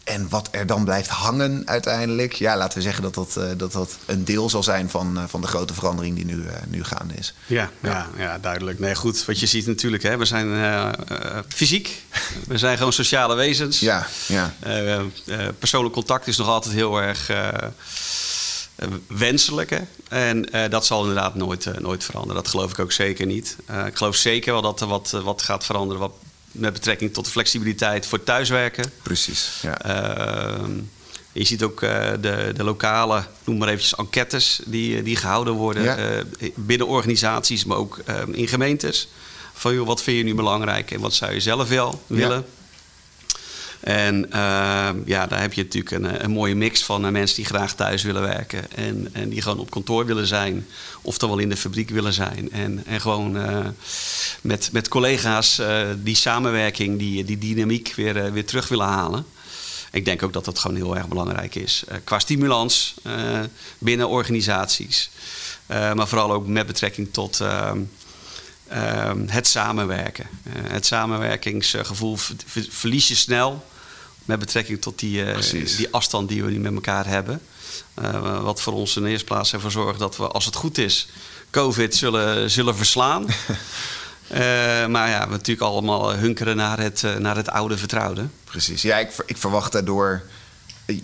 en 0.06 0.28
wat 0.28 0.48
er 0.50 0.66
dan 0.66 0.84
blijft 0.84 1.08
hangen 1.08 1.62
uiteindelijk, 1.64 2.32
ja, 2.32 2.56
laten 2.56 2.78
we 2.78 2.84
zeggen 2.84 3.02
dat 3.02 3.14
dat, 3.14 3.34
uh, 3.38 3.44
dat, 3.56 3.72
dat 3.72 3.96
een 4.06 4.24
deel 4.24 4.50
zal 4.50 4.62
zijn 4.62 4.90
van, 4.90 5.18
uh, 5.18 5.24
van 5.26 5.40
de 5.40 5.46
grote 5.46 5.74
verandering 5.74 6.16
die 6.16 6.24
nu, 6.24 6.36
uh, 6.36 6.52
nu 6.68 6.84
gaande 6.84 7.14
is. 7.14 7.34
Ja, 7.46 7.70
ja. 7.80 7.90
ja, 7.90 8.08
ja, 8.24 8.38
duidelijk. 8.38 8.78
Nee, 8.78 8.94
goed. 8.94 9.24
Wat 9.24 9.40
je 9.40 9.46
ziet 9.46 9.66
natuurlijk, 9.66 10.02
hè, 10.02 10.16
we 10.16 10.24
zijn 10.24 10.94
fysiek, 11.48 12.02
we 12.48 12.58
zijn 12.58 12.76
gewoon 12.76 12.92
sociale 12.92 13.34
wezens. 13.34 13.80
Ja, 13.80 14.06
ja. 14.26 14.54
persoonlijk 15.58 15.94
contact 15.94 16.26
is 16.26 16.36
nog 16.36 16.48
altijd 16.48 16.74
heel 16.74 17.02
erg 17.02 17.30
eh, 18.76 18.88
wenselijke. 19.06 19.86
En 20.08 20.56
uh, 20.56 20.68
dat 20.68 20.86
zal 20.86 21.00
inderdaad 21.00 21.34
nooit, 21.34 21.64
uh, 21.64 21.74
nooit 21.74 22.04
veranderen. 22.04 22.42
Dat 22.42 22.50
geloof 22.50 22.70
ik 22.70 22.78
ook 22.78 22.92
zeker 22.92 23.26
niet. 23.26 23.56
Uh, 23.70 23.86
ik 23.86 23.96
geloof 23.96 24.16
zeker 24.16 24.52
wel 24.52 24.62
dat 24.62 24.80
er 24.80 24.86
wat, 24.86 25.10
wat 25.10 25.42
gaat 25.42 25.64
veranderen 25.64 26.00
wat 26.00 26.12
met 26.58 26.72
betrekking 26.72 27.12
tot 27.12 27.24
de 27.24 27.30
flexibiliteit 27.30 28.06
voor 28.06 28.22
thuiswerken. 28.22 28.90
Precies. 29.02 29.58
Ja. 29.62 29.82
Ehm, 29.82 30.70
je 31.32 31.44
ziet 31.44 31.62
ook 31.62 31.80
de, 31.80 32.52
de 32.56 32.64
lokale, 32.64 33.24
noem 33.44 33.58
maar 33.58 33.68
eventjes, 33.68 33.94
enquêtes 33.94 34.60
die, 34.64 35.02
die 35.02 35.16
gehouden 35.16 35.54
worden 35.54 35.82
ja. 35.82 36.22
binnen 36.54 36.86
organisaties, 36.86 37.64
maar 37.64 37.76
ook 37.76 38.00
ehm, 38.04 38.32
in 38.32 38.48
gemeentes. 38.48 39.08
Van 39.52 39.74
joh, 39.74 39.86
wat 39.86 40.02
vind 40.02 40.16
je 40.16 40.24
nu 40.24 40.34
belangrijk 40.34 40.90
en 40.90 41.00
wat 41.00 41.14
zou 41.14 41.32
je 41.32 41.40
zelf 41.40 41.68
wel 41.68 42.02
willen? 42.06 42.46
En 43.80 44.26
uh, 44.32 44.88
ja, 45.04 45.26
daar 45.26 45.40
heb 45.40 45.52
je 45.52 45.62
natuurlijk 45.62 45.94
een, 45.94 46.24
een 46.24 46.30
mooie 46.30 46.54
mix 46.54 46.84
van 46.84 47.04
uh, 47.04 47.10
mensen 47.10 47.36
die 47.36 47.44
graag 47.44 47.74
thuis 47.74 48.02
willen 48.02 48.22
werken. 48.22 48.72
En, 48.72 49.08
en 49.12 49.28
die 49.28 49.42
gewoon 49.42 49.58
op 49.58 49.70
kantoor 49.70 50.06
willen 50.06 50.26
zijn. 50.26 50.66
Of 51.02 51.18
dan 51.18 51.28
wel 51.28 51.38
in 51.38 51.48
de 51.48 51.56
fabriek 51.56 51.90
willen 51.90 52.12
zijn. 52.12 52.52
En, 52.52 52.82
en 52.86 53.00
gewoon 53.00 53.36
uh, 53.36 53.66
met, 54.40 54.68
met 54.72 54.88
collega's 54.88 55.60
die 56.02 56.16
samenwerking, 56.16 56.98
die, 56.98 57.24
die 57.24 57.38
dynamiek 57.38 57.92
weer, 57.96 58.32
weer 58.32 58.46
terug 58.46 58.68
willen 58.68 58.86
halen. 58.86 59.24
Ik 59.92 60.04
denk 60.04 60.22
ook 60.22 60.32
dat 60.32 60.44
dat 60.44 60.58
gewoon 60.58 60.76
heel 60.76 60.96
erg 60.96 61.08
belangrijk 61.08 61.54
is. 61.54 61.84
qua 62.04 62.18
stimulans 62.18 62.94
binnen 63.78 64.08
organisaties. 64.08 65.10
maar 65.66 66.08
vooral 66.08 66.32
ook 66.32 66.46
met 66.46 66.66
betrekking 66.66 67.08
tot 67.12 67.40
ehm, 67.40 67.50
ehm, 67.66 67.80
het 69.26 69.46
samenwerken. 69.46 70.26
het 70.48 70.86
samenwerkingsgevoel 70.86 72.16
verlies 72.68 73.08
je 73.08 73.14
snel 73.14 73.64
met 74.26 74.38
betrekking 74.38 74.80
tot 74.80 74.98
die, 74.98 75.24
uh, 75.24 75.36
die 75.76 75.88
afstand 75.90 76.28
die 76.28 76.44
we 76.44 76.50
nu 76.50 76.58
met 76.58 76.74
elkaar 76.74 77.06
hebben. 77.06 77.40
Uh, 78.02 78.42
wat 78.42 78.60
voor 78.60 78.72
ons 78.72 78.96
in 78.96 79.02
de 79.02 79.08
eerste 79.08 79.24
plaats 79.24 79.52
ervoor 79.52 79.70
zorgt 79.70 79.98
dat 79.98 80.16
we, 80.16 80.28
als 80.28 80.44
het 80.44 80.54
goed 80.54 80.78
is, 80.78 81.08
COVID 81.50 81.94
zullen, 81.94 82.50
zullen 82.50 82.76
verslaan. 82.76 83.22
Uh, 83.22 84.38
maar 84.94 85.08
ja, 85.08 85.24
we 85.24 85.30
natuurlijk 85.30 85.66
allemaal 85.66 86.12
hunkeren 86.12 86.56
naar 86.56 86.78
het, 86.78 87.04
naar 87.18 87.36
het 87.36 87.50
oude 87.50 87.78
vertrouwde. 87.78 88.26
Precies. 88.44 88.82
Ja, 88.82 88.98
ik, 88.98 89.10
ik 89.26 89.36
verwacht 89.36 89.72
daardoor 89.72 90.22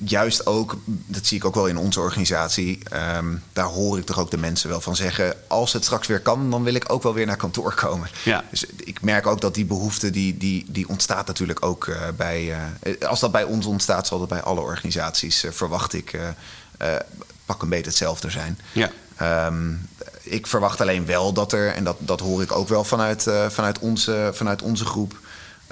juist 0.04 0.46
ook, 0.46 0.76
dat 0.84 1.26
zie 1.26 1.36
ik 1.36 1.44
ook 1.44 1.54
wel 1.54 1.66
in 1.66 1.76
onze 1.76 2.00
organisatie, 2.00 2.78
um, 3.16 3.42
daar 3.52 3.64
hoor 3.64 3.98
ik 3.98 4.06
toch 4.06 4.18
ook 4.18 4.30
de 4.30 4.38
mensen 4.38 4.68
wel 4.68 4.80
van 4.80 4.96
zeggen: 4.96 5.34
als 5.48 5.72
het 5.72 5.84
straks 5.84 6.06
weer 6.06 6.20
kan, 6.20 6.50
dan 6.50 6.62
wil 6.62 6.74
ik 6.74 6.92
ook 6.92 7.02
wel 7.02 7.14
weer 7.14 7.26
naar 7.26 7.36
kantoor 7.36 7.74
komen. 7.74 8.08
Ja. 8.24 8.44
Dus 8.50 8.64
ik 8.76 9.02
merk 9.02 9.26
ook 9.26 9.40
dat 9.40 9.54
die 9.54 9.64
behoefte, 9.64 10.10
die, 10.10 10.36
die, 10.36 10.64
die 10.68 10.88
ontstaat 10.88 11.26
natuurlijk 11.26 11.64
ook 11.64 11.86
uh, 11.86 11.96
bij, 12.16 12.56
uh, 12.84 13.08
als 13.08 13.20
dat 13.20 13.32
bij 13.32 13.44
ons 13.44 13.66
ontstaat, 13.66 14.06
zal 14.06 14.18
dat 14.18 14.28
bij 14.28 14.42
alle 14.42 14.60
organisaties, 14.60 15.44
uh, 15.44 15.50
verwacht 15.50 15.92
ik, 15.92 16.18
pak 17.44 17.62
een 17.62 17.68
beetje 17.68 17.84
hetzelfde 17.84 18.30
zijn. 18.30 18.58
Ja. 18.72 18.90
Um, 19.46 19.88
ik 20.22 20.46
verwacht 20.46 20.80
alleen 20.80 21.06
wel 21.06 21.32
dat 21.32 21.52
er, 21.52 21.74
en 21.74 21.84
dat, 21.84 21.96
dat 21.98 22.20
hoor 22.20 22.42
ik 22.42 22.52
ook 22.52 22.68
wel 22.68 22.84
vanuit, 22.84 23.30
vanuit, 23.48 23.78
onze, 23.78 24.30
vanuit 24.32 24.62
onze 24.62 24.84
groep. 24.84 25.18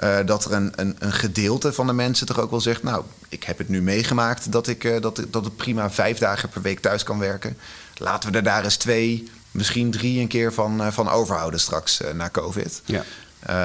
Uh, 0.03 0.17
dat 0.25 0.45
er 0.45 0.51
een, 0.53 0.73
een, 0.75 0.95
een, 0.99 1.11
gedeelte 1.11 1.73
van 1.73 1.87
de 1.87 1.93
mensen 1.93 2.25
toch 2.27 2.39
ook 2.39 2.49
wel 2.49 2.61
zegt: 2.61 2.83
Nou, 2.83 3.03
ik 3.29 3.43
heb 3.43 3.57
het 3.57 3.69
nu 3.69 3.81
meegemaakt 3.81 4.51
dat 4.51 4.67
ik, 4.67 4.83
uh, 4.83 5.01
dat, 5.01 5.25
dat 5.29 5.45
het 5.45 5.55
prima 5.55 5.91
vijf 5.91 6.17
dagen 6.17 6.49
per 6.49 6.61
week 6.61 6.79
thuis 6.79 7.03
kan 7.03 7.19
werken. 7.19 7.57
Laten 7.97 8.31
we 8.31 8.37
er 8.37 8.43
daar 8.43 8.63
eens 8.63 8.75
twee, 8.75 9.29
misschien 9.51 9.91
drie 9.91 10.19
een 10.19 10.27
keer 10.27 10.53
van, 10.53 10.81
uh, 10.81 10.87
van 10.91 11.09
overhouden 11.09 11.59
straks 11.59 12.01
na 12.13 12.29
COVID. 12.29 12.81
Ja. 12.85 13.03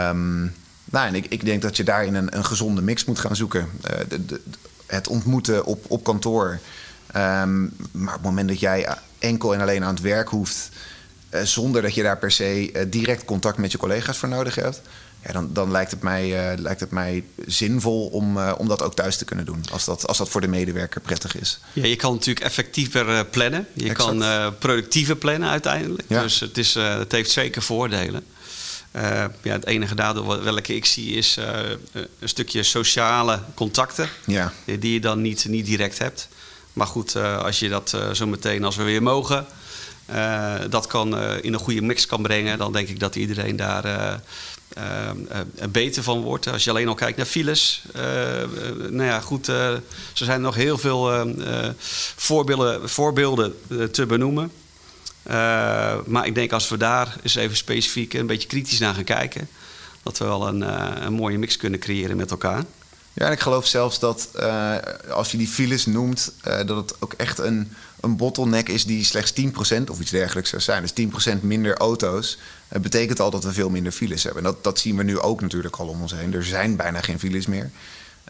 Um, 0.09 0.55
nou, 0.85 1.07
en 1.07 1.15
ik, 1.15 1.27
ik 1.27 1.45
denk 1.45 1.63
dat 1.63 1.77
je 1.77 1.85
daarin 1.85 2.15
een, 2.15 2.37
een 2.37 2.45
gezonde 2.45 2.83
mix 2.83 3.05
moet 3.05 3.19
gaan 3.19 3.37
zoeken. 3.37 3.69
De, 4.09 4.27
de, 4.27 4.41
het 4.87 5.09
ontmoeten 5.09 5.65
op, 5.65 5.85
op 5.89 6.05
kantoor. 6.05 6.59
Um, 7.17 7.73
maar 7.93 8.15
op 8.15 8.21
het 8.21 8.23
moment 8.23 8.49
dat 8.49 8.61
jij 8.61 8.97
enkel 9.19 9.55
en 9.55 9.61
alleen 9.61 9.85
aan 9.85 9.95
het 9.95 10.03
werk 10.03 10.29
hoeft, 10.29 10.69
zonder 11.43 11.83
dat 11.83 11.95
je 11.95 12.03
daar 12.03 12.19
per 12.19 12.31
se 12.31 12.87
direct 12.89 13.25
contact 13.25 13.59
met 13.59 13.73
je 13.73 13.79
collega's 13.79 14.19
voor 14.19 14.29
nodig 14.29 14.55
hebt 14.55 14.81
ja, 15.27 15.33
dan, 15.33 15.53
dan 15.53 15.71
lijkt, 15.71 15.91
het 15.91 16.03
mij, 16.03 16.53
uh, 16.53 16.59
lijkt 16.59 16.81
het 16.81 16.91
mij 16.91 17.25
zinvol 17.47 18.07
om, 18.07 18.37
uh, 18.37 18.53
om 18.59 18.69
dat 18.69 18.83
ook 18.83 18.95
thuis 18.95 19.17
te 19.17 19.25
kunnen 19.25 19.45
doen. 19.45 19.65
Als 19.73 19.85
dat, 19.85 20.07
als 20.07 20.19
dat 20.19 20.29
voor 20.29 20.41
de 20.41 20.49
medewerker 20.49 21.01
prettig 21.01 21.37
is. 21.37 21.59
Ja, 21.73 21.87
je 21.87 21.97
kan 21.97 22.13
natuurlijk 22.13 22.47
effectiever 22.47 23.09
uh, 23.09 23.21
plannen. 23.31 23.67
Je 23.73 23.89
exact. 23.89 24.19
kan 24.19 24.55
productiever 24.59 25.17
plannen 25.17 25.49
uiteindelijk. 25.49 26.03
Ja. 26.09 26.23
Dus 26.23 26.41
het, 26.41 26.59
is, 26.59 26.75
het 26.75 27.13
heeft 27.13 27.31
zeker 27.31 27.63
voordelen. 27.63 28.25
ja, 29.43 29.53
het 29.53 29.67
enige 29.67 29.95
nadeel 29.95 30.43
welke 30.43 30.75
ik 30.75 30.85
zie 30.85 31.15
is 31.15 31.37
een 32.19 32.29
stukje 32.29 32.63
sociale 32.63 33.41
contacten. 33.55 34.09
Ja. 34.27 34.53
Die 34.65 34.93
je 34.93 35.01
dan 35.01 35.21
niet, 35.21 35.45
niet 35.49 35.67
direct 35.67 35.99
hebt. 35.99 36.29
Maar 36.73 36.87
goed, 36.87 37.17
als 37.17 37.59
je 37.59 37.69
dat 37.69 37.97
zo 38.13 38.27
meteen 38.27 38.65
als 38.65 38.77
we 38.77 38.83
weer 38.83 39.03
mogen... 39.03 39.47
dat 40.71 40.87
kan 40.87 41.21
in 41.43 41.53
een 41.53 41.61
goede 41.61 41.83
mix 41.83 42.07
kan 42.07 42.23
brengen... 42.23 42.59
dan 42.59 42.73
denk 42.73 42.89
ik 42.89 43.01
dat 43.01 43.17
iedereen 43.17 43.57
daar 43.57 44.21
uh, 44.79 45.41
beter 45.71 46.03
van 46.03 46.21
wordt. 46.21 46.49
Als 46.49 46.65
je 46.65 46.71
alleen 46.71 46.89
al 46.89 46.95
kijkt 46.95 47.17
naar 47.17 47.27
files. 47.27 47.83
Uh, 47.97 48.03
nou 48.91 49.05
ja, 49.05 49.21
goed, 49.21 49.47
er 49.47 49.83
zijn 50.15 50.41
nog 50.41 50.55
heel 50.55 50.79
veel 50.79 51.35
voorbeelden, 52.17 52.89
voorbeelden 52.89 53.55
te 53.91 54.07
benoemen. 54.07 54.53
maar 56.07 56.27
ik 56.27 56.35
denk 56.35 56.53
als 56.53 56.69
we 56.69 56.77
daar 56.77 57.17
eens 57.23 57.35
even 57.35 57.57
specifiek 57.57 58.15
een 58.15 58.27
beetje 58.27 58.49
kritisch 58.49 58.79
naar 58.79 58.95
gaan 58.95 59.05
kijken, 59.05 59.49
dat 60.03 60.19
we 60.19 60.25
wel 60.25 60.49
een, 60.49 60.61
een 61.05 61.13
mooie 61.13 61.39
mix 61.39 61.57
kunnen 61.57 61.81
creëren 61.81 62.17
met 62.17 62.31
elkaar. 62.31 62.65
Ja, 63.13 63.27
en 63.27 63.33
ik 63.33 63.41
geloof 63.41 63.67
zelfs 63.67 63.99
dat 63.99 64.31
als 65.11 65.31
je 65.31 65.37
die 65.39 65.49
files 65.49 65.87
noemt, 65.87 66.33
dat 66.43 66.77
het 66.77 66.95
ook 66.99 67.13
echt 67.13 67.39
een, 67.39 67.73
een 68.01 68.17
bottleneck 68.17 68.69
is 68.69 68.85
die 68.85 69.05
slechts 69.05 69.33
10% 69.41 69.85
of 69.91 70.01
iets 70.01 70.11
dergelijks 70.11 70.51
zou 70.51 70.63
zijn. 70.63 70.83
Dus 70.83 71.33
10% 71.37 71.41
minder 71.41 71.77
auto's 71.77 72.39
het 72.69 72.83
betekent 72.83 73.21
al 73.21 73.31
dat 73.31 73.45
we 73.45 73.53
veel 73.53 73.71
minder 73.71 73.93
files 73.93 74.23
hebben. 74.23 74.45
En 74.45 74.51
dat, 74.51 74.65
dat 74.65 74.79
zien 74.79 74.97
we 74.97 75.03
nu 75.03 75.19
ook 75.21 75.41
natuurlijk 75.41 75.77
al 75.77 75.87
om 75.87 76.03
ons 76.03 76.13
heen. 76.15 76.35
Er 76.35 76.45
zijn 76.45 76.77
bijna 76.77 77.01
geen 77.01 77.19
files 77.19 77.47
meer. 77.47 77.71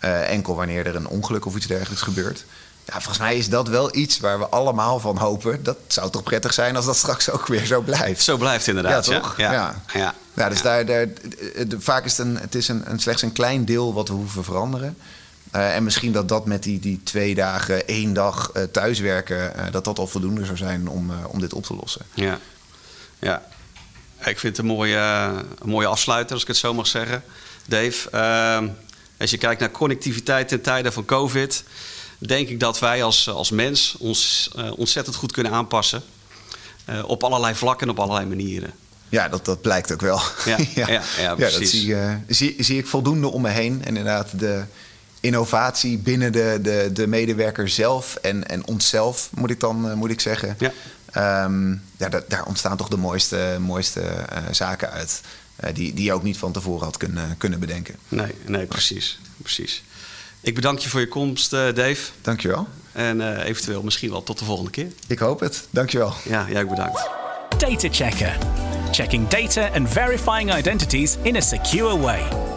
Uh, 0.05 0.31
enkel 0.31 0.55
wanneer 0.55 0.87
er 0.87 0.97
een 0.97 1.09
ongeluk 1.09 1.47
of 1.47 1.57
iets 1.57 1.67
dergelijks 1.67 2.03
gebeurt. 2.03 2.45
Ja, 2.85 2.93
volgens 2.93 3.19
mij 3.19 3.37
is 3.37 3.49
dat 3.49 3.69
wel 3.69 3.97
iets 3.97 4.21
waar 4.21 4.39
we 4.39 4.47
allemaal 4.47 5.01
van 5.01 5.17
hopen. 5.17 5.63
Dat 5.63 5.77
zou 5.87 6.11
toch 6.11 6.23
prettig 6.23 6.53
zijn 6.53 6.77
als 6.77 6.85
dat 6.85 6.97
straks 6.97 7.31
ook 7.31 7.47
weer 7.47 7.67
zo 7.67 7.81
blijft. 7.81 8.23
Zo 8.23 8.37
blijft 8.37 8.67
inderdaad. 8.67 9.07
Ja, 9.07 9.21
toch? 9.21 9.37
Ja. 9.37 9.53
Ja. 9.53 9.83
ja. 9.93 10.15
ja. 10.35 10.49
dus 10.49 10.63
Daar, 10.63 10.87
daar, 10.87 11.07
vaak 11.79 12.05
is 12.05 12.17
het, 12.17 12.27
een, 12.27 12.37
het 12.37 12.55
is 12.55 12.69
een, 12.69 12.91
een, 12.91 12.99
slechts 12.99 13.23
een 13.23 13.33
klein 13.33 13.65
deel 13.65 13.95
wat 13.95 14.09
we 14.09 14.15
hoeven 14.15 14.45
veranderen. 14.45 14.97
Uh, 15.55 15.75
en 15.75 15.85
misschien 15.85 16.13
dat 16.13 16.29
dat 16.29 16.47
met 16.47 16.63
die, 16.63 16.81
die 16.81 17.01
twee 17.03 17.35
dagen, 17.35 17.87
één 17.87 18.13
dag 18.13 18.51
uh, 18.57 18.63
thuiswerken, 18.63 19.53
uh, 19.57 19.63
dat 19.71 19.85
dat 19.85 19.99
al 19.99 20.07
voldoende 20.07 20.45
zou 20.45 20.57
zijn 20.57 20.89
om, 20.89 21.11
om 21.27 21.41
dit 21.41 21.53
op 21.53 21.65
te 21.65 21.75
lossen. 21.75 22.03
Ja, 22.15 22.39
ja. 23.19 23.43
Ik 24.31 24.39
vind 24.39 24.57
het 24.57 24.59
een 24.59 24.73
mooie, 24.73 24.99
een 25.59 25.69
mooie 25.69 25.87
afsluiter, 25.87 26.33
als 26.33 26.43
ik 26.43 26.49
het 26.49 26.57
zo 26.57 26.75
mag 26.75 26.87
zeggen. 26.87 27.23
Dave, 27.67 28.11
ehm, 28.11 28.69
als 29.19 29.31
je 29.31 29.39
kijkt 29.39 29.61
naar 29.61 29.71
connectiviteit 29.71 30.53
in 30.53 30.61
tijden 30.61 30.93
van 30.93 31.05
COVID, 31.05 31.65
denk 32.19 32.49
ik 32.49 32.61
dat 32.61 32.79
wij 32.79 33.03
als, 33.03 33.29
als 33.29 33.51
mens 33.51 33.95
ons 33.99 34.51
ontzettend 34.77 35.17
goed 35.17 35.33
kunnen 35.33 35.53
aanpassen. 35.53 36.03
op 37.05 37.25
allerlei 37.25 37.55
vlakken 37.55 37.87
en 37.87 37.93
op 37.93 38.01
allerlei 38.01 38.27
manieren. 38.27 38.71
Ja, 39.09 39.29
dat, 39.29 39.45
dat 39.45 39.61
blijkt 39.61 39.93
ook 39.93 40.01
wel. 40.01 40.21
Ja, 40.45 40.57
ja. 40.59 40.67
ja, 40.75 40.89
ja, 40.89 41.03
ja 41.19 41.35
dat 41.35 41.53
zie, 41.53 41.97
zie, 42.29 42.55
zie 42.59 42.79
ik 42.79 42.87
voldoende 42.87 43.29
om 43.29 43.43
me 43.43 43.49
heen. 43.49 43.81
En 43.85 43.97
inderdaad, 43.97 44.39
de, 44.39 44.65
innovatie 45.27 45.99
binnen 45.99 46.33
de, 46.33 46.59
de, 46.63 46.91
de 46.93 47.07
medewerker 47.07 47.69
zelf 47.69 48.17
en, 48.17 48.49
en 48.49 48.67
onszelf, 48.67 49.29
moet 49.35 49.51
ik 49.51 49.61
dan 49.61 49.95
moet 49.99 50.11
ik 50.11 50.21
zeggen. 50.21 50.57
Ja. 50.59 50.73
Um, 51.15 51.83
ja, 51.97 52.09
da, 52.09 52.23
daar 52.29 52.45
ontstaan 52.45 52.77
toch 52.77 52.89
de 52.89 52.97
mooiste, 52.97 53.57
mooiste 53.61 54.01
uh, 54.01 54.39
zaken 54.51 54.91
uit. 54.91 55.21
Uh, 55.65 55.71
die, 55.75 55.95
die 55.95 56.05
je 56.05 56.13
ook 56.13 56.23
niet 56.23 56.39
van 56.39 56.53
tevoren 56.53 56.85
had 56.85 56.97
kunnen, 56.97 57.35
kunnen 57.39 57.61
bedenken. 57.61 57.97
Nee, 58.09 58.35
nee 58.47 58.67
precies, 58.67 59.19
precies. 59.37 59.83
Ik 60.41 60.55
bedank 60.55 60.79
je 60.79 60.89
voor 60.89 61.01
je 61.01 61.09
komst, 61.09 61.53
uh, 61.53 61.61
Dave. 61.61 62.11
Dankjewel. 62.23 62.69
En 62.93 63.41
eventueel 63.43 63.83
misschien 63.83 64.11
wel 64.11 64.23
tot 64.23 64.39
de 64.39 64.45
volgende 64.45 64.71
keer. 64.71 64.93
Ik 65.07 65.19
hoop 65.19 65.41
het. 65.41 65.67
Dankjewel. 65.71 66.15
Ja, 66.25 66.47
jij 66.49 66.63
ook 66.63 66.69
bedankt. 66.69 67.09
Data 67.59 67.89
Checker. 67.91 68.39
Checking 68.91 69.29
data 69.29 69.69
and 69.75 69.89
verifying 69.89 70.57
identities 70.57 71.17
in 71.23 71.37
a 71.37 71.41
secure 71.41 71.99
way. 71.99 72.56